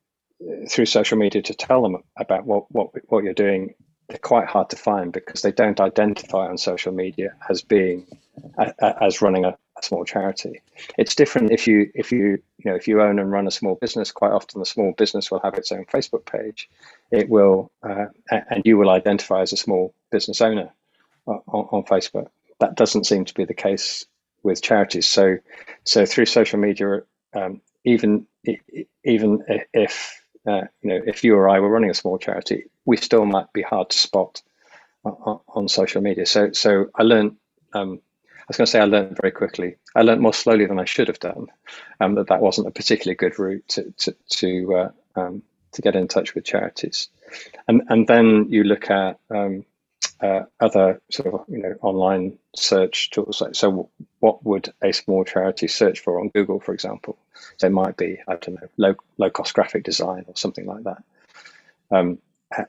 through 0.69 0.85
social 0.85 1.17
media 1.17 1.41
to 1.41 1.53
tell 1.53 1.81
them 1.81 1.97
about 2.17 2.45
what 2.45 2.71
what 2.71 2.89
what 3.07 3.23
you're 3.23 3.33
doing, 3.33 3.73
they're 4.07 4.17
quite 4.17 4.47
hard 4.47 4.69
to 4.69 4.75
find 4.75 5.11
because 5.11 5.41
they 5.41 5.51
don't 5.51 5.79
identify 5.79 6.47
on 6.47 6.57
social 6.57 6.91
media 6.91 7.35
as 7.49 7.61
being 7.61 8.05
as 9.01 9.21
running 9.21 9.45
a, 9.45 9.49
a, 9.77 9.83
small 9.83 10.03
charity. 10.05 10.61
It's 10.97 11.15
different 11.15 11.51
if 11.51 11.67
you 11.67 11.91
if 11.93 12.11
you 12.11 12.41
you 12.57 12.71
know 12.71 12.75
if 12.75 12.87
you 12.87 13.01
own 13.01 13.19
and 13.19 13.31
run 13.31 13.47
a 13.47 13.51
small 13.51 13.75
business. 13.75 14.11
Quite 14.11 14.31
often, 14.31 14.59
the 14.59 14.65
small 14.65 14.93
business 14.93 15.31
will 15.31 15.39
have 15.41 15.55
its 15.55 15.71
own 15.71 15.85
Facebook 15.85 16.25
page. 16.25 16.69
It 17.11 17.29
will, 17.29 17.71
uh, 17.81 18.07
and 18.29 18.63
you 18.65 18.77
will 18.77 18.89
identify 18.89 19.41
as 19.41 19.53
a 19.53 19.57
small 19.57 19.93
business 20.11 20.41
owner 20.41 20.69
on, 21.25 21.41
on 21.47 21.83
Facebook. 21.83 22.27
That 22.59 22.75
doesn't 22.75 23.05
seem 23.05 23.25
to 23.25 23.33
be 23.33 23.45
the 23.45 23.53
case 23.53 24.05
with 24.43 24.62
charities. 24.62 25.08
So, 25.08 25.38
so 25.84 26.06
through 26.06 26.25
social 26.25 26.60
media, 26.60 27.01
um, 27.34 27.62
even 27.84 28.27
even 29.03 29.43
if 29.73 30.21
uh, 30.47 30.62
you 30.82 30.89
know 30.89 31.01
if 31.06 31.23
you 31.23 31.36
or 31.36 31.49
I 31.49 31.60
were 31.60 31.69
running 31.69 31.89
a 31.89 31.95
small 31.95 32.17
charity, 32.17 32.65
we 32.86 32.97
still 32.97 33.25
might 33.25 33.51
be 33.53 33.62
hard 33.62 33.89
to 33.89 33.97
spot 33.97 34.41
on, 35.03 35.39
on 35.47 35.67
social 35.67 36.01
media. 36.01 36.25
So, 36.25 36.51
so 36.51 36.89
I 36.95 37.03
learned. 37.03 37.38
Um, 37.73 38.01
I 38.41 38.45
was 38.49 38.58
going 38.58 38.65
to 38.65 38.71
say 38.71 38.82
I 38.82 38.86
learned 38.86 39.17
very 39.21 39.32
quickly. 39.32 39.77
I 39.95 40.01
learned 40.01 40.19
more 40.19 40.34
slowly 40.34 40.65
than 40.65 40.77
I 40.77 40.84
should 40.84 41.08
have 41.08 41.19
done. 41.19 41.47
Um, 42.01 42.15
that 42.15 42.27
that 42.27 42.41
wasn't 42.41 42.67
a 42.67 42.71
particularly 42.71 43.15
good 43.15 43.39
route 43.39 43.65
to 43.69 43.93
to 43.99 44.15
to, 44.32 44.75
uh, 44.75 45.19
um, 45.19 45.43
to 45.71 45.82
get 45.82 45.95
in 45.95 46.10
touch 46.10 46.36
with 46.36 46.43
charities, 46.43 47.08
and 47.67 47.84
and 47.88 48.06
then 48.06 48.47
you 48.49 48.65
look 48.65 48.89
at 48.91 49.17
um, 49.29 49.65
uh, 50.23 50.45
other 50.59 51.01
sort 51.12 51.33
of 51.33 51.43
you 51.49 51.57
know 51.57 51.75
online 51.81 52.39
search 52.55 53.09
tools. 53.09 53.43
So, 53.51 53.89
what 54.19 54.43
would 54.45 54.73
a 54.81 54.93
small 54.93 55.25
charity 55.25 55.67
search 55.67 55.99
for 55.99 56.19
on 56.19 56.29
Google, 56.29 56.62
for 56.62 56.73
example? 56.73 57.17
So 57.57 57.67
it 57.67 57.71
might 57.71 57.97
be 57.97 58.19
I 58.27 58.36
don't 58.38 58.55
know 58.55 58.69
low 58.77 58.95
low 59.17 59.29
cost 59.29 59.53
graphic 59.53 59.83
design 59.83 60.23
or 60.27 60.36
something 60.38 60.65
like 60.65 60.86
that. 60.86 61.03
Um, 61.91 62.19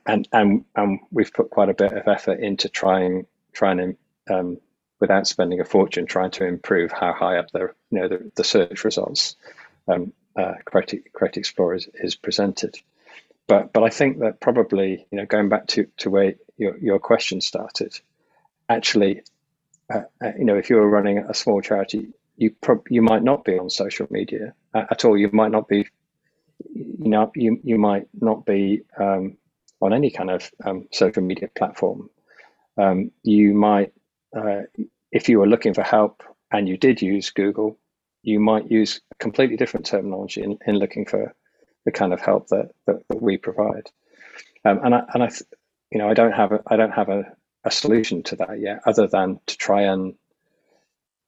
and 0.04 0.26
and 0.32 0.64
and 0.74 0.98
we've 1.12 1.32
put 1.32 1.50
quite 1.50 1.68
a 1.68 1.74
bit 1.74 1.92
of 1.92 2.08
effort 2.08 2.40
into 2.40 2.68
trying 2.68 3.26
trying 3.52 3.76
to 3.78 4.34
um, 4.34 4.58
without 4.98 5.28
spending 5.28 5.60
a 5.60 5.64
fortune 5.64 6.06
trying 6.06 6.32
to 6.32 6.44
improve 6.44 6.90
how 6.90 7.12
high 7.12 7.38
up 7.38 7.52
the 7.52 7.72
you 7.90 8.00
know 8.00 8.08
the, 8.08 8.32
the 8.34 8.44
search 8.44 8.84
results 8.84 9.36
um, 9.86 10.12
uh, 10.36 10.54
Create, 10.64 11.12
Create 11.12 11.36
Explore 11.36 11.74
is, 11.74 11.88
is 11.94 12.16
presented 12.16 12.78
but 13.46 13.72
but 13.72 13.82
I 13.82 13.90
think 13.90 14.20
that 14.20 14.40
probably 14.40 15.06
you 15.10 15.18
know 15.18 15.26
going 15.26 15.48
back 15.48 15.66
to 15.68 15.86
to 15.98 16.10
where 16.10 16.34
your 16.56 16.78
your 16.78 16.98
question 16.98 17.40
started, 17.40 17.98
actually, 18.68 19.22
uh, 19.92 20.02
uh, 20.22 20.32
you 20.38 20.44
know, 20.44 20.56
if 20.56 20.70
you 20.70 20.76
were 20.76 20.88
running 20.88 21.18
a 21.18 21.34
small 21.34 21.60
charity, 21.60 22.08
you 22.36 22.50
prob- 22.50 22.88
you 22.90 23.02
might 23.02 23.22
not 23.22 23.44
be 23.44 23.58
on 23.58 23.70
social 23.70 24.06
media 24.10 24.54
at 24.74 25.04
all. 25.04 25.16
You 25.16 25.30
might 25.32 25.50
not 25.50 25.68
be, 25.68 25.86
you 26.74 27.08
know, 27.08 27.30
you 27.34 27.60
you 27.62 27.78
might 27.78 28.06
not 28.20 28.44
be 28.44 28.82
um, 28.98 29.36
on 29.80 29.92
any 29.92 30.10
kind 30.10 30.30
of 30.30 30.50
um, 30.64 30.88
social 30.92 31.22
media 31.22 31.48
platform. 31.54 32.10
Um, 32.76 33.10
you 33.22 33.54
might, 33.54 33.92
uh, 34.36 34.62
if 35.12 35.28
you 35.28 35.38
were 35.38 35.46
looking 35.46 35.74
for 35.74 35.82
help 35.82 36.22
and 36.50 36.68
you 36.68 36.76
did 36.76 37.02
use 37.02 37.30
Google, 37.30 37.78
you 38.22 38.40
might 38.40 38.70
use 38.70 39.00
completely 39.18 39.56
different 39.56 39.86
terminology 39.86 40.42
in, 40.42 40.58
in 40.66 40.76
looking 40.78 41.06
for 41.06 41.34
the 41.84 41.92
kind 41.92 42.12
of 42.12 42.20
help 42.20 42.48
that 42.48 42.70
that, 42.86 43.06
that 43.08 43.22
we 43.22 43.36
provide. 43.36 43.90
Um, 44.64 44.80
and 44.82 44.94
I 44.94 45.02
and 45.12 45.22
I, 45.22 45.30
you 45.94 46.00
know, 46.00 46.10
I 46.10 46.14
don't 46.14 46.32
have 46.32 46.50
a 46.52 46.60
I 46.66 46.76
don't 46.76 46.90
have 46.90 47.08
a, 47.08 47.22
a 47.64 47.70
solution 47.70 48.24
to 48.24 48.36
that 48.36 48.60
yet, 48.60 48.80
other 48.84 49.06
than 49.06 49.38
to 49.46 49.56
try 49.56 49.82
and 49.82 50.14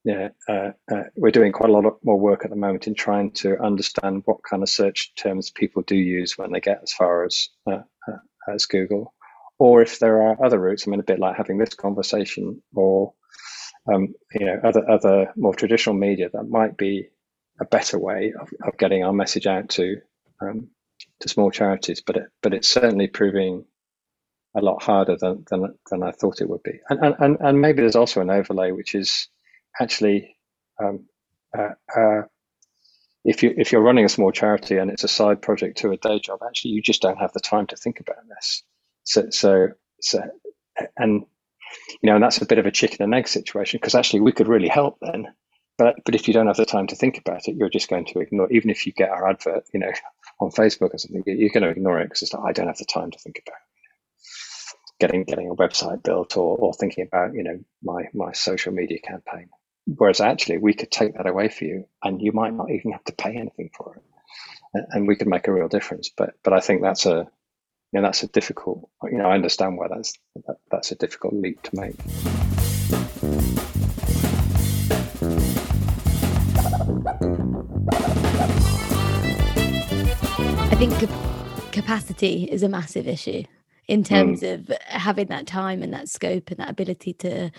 yeah, 0.04 0.28
uh, 0.48 0.70
uh, 0.92 1.04
we're 1.16 1.30
doing 1.30 1.52
quite 1.52 1.70
a 1.70 1.72
lot 1.72 1.84
of 1.84 1.94
more 2.04 2.18
work 2.18 2.44
at 2.44 2.50
the 2.50 2.56
moment 2.56 2.86
in 2.86 2.94
trying 2.94 3.32
to 3.32 3.60
understand 3.60 4.22
what 4.24 4.42
kind 4.48 4.62
of 4.62 4.68
search 4.68 5.12
terms 5.16 5.50
people 5.50 5.82
do 5.82 5.96
use 5.96 6.36
when 6.36 6.52
they 6.52 6.60
get 6.60 6.80
as 6.82 6.92
far 6.92 7.24
as 7.24 7.48
uh, 7.66 7.82
uh 8.08 8.18
as 8.52 8.66
Google, 8.66 9.14
or 9.58 9.82
if 9.82 10.00
there 10.00 10.22
are 10.22 10.44
other 10.44 10.58
routes. 10.58 10.86
I 10.86 10.90
mean, 10.90 11.00
a 11.00 11.04
bit 11.04 11.20
like 11.20 11.36
having 11.36 11.58
this 11.58 11.74
conversation, 11.74 12.60
or 12.74 13.14
um, 13.92 14.14
you 14.34 14.46
know, 14.46 14.60
other 14.64 14.88
other 14.90 15.32
more 15.36 15.54
traditional 15.54 15.94
media 15.94 16.28
that 16.32 16.48
might 16.48 16.76
be 16.76 17.08
a 17.60 17.64
better 17.64 17.98
way 17.98 18.32
of, 18.38 18.50
of 18.64 18.76
getting 18.78 19.04
our 19.04 19.12
message 19.12 19.46
out 19.46 19.68
to 19.70 20.00
um, 20.40 20.68
to 21.20 21.28
small 21.28 21.52
charities, 21.52 22.00
but 22.00 22.16
it, 22.16 22.24
but 22.42 22.52
it's 22.52 22.68
certainly 22.68 23.06
proving 23.06 23.64
a 24.56 24.60
lot 24.60 24.82
harder 24.82 25.16
than 25.16 25.44
than, 25.50 25.74
than 25.90 26.02
I 26.02 26.12
thought 26.12 26.40
it 26.40 26.48
would 26.48 26.62
be. 26.62 26.80
And, 26.88 27.14
and 27.18 27.36
and 27.40 27.60
maybe 27.60 27.82
there's 27.82 27.96
also 27.96 28.20
an 28.20 28.30
overlay, 28.30 28.72
which 28.72 28.94
is 28.94 29.28
actually 29.80 30.36
um, 30.82 31.06
uh, 31.56 31.74
uh, 31.96 32.22
if 33.24 33.42
you 33.42 33.54
if 33.56 33.72
you're 33.72 33.82
running 33.82 34.04
a 34.04 34.08
small 34.08 34.32
charity 34.32 34.78
and 34.78 34.90
it's 34.90 35.04
a 35.04 35.08
side 35.08 35.42
project 35.42 35.78
to 35.78 35.90
a 35.90 35.96
day 35.96 36.18
job, 36.18 36.40
actually 36.46 36.72
you 36.72 36.82
just 36.82 37.02
don't 37.02 37.18
have 37.18 37.32
the 37.32 37.40
time 37.40 37.66
to 37.68 37.76
think 37.76 38.00
about 38.00 38.16
this. 38.28 38.62
So 39.04 39.28
so 39.30 39.68
so 40.00 40.22
and 40.96 41.26
you 42.02 42.08
know, 42.08 42.14
and 42.14 42.22
that's 42.22 42.40
a 42.40 42.46
bit 42.46 42.58
of 42.58 42.66
a 42.66 42.70
chicken 42.70 43.02
and 43.02 43.14
egg 43.14 43.28
situation 43.28 43.78
because 43.78 43.94
actually 43.94 44.20
we 44.20 44.32
could 44.32 44.48
really 44.48 44.68
help 44.68 44.98
then. 45.00 45.26
But 45.78 45.96
but 46.04 46.14
if 46.14 46.26
you 46.26 46.34
don't 46.34 46.46
have 46.46 46.56
the 46.56 46.64
time 46.64 46.86
to 46.86 46.96
think 46.96 47.18
about 47.18 47.48
it, 47.48 47.56
you're 47.56 47.68
just 47.68 47.90
going 47.90 48.06
to 48.06 48.20
ignore. 48.20 48.50
Even 48.50 48.70
if 48.70 48.86
you 48.86 48.92
get 48.92 49.10
our 49.10 49.28
advert, 49.28 49.64
you 49.74 49.80
know, 49.80 49.92
on 50.40 50.50
Facebook 50.50 50.94
or 50.94 50.98
something, 50.98 51.22
you're 51.26 51.50
going 51.50 51.64
to 51.64 51.68
ignore 51.68 52.00
it 52.00 52.04
because 52.04 52.22
it's 52.22 52.32
like 52.32 52.44
I 52.48 52.52
don't 52.52 52.68
have 52.68 52.78
the 52.78 52.86
time 52.86 53.10
to 53.10 53.18
think 53.18 53.42
about 53.46 53.58
getting 54.98 55.24
getting 55.24 55.50
a 55.50 55.54
website 55.54 56.02
built 56.02 56.36
or, 56.36 56.56
or 56.56 56.72
thinking 56.72 57.06
about 57.06 57.34
you 57.34 57.42
know 57.42 57.58
my 57.82 58.08
my 58.14 58.32
social 58.32 58.72
media 58.72 58.98
campaign. 58.98 59.48
Whereas 59.86 60.20
actually, 60.20 60.58
we 60.58 60.74
could 60.74 60.90
take 60.90 61.14
that 61.14 61.26
away 61.26 61.48
for 61.48 61.64
you, 61.64 61.86
and 62.02 62.20
you 62.20 62.32
might 62.32 62.52
not 62.52 62.70
even 62.70 62.92
have 62.92 63.04
to 63.04 63.12
pay 63.12 63.36
anything 63.36 63.70
for 63.76 63.94
it, 63.94 64.02
and, 64.74 64.86
and 64.90 65.08
we 65.08 65.16
could 65.16 65.28
make 65.28 65.46
a 65.46 65.52
real 65.52 65.68
difference. 65.68 66.10
But 66.16 66.34
but 66.42 66.52
I 66.52 66.60
think 66.60 66.82
that's 66.82 67.06
a 67.06 67.28
you 67.92 68.00
know 68.00 68.02
that's 68.02 68.22
a 68.22 68.28
difficult. 68.28 68.88
You 69.04 69.18
know, 69.18 69.26
I 69.26 69.34
understand 69.34 69.76
why 69.76 69.88
that's 69.88 70.14
that, 70.46 70.56
that's 70.70 70.92
a 70.92 70.96
difficult 70.96 71.34
leap 71.34 71.62
to 71.62 71.76
make. 71.76 71.96
I 80.68 80.78
think 80.78 81.72
capacity 81.72 82.44
is 82.44 82.62
a 82.62 82.68
massive 82.68 83.06
issue 83.06 83.44
in 83.88 84.02
terms 84.02 84.40
mm. 84.40 84.54
of 84.54 84.78
having 84.84 85.26
that 85.28 85.46
time 85.46 85.82
and 85.82 85.92
that 85.92 86.08
scope 86.08 86.50
and 86.50 86.58
that 86.58 86.70
ability 86.70 87.12
to 87.12 87.50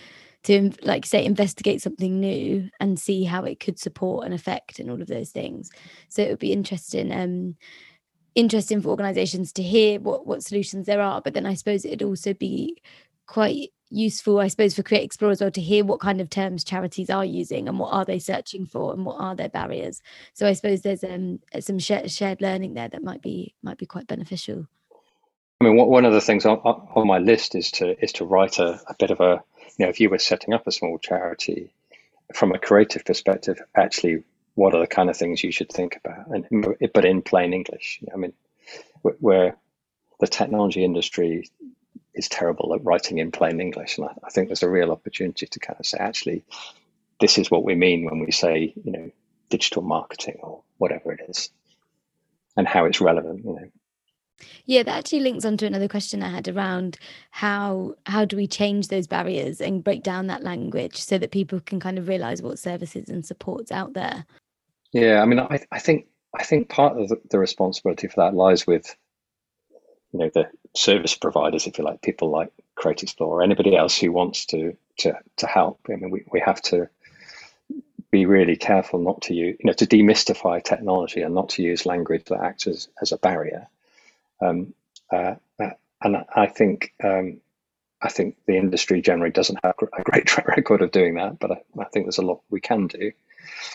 to 0.43 0.71
like 0.83 1.05
say 1.05 1.25
investigate 1.25 1.81
something 1.81 2.19
new 2.19 2.69
and 2.79 2.99
see 2.99 3.23
how 3.23 3.43
it 3.43 3.59
could 3.59 3.79
support 3.79 4.25
and 4.25 4.33
affect 4.33 4.79
and 4.79 4.89
all 4.89 5.01
of 5.01 5.07
those 5.07 5.31
things 5.31 5.69
so 6.09 6.21
it 6.21 6.29
would 6.29 6.39
be 6.39 6.53
interesting 6.53 7.11
um 7.11 7.55
interesting 8.35 8.81
for 8.81 8.89
organizations 8.89 9.51
to 9.51 9.63
hear 9.63 9.99
what 9.99 10.27
what 10.27 10.43
solutions 10.43 10.85
there 10.85 11.01
are 11.01 11.21
but 11.21 11.33
then 11.33 11.45
i 11.45 11.53
suppose 11.53 11.83
it'd 11.83 12.03
also 12.03 12.33
be 12.33 12.81
quite 13.25 13.71
useful, 13.89 14.39
I 14.39 14.47
suppose, 14.47 14.75
for 14.75 14.83
Create 14.83 15.03
Explore 15.03 15.31
as 15.31 15.41
well 15.41 15.51
to 15.51 15.61
hear 15.61 15.83
what 15.83 15.99
kind 15.99 16.19
of 16.19 16.29
terms 16.29 16.63
charities 16.63 17.09
are 17.09 17.25
using 17.25 17.67
and 17.67 17.79
what 17.79 17.93
are 17.93 18.05
they 18.05 18.19
searching 18.19 18.65
for 18.65 18.93
and 18.93 19.05
what 19.05 19.19
are 19.19 19.35
their 19.35 19.49
barriers. 19.49 20.01
So 20.33 20.47
I 20.47 20.53
suppose 20.53 20.81
there's 20.81 21.03
um, 21.03 21.39
some 21.59 21.79
shared, 21.79 22.09
shared 22.11 22.41
learning 22.41 22.73
there 22.73 22.89
that 22.89 23.03
might 23.03 23.21
be 23.21 23.53
might 23.61 23.77
be 23.77 23.85
quite 23.85 24.07
beneficial. 24.07 24.67
I 25.59 25.63
mean, 25.63 25.75
one 25.75 26.05
of 26.05 26.13
the 26.13 26.21
things 26.21 26.45
on, 26.45 26.57
on 26.57 27.07
my 27.07 27.17
list 27.17 27.55
is 27.55 27.71
to 27.71 28.03
is 28.03 28.13
to 28.13 28.25
write 28.25 28.59
a, 28.59 28.79
a 28.87 28.95
bit 28.99 29.11
of 29.11 29.19
a 29.19 29.43
you 29.77 29.85
know 29.85 29.89
if 29.89 29.99
you 29.99 30.09
were 30.09 30.19
setting 30.19 30.53
up 30.53 30.67
a 30.67 30.71
small 30.71 30.99
charity 30.99 31.71
from 32.33 32.51
a 32.51 32.59
creative 32.59 33.05
perspective, 33.05 33.59
actually, 33.73 34.23
what 34.55 34.75
are 34.75 34.81
the 34.81 34.87
kind 34.87 35.09
of 35.09 35.17
things 35.17 35.43
you 35.43 35.51
should 35.51 35.71
think 35.71 35.95
about, 35.95 36.27
and 36.27 36.75
but 36.93 37.05
in 37.05 37.21
plain 37.21 37.53
English. 37.53 38.01
I 38.13 38.17
mean, 38.17 38.33
where 39.01 39.57
the 40.19 40.27
technology 40.27 40.83
industry 40.83 41.49
is 42.13 42.27
terrible 42.27 42.73
at 42.73 42.83
writing 42.83 43.19
in 43.19 43.31
plain 43.31 43.61
English. 43.61 43.97
And 43.97 44.07
I, 44.07 44.13
I, 44.23 44.29
think 44.31 44.47
there's 44.47 44.63
a 44.63 44.69
real 44.69 44.91
opportunity 44.91 45.45
to 45.45 45.59
kind 45.59 45.79
of 45.79 45.85
say, 45.85 45.99
actually, 45.99 46.43
this 47.19 47.37
is 47.37 47.51
what 47.51 47.63
we 47.63 47.75
mean 47.75 48.05
when 48.05 48.19
we 48.19 48.31
say, 48.31 48.73
you 48.83 48.91
know, 48.91 49.11
digital 49.49 49.83
marketing 49.83 50.37
or 50.41 50.63
whatever 50.77 51.13
it 51.13 51.21
is, 51.29 51.49
and 52.55 52.67
how 52.67 52.85
it's 52.85 53.01
relevant, 53.01 53.45
you 53.45 53.53
know. 53.53 53.69
Yeah, 54.65 54.83
that 54.83 54.97
actually 54.97 55.21
links 55.21 55.45
onto 55.45 55.65
another 55.65 55.87
question 55.87 56.21
I 56.21 56.29
had 56.29 56.47
around 56.47 56.97
how 57.31 57.95
how 58.05 58.25
do 58.25 58.35
we 58.35 58.47
change 58.47 58.87
those 58.87 59.07
barriers 59.07 59.61
and 59.61 59.83
break 59.83 60.03
down 60.03 60.27
that 60.27 60.43
language 60.43 60.97
so 60.97 61.17
that 61.17 61.31
people 61.31 61.59
can 61.59 61.79
kind 61.79 61.97
of 61.97 62.07
realize 62.07 62.41
what 62.41 62.59
services 62.59 63.09
and 63.09 63.25
supports 63.25 63.71
out 63.71 63.93
there. 63.93 64.25
Yeah, 64.91 65.21
I 65.21 65.25
mean, 65.25 65.39
I, 65.39 65.59
I 65.71 65.79
think 65.79 66.07
I 66.37 66.43
think 66.43 66.69
part 66.69 66.99
of 66.99 67.11
the, 67.29 67.39
responsibility 67.39 68.07
for 68.07 68.17
that 68.17 68.35
lies 68.35 68.67
with 68.67 68.95
you 70.11 70.19
know 70.19 70.29
the 70.33 70.49
service 70.75 71.15
providers, 71.15 71.65
if 71.67 71.77
you 71.77 71.83
like, 71.83 72.01
people 72.01 72.29
like 72.29 72.51
Explore, 72.85 73.39
or 73.39 73.43
anybody 73.43 73.75
else 73.75 73.97
who 73.97 74.11
wants 74.11 74.45
to 74.47 74.77
to 74.99 75.17
to 75.37 75.47
help. 75.47 75.79
I 75.89 75.95
mean, 75.95 76.11
we, 76.11 76.23
we 76.31 76.39
have 76.39 76.61
to 76.63 76.89
be 78.11 78.25
really 78.25 78.55
careful 78.55 78.99
not 78.99 79.21
to 79.23 79.33
use, 79.33 79.57
you 79.59 79.65
know, 79.65 79.73
to 79.73 79.85
demystify 79.85 80.63
technology 80.63 81.21
and 81.21 81.35
not 81.35 81.49
to 81.49 81.63
use 81.63 81.85
language 81.85 82.23
that 82.25 82.41
acts 82.41 82.67
as, 82.67 82.87
as 83.01 83.11
a 83.11 83.17
barrier. 83.17 83.67
Um, 84.41 84.73
uh, 85.11 85.35
and 86.01 86.17
I 86.35 86.47
think 86.47 86.93
um, 87.03 87.39
I 88.01 88.09
think 88.09 88.37
the 88.45 88.57
industry 88.57 89.01
generally 89.01 89.31
doesn't 89.31 89.59
have 89.63 89.75
a 89.97 90.03
great 90.03 90.25
track 90.27 90.47
record 90.47 90.81
of 90.81 90.91
doing 90.91 91.15
that, 91.15 91.39
but 91.39 91.51
I, 91.51 91.61
I 91.79 91.85
think 91.85 92.05
there's 92.05 92.19
a 92.19 92.25
lot 92.25 92.41
we 92.49 92.61
can 92.61 92.87
do. 92.87 93.11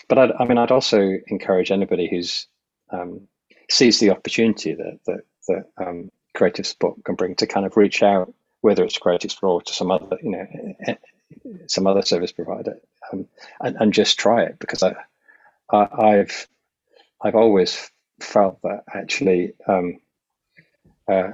But 0.07 0.17
I'd, 0.17 0.31
i 0.33 0.45
mean, 0.45 0.57
I'd 0.57 0.71
also 0.71 1.17
encourage 1.27 1.71
anybody 1.71 2.07
who's 2.09 2.47
um, 2.89 3.27
sees 3.69 3.99
the 3.99 4.11
opportunity 4.11 4.73
that 4.73 4.99
that, 5.05 5.21
that 5.47 5.69
um, 5.77 6.11
creative 6.33 6.67
support 6.67 7.03
can 7.03 7.15
bring 7.15 7.35
to 7.35 7.47
kind 7.47 7.65
of 7.65 7.75
reach 7.75 8.01
out, 8.01 8.33
whether 8.61 8.83
it's 8.83 8.97
Create 8.97 9.25
Explore 9.25 9.61
to 9.63 9.73
some 9.73 9.91
other, 9.91 10.17
you 10.21 10.31
know, 10.31 10.95
some 11.67 11.87
other 11.87 12.01
service 12.01 12.31
provider, 12.31 12.77
um, 13.11 13.27
and, 13.59 13.75
and 13.79 13.93
just 13.93 14.17
try 14.17 14.43
it 14.43 14.59
because 14.59 14.83
I, 14.83 14.95
I 15.69 16.15
have 16.15 16.47
I've 17.21 17.35
always 17.35 17.89
felt 18.19 18.61
that 18.61 18.83
actually 18.93 19.53
um, 19.67 19.99
uh, 21.11 21.31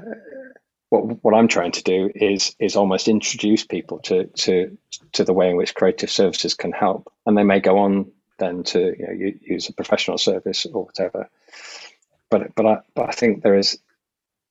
what 0.89 1.23
what 1.23 1.33
I'm 1.33 1.47
trying 1.47 1.73
to 1.73 1.83
do 1.83 2.09
is 2.13 2.55
is 2.59 2.75
almost 2.75 3.07
introduce 3.07 3.63
people 3.63 3.99
to 3.99 4.25
to 4.25 4.77
to 5.13 5.23
the 5.23 5.33
way 5.33 5.49
in 5.49 5.55
which 5.55 5.75
creative 5.75 6.09
services 6.09 6.53
can 6.55 6.71
help, 6.71 7.11
and 7.25 7.37
they 7.37 7.43
may 7.43 7.59
go 7.59 7.79
on 7.79 8.11
then 8.39 8.63
to 8.63 8.95
you 8.97 9.07
know, 9.07 9.31
use 9.41 9.69
a 9.69 9.73
professional 9.73 10.17
service 10.17 10.65
or 10.65 10.85
whatever. 10.85 11.29
But 12.29 12.55
but 12.55 12.65
I 12.65 12.77
but 12.95 13.09
I 13.09 13.11
think 13.11 13.43
there 13.43 13.57
is 13.57 13.79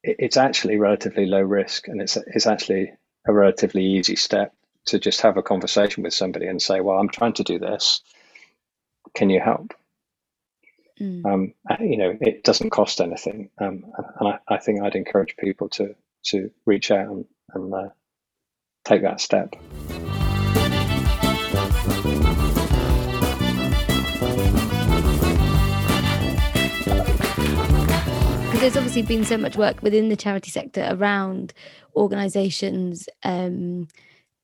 it's 0.03 0.37
actually 0.37 0.79
relatively 0.79 1.27
low 1.27 1.43
risk, 1.43 1.89
and 1.89 2.01
it's 2.01 2.17
it's 2.17 2.47
actually 2.47 2.93
a 3.27 3.33
relatively 3.33 3.85
easy 3.85 4.17
step 4.17 4.55
to 4.87 4.99
just 4.99 5.21
have 5.23 5.37
a 5.37 5.43
conversation 5.43 6.03
with 6.03 6.15
somebody 6.15 6.47
and 6.47 6.63
say, 6.63 6.81
well, 6.81 6.99
I'm 6.99 7.11
trying 7.11 7.35
to 7.35 7.45
do 7.45 7.59
this. 7.59 8.01
Can 9.15 9.29
you 9.29 9.41
help? 9.41 9.75
Mm. 11.01 11.27
Um, 11.27 11.55
you 11.81 11.97
know, 11.97 12.17
it 12.21 12.43
doesn't 12.43 12.71
cost 12.71 13.01
anything, 13.01 13.51
um, 13.59 13.85
and 14.19 14.29
I, 14.29 14.39
I, 14.49 14.57
think 14.59 14.83
I'd 14.83 14.97
encourage 14.97 15.37
people 15.37 15.69
to 15.71 15.95
to 16.27 16.51
reach 16.67 16.91
out 16.91 17.07
and, 17.09 17.25
and 17.55 17.73
uh, 17.73 17.89
take 18.85 19.03
that 19.03 19.21
step. 19.21 19.55
Because 28.47 28.61
there's 28.61 28.77
obviously 28.77 29.03
been 29.03 29.25
so 29.25 29.39
much 29.39 29.57
work 29.57 29.83
within 29.83 30.09
the 30.09 30.17
charity 30.17 30.51
sector 30.51 30.89
around 30.91 31.53
organisations 31.95 33.09
um, 33.23 33.87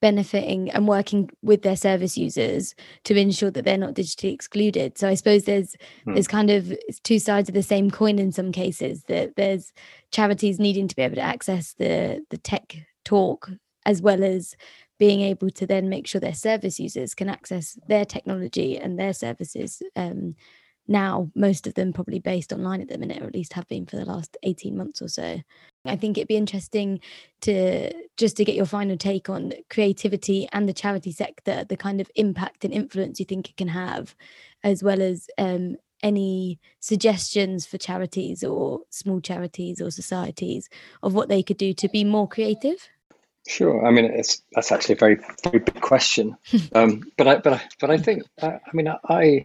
benefiting 0.05 0.71
and 0.73 0.87
working 0.87 1.31
with 1.41 1.63
their 1.63 1.77
service 1.77 2.19
users 2.19 2.75
to 3.05 3.17
ensure 3.17 3.51
that 3.51 3.65
they're 3.65 3.79
not 3.79 3.95
digitally 3.95 4.35
excluded 4.35 4.99
so 4.99 5.09
i 5.09 5.15
suppose 5.15 5.45
there's 5.45 5.77
hmm. 6.05 6.13
there's 6.13 6.29
kind 6.29 6.51
of 6.51 6.77
two 7.05 7.19
sides 7.19 7.49
of 7.49 7.55
the 7.55 7.63
same 7.63 7.91
coin 7.91 8.19
in 8.19 8.31
some 8.31 8.53
cases 8.53 9.05
that 9.05 9.35
there's 9.37 9.73
charities 10.11 10.61
needing 10.61 10.87
to 10.87 10.95
be 10.95 11.01
able 11.01 11.15
to 11.15 11.23
access 11.23 11.73
the 11.79 12.23
the 12.29 12.37
tech 12.37 12.77
talk 13.07 13.51
as 13.87 14.03
well 14.03 14.23
as 14.23 14.55
being 14.99 15.23
able 15.23 15.49
to 15.49 15.67
then 15.67 15.89
make 15.89 16.07
sure 16.07 16.21
their 16.21 16.35
service 16.35 16.79
users 16.79 17.15
can 17.15 17.31
access 17.31 17.79
their 17.89 18.05
technology 18.05 18.77
and 18.77 18.99
their 18.99 19.15
services 19.15 19.83
um, 19.97 20.35
now 20.87 21.31
most 21.35 21.67
of 21.67 21.75
them 21.75 21.93
probably 21.93 22.19
based 22.19 22.53
online 22.53 22.81
at 22.81 22.89
the 22.89 22.99
minute 22.99 23.23
or 23.23 23.27
at 23.27 23.35
least 23.35 23.53
have 23.55 23.67
been 23.69 23.87
for 23.87 23.97
the 23.97 24.05
last 24.05 24.37
18 24.43 24.77
months 24.77 25.01
or 25.01 25.09
so 25.09 25.41
i 25.85 25.97
think 25.97 26.17
it'd 26.17 26.29
be 26.29 26.37
interesting 26.37 27.01
to 27.41 27.93
just 28.17 28.37
to 28.37 28.45
get 28.45 28.55
your 28.55 28.67
final 28.67 28.97
take 28.97 29.29
on 29.29 29.53
creativity 29.71 30.49
and 30.53 30.69
the 30.69 30.73
charity 30.73 31.13
sector 31.13 31.65
the 31.69 31.77
kind 31.77 32.01
of 32.01 32.11
impact 32.17 32.65
and 32.65 32.75
influence 32.75 33.19
you 33.19 33.27
think 33.27 33.49
it 33.49 33.57
can 33.57 33.69
have 33.69 34.15
as 34.63 34.83
well 34.83 35.03
as 35.03 35.29
um, 35.39 35.77
any 36.03 36.59
suggestions 36.81 37.67
for 37.67 37.79
charities 37.79 38.45
or 38.45 38.81
small 38.91 39.21
charities 39.21 39.81
or 39.81 39.91
societies 39.91 40.69
of 41.03 41.15
what 41.15 41.29
they 41.29 41.43
could 41.43 41.57
do 41.57 41.73
to 41.73 41.89
be 41.89 42.05
more 42.05 42.29
creative 42.29 42.89
Sure. 43.47 43.87
I 43.87 43.91
mean, 43.91 44.07
it's 44.07 44.43
that's 44.53 44.73
actually 44.73 44.95
a 44.95 44.99
very 44.99 45.19
very 45.43 45.59
big 45.59 45.81
question. 45.83 46.35
um, 46.75 47.03
but 47.19 47.29
I 47.29 47.37
but 47.37 47.53
I 47.53 47.63
but 47.79 47.91
I 47.91 47.99
think 47.99 48.23
uh, 48.41 48.53
I 48.67 48.71
mean 48.73 48.89
I 48.89 49.45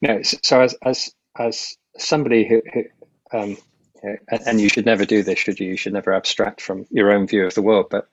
no, 0.00 0.22
so 0.22 0.60
as 0.60 0.74
as 0.82 1.14
as 1.38 1.76
somebody 1.96 2.48
who, 2.48 2.62
who 2.72 2.84
um, 3.32 3.56
and 4.28 4.60
you 4.60 4.68
should 4.68 4.86
never 4.86 5.04
do 5.04 5.22
this, 5.22 5.38
should 5.38 5.60
you? 5.60 5.68
You 5.68 5.76
should 5.76 5.92
never 5.92 6.12
abstract 6.12 6.60
from 6.60 6.86
your 6.90 7.12
own 7.12 7.26
view 7.26 7.46
of 7.46 7.54
the 7.54 7.62
world. 7.62 7.86
But 7.90 8.08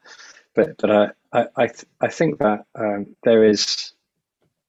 but 0.55 0.77
but 0.77 0.91
I 0.91 1.09
I 1.33 1.47
I, 1.57 1.69
I 2.01 2.07
think 2.09 2.39
that 2.39 2.65
um, 2.75 3.15
there 3.23 3.43
is 3.43 3.93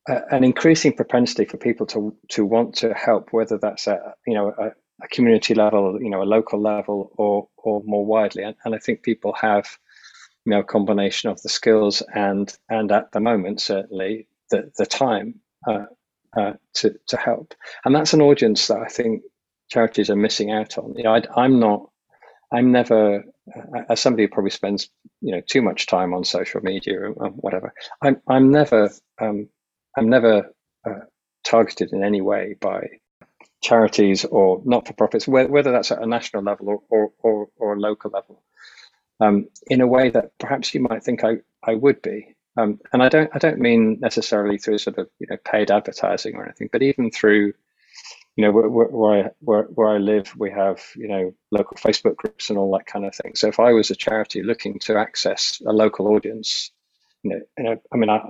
a, 0.08 0.20
an 0.30 0.44
increasing 0.44 0.92
propensity 0.92 1.44
for 1.44 1.56
people 1.56 1.86
to 1.86 2.14
to 2.30 2.44
want 2.44 2.74
to 2.76 2.94
help, 2.94 3.32
whether 3.32 3.58
that's 3.58 3.86
at 3.88 4.00
you 4.26 4.34
know 4.34 4.54
a, 4.58 4.70
a 5.02 5.08
community 5.08 5.54
level, 5.54 6.00
you 6.00 6.10
know, 6.10 6.22
a 6.22 6.24
local 6.24 6.60
level, 6.60 7.12
or 7.16 7.48
or 7.56 7.82
more 7.84 8.04
widely. 8.04 8.42
And, 8.42 8.56
and 8.64 8.74
I 8.74 8.78
think 8.78 9.02
people 9.02 9.34
have 9.34 9.66
you 10.44 10.50
know 10.50 10.60
a 10.60 10.64
combination 10.64 11.30
of 11.30 11.40
the 11.42 11.48
skills 11.48 12.02
and 12.14 12.52
and 12.68 12.90
at 12.92 13.12
the 13.12 13.20
moment 13.20 13.60
certainly 13.60 14.26
the 14.50 14.70
the 14.78 14.86
time 14.86 15.34
uh, 15.68 15.84
uh, 16.36 16.52
to 16.74 16.98
to 17.08 17.16
help, 17.16 17.54
and 17.84 17.94
that's 17.94 18.12
an 18.12 18.22
audience 18.22 18.66
that 18.68 18.78
I 18.78 18.86
think 18.86 19.22
charities 19.70 20.10
are 20.10 20.16
missing 20.16 20.50
out 20.50 20.78
on. 20.78 20.94
You 20.96 21.04
know, 21.04 21.20
I, 21.36 21.44
am 21.44 21.60
not, 21.60 21.90
I'm 22.52 22.72
never, 22.72 23.24
uh, 23.54 23.82
as 23.88 24.00
somebody 24.00 24.24
who 24.24 24.28
probably 24.28 24.50
spends 24.50 24.88
you 25.20 25.32
know 25.32 25.40
too 25.40 25.62
much 25.62 25.86
time 25.86 26.14
on 26.14 26.24
social 26.24 26.60
media 26.60 27.00
or, 27.00 27.12
whatever. 27.30 27.72
I'm 28.02 28.20
I'm 28.28 28.50
never 28.50 28.90
um, 29.20 29.48
I'm 29.96 30.08
never 30.08 30.52
uh, 30.86 31.00
targeted 31.44 31.92
in 31.92 32.04
any 32.04 32.20
way 32.20 32.56
by 32.60 32.88
charities 33.62 34.24
or 34.24 34.62
not 34.64 34.86
for 34.86 34.94
profits, 34.94 35.28
whether 35.28 35.72
that's 35.72 35.90
at 35.92 36.02
a 36.02 36.06
national 36.06 36.42
level 36.42 36.68
or 36.68 36.82
or, 36.88 37.12
or, 37.22 37.48
or 37.56 37.74
a 37.74 37.80
local 37.80 38.10
level, 38.10 38.42
um, 39.20 39.48
in 39.66 39.80
a 39.80 39.86
way 39.86 40.10
that 40.10 40.36
perhaps 40.38 40.74
you 40.74 40.80
might 40.80 41.02
think 41.02 41.24
I, 41.24 41.38
I 41.62 41.74
would 41.74 42.02
be. 42.02 42.34
Um, 42.60 42.80
and 42.92 43.02
I 43.02 43.08
don't 43.08 43.30
I 43.34 43.38
don't 43.38 43.58
mean 43.58 43.98
necessarily 44.00 44.58
through 44.58 44.78
sort 44.78 44.98
of 44.98 45.08
you 45.18 45.26
know 45.30 45.36
paid 45.44 45.70
advertising 45.70 46.36
or 46.36 46.44
anything, 46.44 46.68
but 46.72 46.82
even 46.82 47.10
through 47.10 47.54
you 48.36 48.44
know 48.44 48.52
where, 48.52 48.68
where 48.68 49.26
I 49.26 49.30
where, 49.40 49.62
where 49.64 49.88
I 49.88 49.98
live, 49.98 50.34
we 50.36 50.50
have 50.50 50.82
you 50.96 51.08
know 51.08 51.34
local 51.50 51.76
Facebook 51.76 52.16
groups 52.16 52.50
and 52.50 52.58
all 52.58 52.72
that 52.72 52.86
kind 52.86 53.04
of 53.04 53.14
thing. 53.14 53.34
So 53.34 53.48
if 53.48 53.58
I 53.60 53.72
was 53.72 53.90
a 53.90 53.94
charity 53.94 54.42
looking 54.42 54.78
to 54.80 54.96
access 54.96 55.60
a 55.66 55.72
local 55.72 56.08
audience, 56.08 56.70
you 57.22 57.30
know, 57.30 57.40
you 57.58 57.64
know 57.64 57.82
I 57.92 57.96
mean, 57.96 58.10
I, 58.10 58.20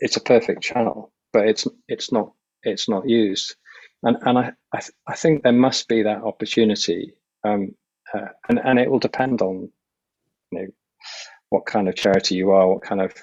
it's 0.00 0.16
a 0.16 0.22
perfect 0.22 0.62
channel, 0.62 1.12
but 1.32 1.46
it's 1.46 1.66
it's 1.88 2.10
not 2.10 2.32
it's 2.62 2.88
not 2.88 3.08
used, 3.08 3.56
and 4.02 4.16
and 4.22 4.38
I 4.38 4.52
I, 4.72 4.80
th- 4.80 4.92
I 5.06 5.14
think 5.14 5.42
there 5.42 5.52
must 5.52 5.88
be 5.88 6.02
that 6.02 6.22
opportunity, 6.22 7.12
um, 7.44 7.74
uh, 8.14 8.28
and 8.48 8.58
and 8.58 8.78
it 8.78 8.90
will 8.90 8.98
depend 8.98 9.42
on 9.42 9.70
you 10.50 10.58
know 10.58 10.66
what 11.50 11.66
kind 11.66 11.88
of 11.88 11.94
charity 11.94 12.34
you 12.34 12.50
are, 12.50 12.68
what 12.68 12.82
kind 12.82 13.00
of 13.00 13.14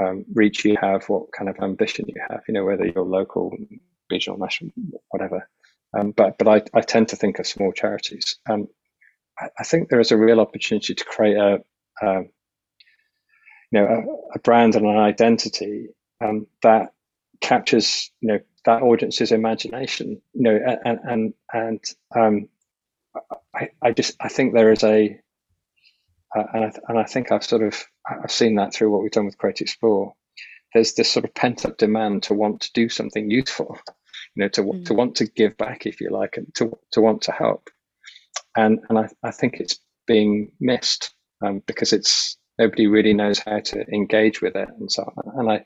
um, 0.00 0.24
reach 0.34 0.64
you 0.64 0.76
have, 0.80 1.08
what 1.08 1.32
kind 1.32 1.48
of 1.48 1.56
ambition 1.60 2.06
you 2.08 2.20
have, 2.30 2.42
you 2.48 2.54
know, 2.54 2.64
whether 2.64 2.86
you're 2.86 3.04
local, 3.04 3.54
regional, 4.10 4.38
national, 4.38 4.70
whatever. 5.10 5.48
Um, 5.94 6.12
but 6.12 6.38
but 6.38 6.48
I, 6.48 6.62
I 6.78 6.80
tend 6.80 7.08
to 7.08 7.16
think 7.16 7.38
of 7.38 7.46
small 7.46 7.72
charities. 7.72 8.36
Um, 8.48 8.68
I, 9.38 9.48
I, 9.58 9.64
think 9.64 9.88
there 9.88 10.00
is 10.00 10.10
a 10.10 10.16
real 10.16 10.40
opportunity 10.40 10.94
to 10.94 11.04
create 11.04 11.36
a, 11.36 11.62
a 12.00 12.22
you 12.22 13.80
know 13.80 13.86
a, 13.86 14.36
a, 14.36 14.38
brand 14.38 14.74
and 14.74 14.86
an 14.86 14.96
identity 14.96 15.88
um, 16.24 16.46
that 16.62 16.94
captures 17.42 18.10
you 18.20 18.28
know 18.28 18.40
that 18.64 18.82
audience's 18.82 19.32
imagination. 19.32 20.22
You 20.32 20.42
know, 20.42 20.78
and 20.84 20.98
and 21.04 21.34
and 21.52 21.84
um, 22.16 22.48
I, 23.54 23.68
I 23.82 23.92
just 23.92 24.16
I 24.18 24.28
think 24.28 24.54
there 24.54 24.72
is 24.72 24.82
a 24.84 25.20
uh, 26.34 26.44
and 26.54 26.64
I, 26.64 26.72
and 26.88 26.98
I 26.98 27.04
think 27.04 27.30
I've 27.30 27.44
sort 27.44 27.62
of 27.62 27.84
I've 28.06 28.30
seen 28.32 28.56
that 28.56 28.74
through 28.74 28.90
what 28.90 29.02
we've 29.02 29.10
done 29.10 29.26
with 29.26 29.38
Create 29.38 29.60
Explore. 29.60 30.14
There's 30.74 30.94
this 30.94 31.10
sort 31.10 31.24
of 31.24 31.34
pent 31.34 31.64
up 31.64 31.76
demand 31.76 32.24
to 32.24 32.34
want 32.34 32.62
to 32.62 32.70
do 32.72 32.88
something 32.88 33.30
useful, 33.30 33.78
you 34.34 34.42
know, 34.42 34.48
to 34.48 34.62
mm. 34.62 34.84
to 34.86 34.94
want 34.94 35.16
to 35.16 35.26
give 35.26 35.56
back, 35.56 35.86
if 35.86 36.00
you 36.00 36.10
like, 36.10 36.36
and 36.36 36.52
to 36.56 36.72
to 36.92 37.00
want 37.00 37.22
to 37.22 37.32
help. 37.32 37.68
And 38.56 38.80
and 38.88 38.98
I, 38.98 39.08
I 39.22 39.30
think 39.30 39.60
it's 39.60 39.78
being 40.06 40.52
missed 40.60 41.14
um, 41.44 41.62
because 41.66 41.92
it's 41.92 42.36
nobody 42.58 42.86
really 42.86 43.14
knows 43.14 43.38
how 43.38 43.60
to 43.60 43.84
engage 43.92 44.40
with 44.40 44.56
it 44.56 44.68
and 44.78 44.90
so 44.90 45.02
on. 45.02 45.38
And 45.38 45.50
I 45.50 45.64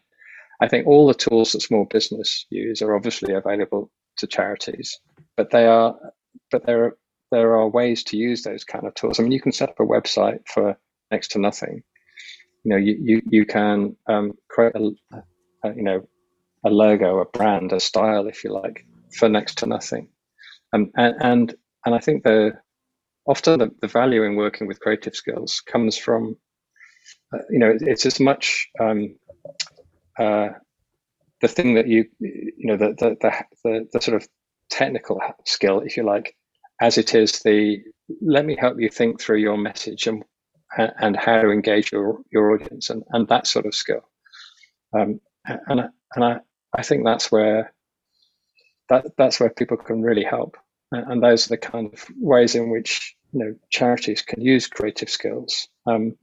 I 0.61 0.69
think 0.69 0.87
all 0.87 1.07
the 1.07 1.15
tools 1.15 1.53
that 1.53 1.61
small 1.61 1.85
business 1.85 2.47
use 2.51 2.83
are 2.83 2.95
obviously 2.95 3.35
available 3.35 3.91
to 4.19 4.27
charities, 4.27 4.99
but 5.37 5.51
they 5.51 5.67
are 5.67 5.95
but 6.51 6.67
there 6.67 6.85
are 6.85 6.97
there 7.33 7.55
are 7.57 7.69
ways 7.69 8.05
to 8.05 8.17
use 8.17 8.43
those 8.43 8.65
kind 8.65 8.87
of 8.87 8.95
tools. 8.95 9.19
I 9.19 9.23
mean, 9.23 9.33
you 9.33 9.41
can 9.41 9.53
set 9.53 9.69
up 9.69 9.81
a 9.81 9.85
website 9.85 10.47
for 10.47 10.79
next 11.11 11.33
to 11.33 11.39
nothing. 11.39 11.83
You 12.67 12.71
know, 12.71 12.79
you 12.79 12.97
you, 13.01 13.23
you 13.31 13.47
can 13.47 13.97
um, 14.09 14.33
create 14.49 14.75
a, 14.75 14.91
a, 15.63 15.73
you 15.73 15.85
know 15.85 16.09
a 16.65 16.69
logo, 16.69 17.21
a 17.21 17.25
brand, 17.25 17.73
a 17.73 17.79
style, 17.79 18.27
if 18.27 18.43
you 18.43 18.53
like, 18.53 18.85
for 19.17 19.29
next 19.29 19.59
to 19.59 19.67
nothing. 19.67 20.09
Um, 20.73 20.91
and 20.97 21.15
and 21.21 21.55
and 21.85 21.95
I 21.95 22.01
think 22.01 22.25
the 22.25 22.59
often 23.25 23.61
the, 23.61 23.71
the 23.83 23.87
value 23.87 24.25
in 24.25 24.35
working 24.35 24.67
with 24.67 24.81
creative 24.81 25.15
skills 25.15 25.63
comes 25.65 25.97
from 25.97 26.39
uh, 27.33 27.39
you 27.51 27.61
know 27.61 27.73
it's 27.81 28.05
as 28.05 28.19
much 28.19 28.67
um, 28.81 29.15
uh, 30.19 30.49
the 31.41 31.49
thing 31.49 31.75
that 31.75 31.87
you 31.87 32.07
you 32.19 32.67
know 32.67 32.77
the 32.77 32.97
the, 32.99 33.17
the 33.21 33.45
the 33.63 33.89
the 33.93 34.01
sort 34.01 34.21
of 34.21 34.29
technical 34.71 35.21
skill, 35.45 35.83
if 35.83 35.97
you 35.97 36.03
like, 36.03 36.35
as 36.81 36.99
it 36.99 37.15
is 37.15 37.43
the 37.45 37.79
let 38.21 38.45
me 38.45 38.57
help 38.59 38.81
you 38.81 38.91
think 38.91 39.21
through 39.21 39.39
your 39.39 39.57
message 39.57 40.09
and 40.09 40.25
and, 40.77 41.17
how 41.17 41.41
to 41.41 41.51
engage 41.51 41.93
your, 41.93 42.19
your 42.31 42.53
audience 42.53 42.91
and, 42.91 43.03
and 43.11 43.29
that 43.29 43.47
sort 43.47 43.67
of 43.67 43.75
skill. 43.75 44.09
Um, 44.93 45.21
and 45.47 45.91
and 46.15 46.25
I, 46.25 46.41
I 46.73 46.83
think 46.83 47.05
that's 47.05 47.31
where 47.31 47.73
that 48.89 49.05
that's 49.17 49.41
where 49.41 49.51
people 49.51 49.77
can 49.77 50.03
really 50.03 50.25
help. 50.25 50.57
And 50.93 51.23
those 51.23 51.47
are 51.47 51.51
the 51.51 51.59
kind 51.59 51.93
of 51.93 52.07
ways 52.17 52.55
in 52.55 52.71
which 52.71 53.17
you 53.33 53.41
know 53.41 53.55
charities 53.71 54.23
can 54.23 54.41
use 54.41 54.69
creative 54.69 55.11
skills 55.11 55.69
um, 55.87 56.17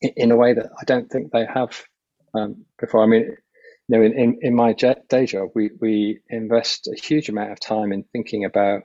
in, 0.00 0.12
in, 0.16 0.30
a 0.30 0.36
way 0.36 0.54
that 0.54 0.70
I 0.80 0.84
don't 0.84 1.10
think 1.10 1.32
they 1.32 1.44
have 1.44 1.82
um, 2.34 2.64
before. 2.78 3.02
I 3.02 3.06
mean, 3.06 3.36
you 3.88 3.98
know, 3.98 4.02
in, 4.02 4.12
in, 4.12 4.38
in 4.42 4.54
my 4.54 4.72
day 4.72 5.26
job, 5.26 5.50
we, 5.54 5.70
we 5.80 6.20
invest 6.28 6.86
a 6.86 6.94
huge 6.94 7.28
amount 7.28 7.50
of 7.50 7.58
time 7.58 7.92
in 7.92 8.04
thinking 8.12 8.44
about 8.44 8.84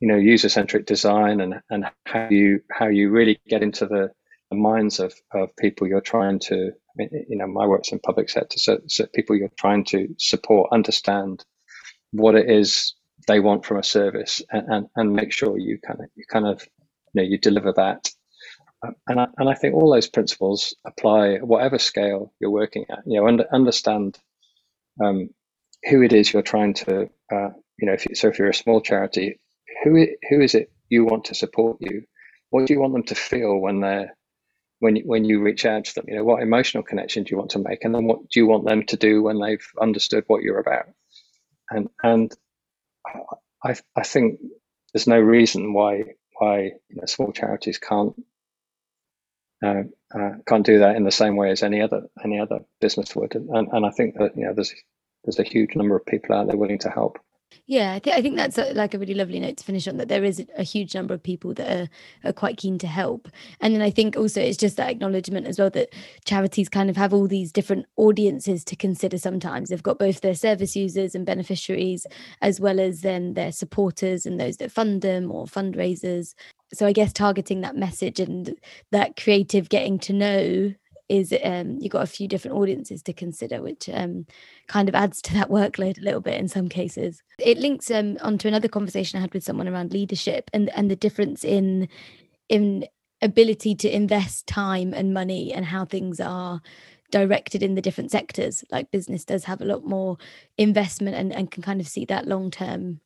you 0.00 0.08
know 0.08 0.16
user-centric 0.16 0.86
design 0.86 1.42
and 1.42 1.60
and 1.68 1.84
how 2.06 2.28
you 2.30 2.60
how 2.70 2.88
you 2.88 3.10
really 3.10 3.38
get 3.46 3.62
into 3.62 3.84
the, 3.84 4.10
the 4.50 4.56
minds 4.56 5.00
of, 5.00 5.14
of 5.32 5.54
people 5.56 5.86
you're 5.86 6.00
trying 6.00 6.38
to 6.38 6.72
you 6.98 7.36
know 7.36 7.46
my 7.46 7.66
work's 7.66 7.92
in 7.92 7.98
public 8.00 8.28
sector 8.28 8.58
so, 8.58 8.78
so 8.86 9.06
people 9.14 9.36
you're 9.36 9.50
trying 9.56 9.84
to 9.84 10.14
support 10.18 10.70
understand 10.72 11.44
what 12.12 12.34
it 12.34 12.50
is 12.50 12.94
they 13.26 13.40
want 13.40 13.64
from 13.64 13.78
a 13.78 13.82
service 13.82 14.42
and, 14.50 14.66
and, 14.68 14.86
and 14.96 15.12
make 15.12 15.32
sure 15.32 15.58
you 15.58 15.78
kind 15.78 16.00
of 16.00 16.06
you 16.14 16.24
kind 16.30 16.46
of 16.46 16.66
you 17.12 17.22
know 17.22 17.28
you 17.28 17.38
deliver 17.38 17.72
that. 17.72 18.10
Um, 18.84 18.94
and 19.08 19.20
I, 19.20 19.26
and 19.36 19.48
I 19.48 19.54
think 19.54 19.74
all 19.74 19.92
those 19.92 20.08
principles 20.08 20.74
apply 20.86 21.34
at 21.34 21.46
whatever 21.46 21.78
scale 21.78 22.32
you're 22.40 22.50
working 22.50 22.86
at 22.90 23.00
you 23.06 23.20
know 23.20 23.28
under, 23.28 23.46
understand 23.52 24.18
um, 25.04 25.30
who 25.88 26.02
it 26.02 26.12
is 26.12 26.32
you're 26.32 26.42
trying 26.42 26.74
to 26.74 27.10
uh, 27.32 27.50
you 27.78 27.86
know 27.86 27.92
if 27.92 28.08
you, 28.08 28.14
so 28.14 28.28
if 28.28 28.38
you're 28.38 28.48
a 28.48 28.54
small 28.54 28.80
charity 28.80 29.38
who 29.84 30.06
who 30.28 30.40
is 30.40 30.54
it 30.54 30.72
you 30.88 31.04
want 31.04 31.26
to 31.26 31.34
support 31.34 31.76
you? 31.80 32.04
What 32.50 32.66
do 32.66 32.74
you 32.74 32.80
want 32.80 32.94
them 32.94 33.04
to 33.04 33.14
feel 33.14 33.58
when 33.58 33.80
they're 33.80 34.16
when 34.80 34.96
when 35.06 35.24
you 35.24 35.42
reach 35.42 35.66
out 35.66 35.86
to 35.86 35.94
them 35.96 36.06
you 36.08 36.16
know 36.16 36.24
what 36.24 36.42
emotional 36.42 36.84
connection 36.84 37.24
do 37.24 37.32
you 37.32 37.38
want 37.38 37.52
to 37.52 37.60
make? 37.60 37.84
And 37.84 37.94
then 37.94 38.06
what 38.06 38.28
do 38.30 38.40
you 38.40 38.48
want 38.48 38.66
them 38.66 38.84
to 38.86 38.98
do 38.98 39.22
when 39.24 39.40
they've 39.40 39.66
understood 39.80 40.24
what 40.28 40.42
you're 40.42 40.60
about? 40.60 40.86
And 41.70 41.88
and 42.02 42.34
I 43.64 43.76
I 43.96 44.02
think 44.04 44.40
there's 44.92 45.06
no 45.08 45.20
reason 45.20 45.74
why 45.74 46.04
why 46.38 46.58
you 46.88 46.96
know, 46.96 47.06
small 47.06 47.32
charities 47.32 47.78
can't 47.78 48.14
uh, 49.64 49.84
uh, 50.14 50.30
can't 50.46 50.66
do 50.66 50.80
that 50.80 50.96
in 50.96 51.04
the 51.04 51.10
same 51.10 51.36
way 51.36 51.50
as 51.50 51.62
any 51.62 51.80
other 51.80 52.02
any 52.24 52.38
other 52.40 52.60
business 52.80 53.14
would, 53.16 53.34
and 53.34 53.68
and 53.72 53.86
I 53.86 53.90
think 53.90 54.16
that 54.18 54.36
you 54.36 54.46
know 54.46 54.54
there's 54.54 54.74
there's 55.24 55.38
a 55.38 55.44
huge 55.44 55.74
number 55.76 55.96
of 55.96 56.06
people 56.06 56.34
out 56.34 56.46
there 56.46 56.56
willing 56.56 56.78
to 56.80 56.90
help. 56.90 57.18
Yeah, 57.66 57.92
I 57.92 57.98
think 57.98 58.16
I 58.16 58.22
think 58.22 58.36
that's 58.36 58.58
a, 58.58 58.72
like 58.74 58.94
a 58.94 58.98
really 58.98 59.14
lovely 59.14 59.40
note 59.40 59.56
to 59.58 59.64
finish 59.64 59.88
on. 59.88 59.96
That 59.96 60.08
there 60.08 60.24
is 60.24 60.44
a 60.56 60.62
huge 60.62 60.94
number 60.94 61.14
of 61.14 61.22
people 61.22 61.54
that 61.54 61.80
are, 62.24 62.28
are 62.28 62.32
quite 62.32 62.56
keen 62.56 62.78
to 62.78 62.86
help, 62.86 63.28
and 63.60 63.74
then 63.74 63.82
I 63.82 63.90
think 63.90 64.16
also 64.16 64.40
it's 64.40 64.56
just 64.56 64.76
that 64.76 64.90
acknowledgement 64.90 65.46
as 65.46 65.58
well 65.58 65.70
that 65.70 65.92
charities 66.24 66.68
kind 66.68 66.90
of 66.90 66.96
have 66.96 67.12
all 67.12 67.26
these 67.26 67.52
different 67.52 67.86
audiences 67.96 68.64
to 68.64 68.76
consider. 68.76 69.18
Sometimes 69.18 69.68
they've 69.68 69.82
got 69.82 69.98
both 69.98 70.20
their 70.20 70.34
service 70.34 70.76
users 70.76 71.14
and 71.14 71.26
beneficiaries, 71.26 72.06
as 72.40 72.60
well 72.60 72.78
as 72.80 73.00
then 73.02 73.34
their 73.34 73.52
supporters 73.52 74.26
and 74.26 74.40
those 74.40 74.58
that 74.58 74.72
fund 74.72 75.02
them 75.02 75.30
or 75.30 75.46
fundraisers. 75.46 76.34
So 76.72 76.86
I 76.86 76.92
guess 76.92 77.12
targeting 77.12 77.62
that 77.62 77.76
message 77.76 78.20
and 78.20 78.54
that 78.92 79.16
creative 79.16 79.68
getting 79.68 79.98
to 80.00 80.12
know 80.12 80.74
is 81.10 81.34
um, 81.42 81.78
you've 81.80 81.92
got 81.92 82.04
a 82.04 82.06
few 82.06 82.28
different 82.28 82.56
audiences 82.56 83.02
to 83.02 83.12
consider, 83.12 83.60
which 83.60 83.90
um, 83.92 84.26
kind 84.68 84.88
of 84.88 84.94
adds 84.94 85.20
to 85.22 85.34
that 85.34 85.50
workload 85.50 85.98
a 85.98 86.04
little 86.04 86.20
bit 86.20 86.38
in 86.38 86.46
some 86.46 86.68
cases. 86.68 87.20
It 87.38 87.58
links 87.58 87.90
um, 87.90 88.16
onto 88.22 88.46
another 88.46 88.68
conversation 88.68 89.18
I 89.18 89.22
had 89.22 89.34
with 89.34 89.42
someone 89.42 89.68
around 89.68 89.92
leadership 89.92 90.48
and 90.54 90.70
and 90.70 90.88
the 90.88 90.96
difference 90.96 91.44
in 91.44 91.88
in 92.48 92.86
ability 93.20 93.74
to 93.74 93.94
invest 93.94 94.46
time 94.46 94.94
and 94.94 95.12
money 95.12 95.52
and 95.52 95.66
how 95.66 95.84
things 95.84 96.20
are 96.20 96.62
directed 97.10 97.62
in 97.62 97.74
the 97.74 97.82
different 97.82 98.12
sectors. 98.12 98.62
Like 98.70 98.92
business 98.92 99.24
does 99.24 99.44
have 99.44 99.60
a 99.60 99.66
lot 99.66 99.84
more 99.84 100.16
investment 100.56 101.16
and, 101.16 101.34
and 101.34 101.50
can 101.50 101.62
kind 101.62 101.80
of 101.80 101.88
see 101.88 102.04
that 102.04 102.28
long 102.28 102.52
term 102.52 103.00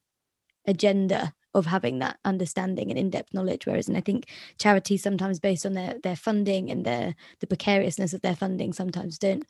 agenda 0.66 1.32
of 1.54 1.66
having 1.66 1.98
that 1.98 2.18
understanding 2.24 2.90
and 2.90 2.98
in-depth 2.98 3.32
knowledge 3.32 3.66
whereas 3.66 3.88
and 3.88 3.96
i 3.96 4.00
think 4.00 4.26
charities 4.58 5.02
sometimes 5.02 5.38
based 5.40 5.64
on 5.64 5.74
their 5.74 5.96
their 6.02 6.16
funding 6.16 6.70
and 6.70 6.84
their 6.84 7.14
the 7.40 7.46
precariousness 7.46 8.12
of 8.12 8.22
their 8.22 8.36
funding 8.36 8.72
sometimes 8.72 9.18
don't 9.18 9.44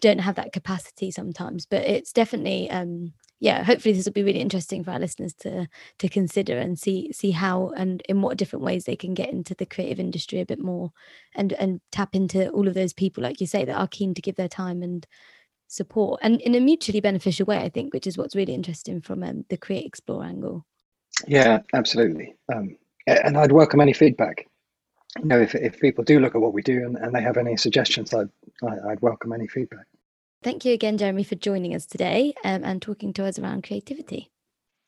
don't 0.00 0.20
have 0.20 0.34
that 0.36 0.52
capacity 0.52 1.10
sometimes. 1.10 1.66
But 1.66 1.82
it's 1.84 2.12
definitely 2.12 2.70
um 2.70 3.12
yeah 3.38 3.62
hopefully 3.64 3.92
this 3.92 4.06
will 4.06 4.12
be 4.12 4.22
really 4.22 4.40
interesting 4.40 4.82
for 4.82 4.92
our 4.92 4.98
listeners 4.98 5.34
to 5.34 5.68
to 5.98 6.08
consider 6.08 6.58
and 6.58 6.78
see 6.78 7.12
see 7.12 7.32
how 7.32 7.70
and 7.76 8.00
in 8.08 8.22
what 8.22 8.38
different 8.38 8.64
ways 8.64 8.84
they 8.84 8.96
can 8.96 9.12
get 9.12 9.30
into 9.30 9.54
the 9.54 9.66
creative 9.66 10.00
industry 10.00 10.40
a 10.40 10.46
bit 10.46 10.58
more 10.58 10.90
and 11.34 11.52
and 11.54 11.80
tap 11.92 12.14
into 12.14 12.48
all 12.50 12.66
of 12.66 12.72
those 12.72 12.94
people 12.94 13.22
like 13.22 13.38
you 13.38 13.46
say 13.46 13.62
that 13.64 13.76
are 13.76 13.88
keen 13.88 14.14
to 14.14 14.22
give 14.22 14.36
their 14.36 14.48
time 14.48 14.82
and 14.82 15.06
support 15.68 16.18
and 16.22 16.40
in 16.40 16.54
a 16.54 16.60
mutually 16.60 17.00
beneficial 17.00 17.44
way 17.44 17.58
i 17.58 17.68
think 17.68 17.92
which 17.92 18.06
is 18.06 18.16
what's 18.16 18.36
really 18.36 18.54
interesting 18.54 19.02
from 19.02 19.22
um, 19.22 19.44
the 19.50 19.56
create 19.58 19.84
explore 19.84 20.24
angle 20.24 20.64
yeah, 21.26 21.60
absolutely. 21.72 22.34
Um, 22.52 22.76
and 23.06 23.36
I'd 23.36 23.52
welcome 23.52 23.80
any 23.80 23.92
feedback. 23.92 24.46
You 25.18 25.26
know, 25.26 25.40
if, 25.40 25.54
if 25.54 25.80
people 25.80 26.04
do 26.04 26.20
look 26.20 26.34
at 26.34 26.40
what 26.40 26.52
we 26.52 26.62
do 26.62 26.84
and, 26.84 26.96
and 26.96 27.14
they 27.14 27.22
have 27.22 27.36
any 27.36 27.56
suggestions, 27.56 28.12
I'd, 28.12 28.28
I'd 28.62 29.00
welcome 29.00 29.32
any 29.32 29.46
feedback. 29.46 29.86
Thank 30.42 30.64
you 30.64 30.74
again, 30.74 30.98
Jeremy, 30.98 31.24
for 31.24 31.34
joining 31.34 31.74
us 31.74 31.86
today 31.86 32.34
um, 32.44 32.62
and 32.64 32.82
talking 32.82 33.12
to 33.14 33.24
us 33.24 33.38
around 33.38 33.64
creativity. 33.64 34.30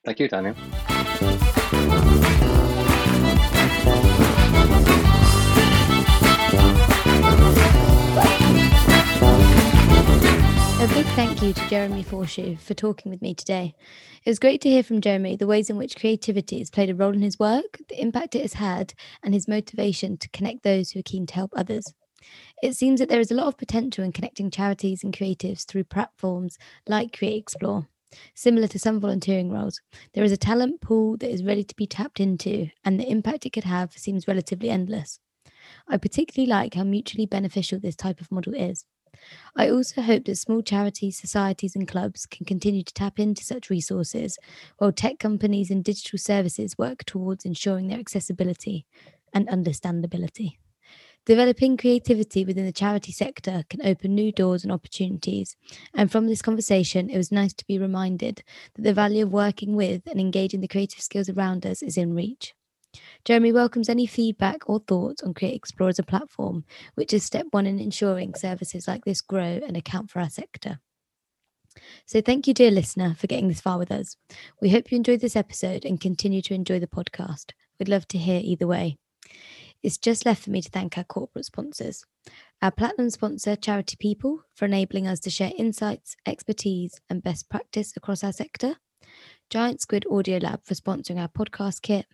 Thank 0.05 0.21
you, 0.21 0.29
Daniel. 0.29 0.55
Big 10.99 11.07
thank 11.15 11.41
you 11.41 11.53
to 11.53 11.69
Jeremy 11.69 12.03
Forshew 12.03 12.59
for 12.59 12.75
talking 12.75 13.09
with 13.09 13.23
me 13.23 13.33
today. 13.33 13.73
It 14.25 14.31
was 14.31 14.41
great 14.41 14.61
to 14.63 14.69
hear 14.69 14.83
from 14.83 15.01
Jeremy 15.01 15.37
the 15.37 15.47
ways 15.47 15.71
in 15.71 15.77
which 15.77 15.95
creativity 15.95 16.59
has 16.59 16.71
played 16.71 16.91
a 16.91 16.95
role 16.97 17.13
in 17.13 17.23
his 17.23 17.39
work, 17.39 17.79
the 17.89 18.03
impact 18.03 18.35
it 18.35 18.43
has 18.43 18.55
had, 18.55 18.95
and 19.23 19.33
his 19.33 19.47
motivation 19.47 20.17
to 20.17 20.29
connect 20.31 20.65
those 20.65 20.91
who 20.91 20.99
are 20.99 21.05
keen 21.05 21.25
to 21.27 21.35
help 21.37 21.53
others. 21.55 21.95
It 22.65 22.75
seems 22.75 22.99
that 22.99 23.09
there 23.09 23.21
is 23.21 23.31
a 23.31 23.35
lot 23.37 23.47
of 23.47 23.57
potential 23.57 24.03
in 24.03 24.11
connecting 24.11 24.51
charities 24.51 25.05
and 25.05 25.17
creatives 25.17 25.65
through 25.65 25.85
platforms 25.85 26.59
like 26.89 27.17
Create 27.17 27.43
Explore. 27.43 27.87
Similar 28.35 28.67
to 28.67 28.81
some 28.81 28.99
volunteering 28.99 29.53
roles, 29.53 29.81
there 30.15 30.25
is 30.25 30.33
a 30.33 30.37
talent 30.37 30.81
pool 30.81 31.17
that 31.19 31.31
is 31.31 31.45
ready 31.45 31.63
to 31.63 31.77
be 31.77 31.87
tapped 31.87 32.19
into, 32.19 32.71
and 32.85 32.99
the 32.99 33.09
impact 33.09 33.47
it 33.47 33.51
could 33.51 33.63
have 33.63 33.93
seems 33.93 34.27
relatively 34.27 34.69
endless. 34.69 35.21
I 35.87 35.97
particularly 35.97 36.51
like 36.51 36.75
how 36.75 36.83
mutually 36.83 37.27
beneficial 37.27 37.79
this 37.79 37.95
type 37.95 38.21
of 38.21 38.33
model 38.33 38.55
is. 38.55 38.85
I 39.57 39.71
also 39.71 40.03
hope 40.03 40.25
that 40.25 40.37
small 40.37 40.63
charities, 40.63 41.19
societies, 41.19 41.75
and 41.75 41.87
clubs 41.87 42.27
can 42.27 42.47
continue 42.47 42.83
to 42.83 42.95
tap 42.95 43.19
into 43.19 43.45
such 43.45 43.71
resources, 43.71 44.39
while 44.79 44.93
tech 44.93 45.19
companies 45.19 45.71
and 45.71 45.83
digital 45.85 46.19
services 46.19 46.79
work 46.79 47.05
towards 47.05 47.45
ensuring 47.45 47.89
their 47.89 47.99
accessibility 47.99 48.87
and 49.33 49.49
understandability. 49.49 50.59
Developing 51.27 51.77
creativity 51.77 52.45
within 52.45 52.65
the 52.65 52.73
charity 52.73 53.13
sector 53.13 53.63
can 53.69 53.85
open 53.85 54.15
new 54.15 54.33
doors 54.33 54.63
and 54.63 54.73
opportunities. 54.73 55.57
And 55.93 56.11
from 56.11 56.27
this 56.27 56.41
conversation, 56.41 57.11
it 57.11 57.19
was 57.19 57.31
nice 57.31 57.53
to 57.55 57.67
be 57.67 57.79
reminded 57.79 58.43
that 58.75 58.83
the 58.83 58.95
value 58.95 59.25
of 59.25 59.33
working 59.33 59.77
with 59.77 60.07
and 60.07 60.19
engaging 60.19 60.63
the 60.63 60.69
creative 60.69 61.03
skills 61.03 61.29
around 61.29 61.67
us 61.67 61.83
is 61.83 61.99
in 61.99 62.15
reach. 62.15 62.55
Jeremy 63.25 63.53
welcomes 63.53 63.89
any 63.89 64.07
feedback 64.07 64.69
or 64.69 64.81
thoughts 64.81 65.23
on 65.23 65.35
Create 65.35 65.55
Explore 65.55 65.91
as 65.91 65.99
a 65.99 66.03
platform, 66.03 66.65
which 66.95 67.13
is 67.13 67.25
step 67.25 67.47
one 67.51 67.67
in 67.67 67.79
ensuring 67.79 68.35
services 68.35 68.89
like 68.89 69.05
this 69.05 69.21
grow 69.21 69.61
and 69.67 69.77
account 69.77 70.11
for 70.11 70.21
our 70.21 70.31
sector. 70.31 70.81
So, 72.07 72.21
thank 72.21 72.47
you, 72.47 72.55
dear 72.55 72.71
listener, 72.71 73.15
for 73.15 73.27
getting 73.27 73.49
this 73.49 73.61
far 73.61 73.79
with 73.79 73.93
us. 73.93 74.17
We 74.61 74.71
hope 74.71 74.91
you 74.91 74.97
enjoyed 74.97 75.21
this 75.21 75.37
episode 75.37 75.85
and 75.85 76.01
continue 76.01 76.43
to 76.43 76.55
enjoy 76.55 76.81
the 76.81 76.87
podcast. 76.87 77.53
We'd 77.79 77.89
love 77.89 78.09
to 78.09 78.19
hear 78.19 78.41
either 78.43 78.67
way. 78.67 78.97
It's 79.83 79.99
just 79.99 80.27
left 80.27 80.43
for 80.43 80.51
me 80.51 80.61
to 80.61 80.71
thank 80.71 80.99
our 80.99 81.05
corporate 81.05 81.45
sponsors. 81.45 82.05
Our 82.61 82.73
platinum 82.73 83.11
sponsor, 83.11 83.55
Charity 83.55 83.97
People, 84.01 84.43
for 84.55 84.65
enabling 84.65 85.07
us 85.07 85.21
to 85.21 85.31
share 85.31 85.53
insights, 85.57 86.17
expertise, 86.27 87.01
and 87.09 87.23
best 87.23 87.49
practice 87.49 87.93
across 87.97 88.25
our 88.25 88.33
sector. 88.33 88.77
Giant 89.51 89.81
Squid 89.81 90.05
Audio 90.11 90.39
Lab 90.39 90.65
for 90.65 90.75
sponsoring 90.75 91.21
our 91.21 91.29
podcast 91.29 91.83
kit, 91.83 92.07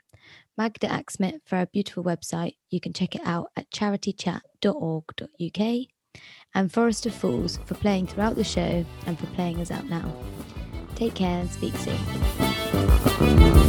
Magda 0.57 0.89
Axmit 0.89 1.41
for 1.45 1.57
our 1.57 1.67
beautiful 1.67 2.05
website. 2.05 2.57
You 2.71 2.81
can 2.81 2.93
check 2.93 3.15
it 3.15 3.23
out 3.25 3.51
at 3.57 3.71
charitychat.org.uk. 3.71 5.87
And 6.55 6.73
Forest 6.73 7.07
of 7.07 7.15
Fools 7.15 7.59
for 7.65 7.75
playing 7.75 8.07
throughout 8.07 8.37
the 8.37 8.45
show 8.45 8.85
and 9.07 9.19
for 9.19 9.27
playing 9.29 9.61
us 9.61 9.73
out 9.73 9.87
now. 9.87 10.15
Take 10.95 11.15
care 11.15 11.41
and 11.41 11.51
speak 11.51 11.75
soon. 11.77 13.64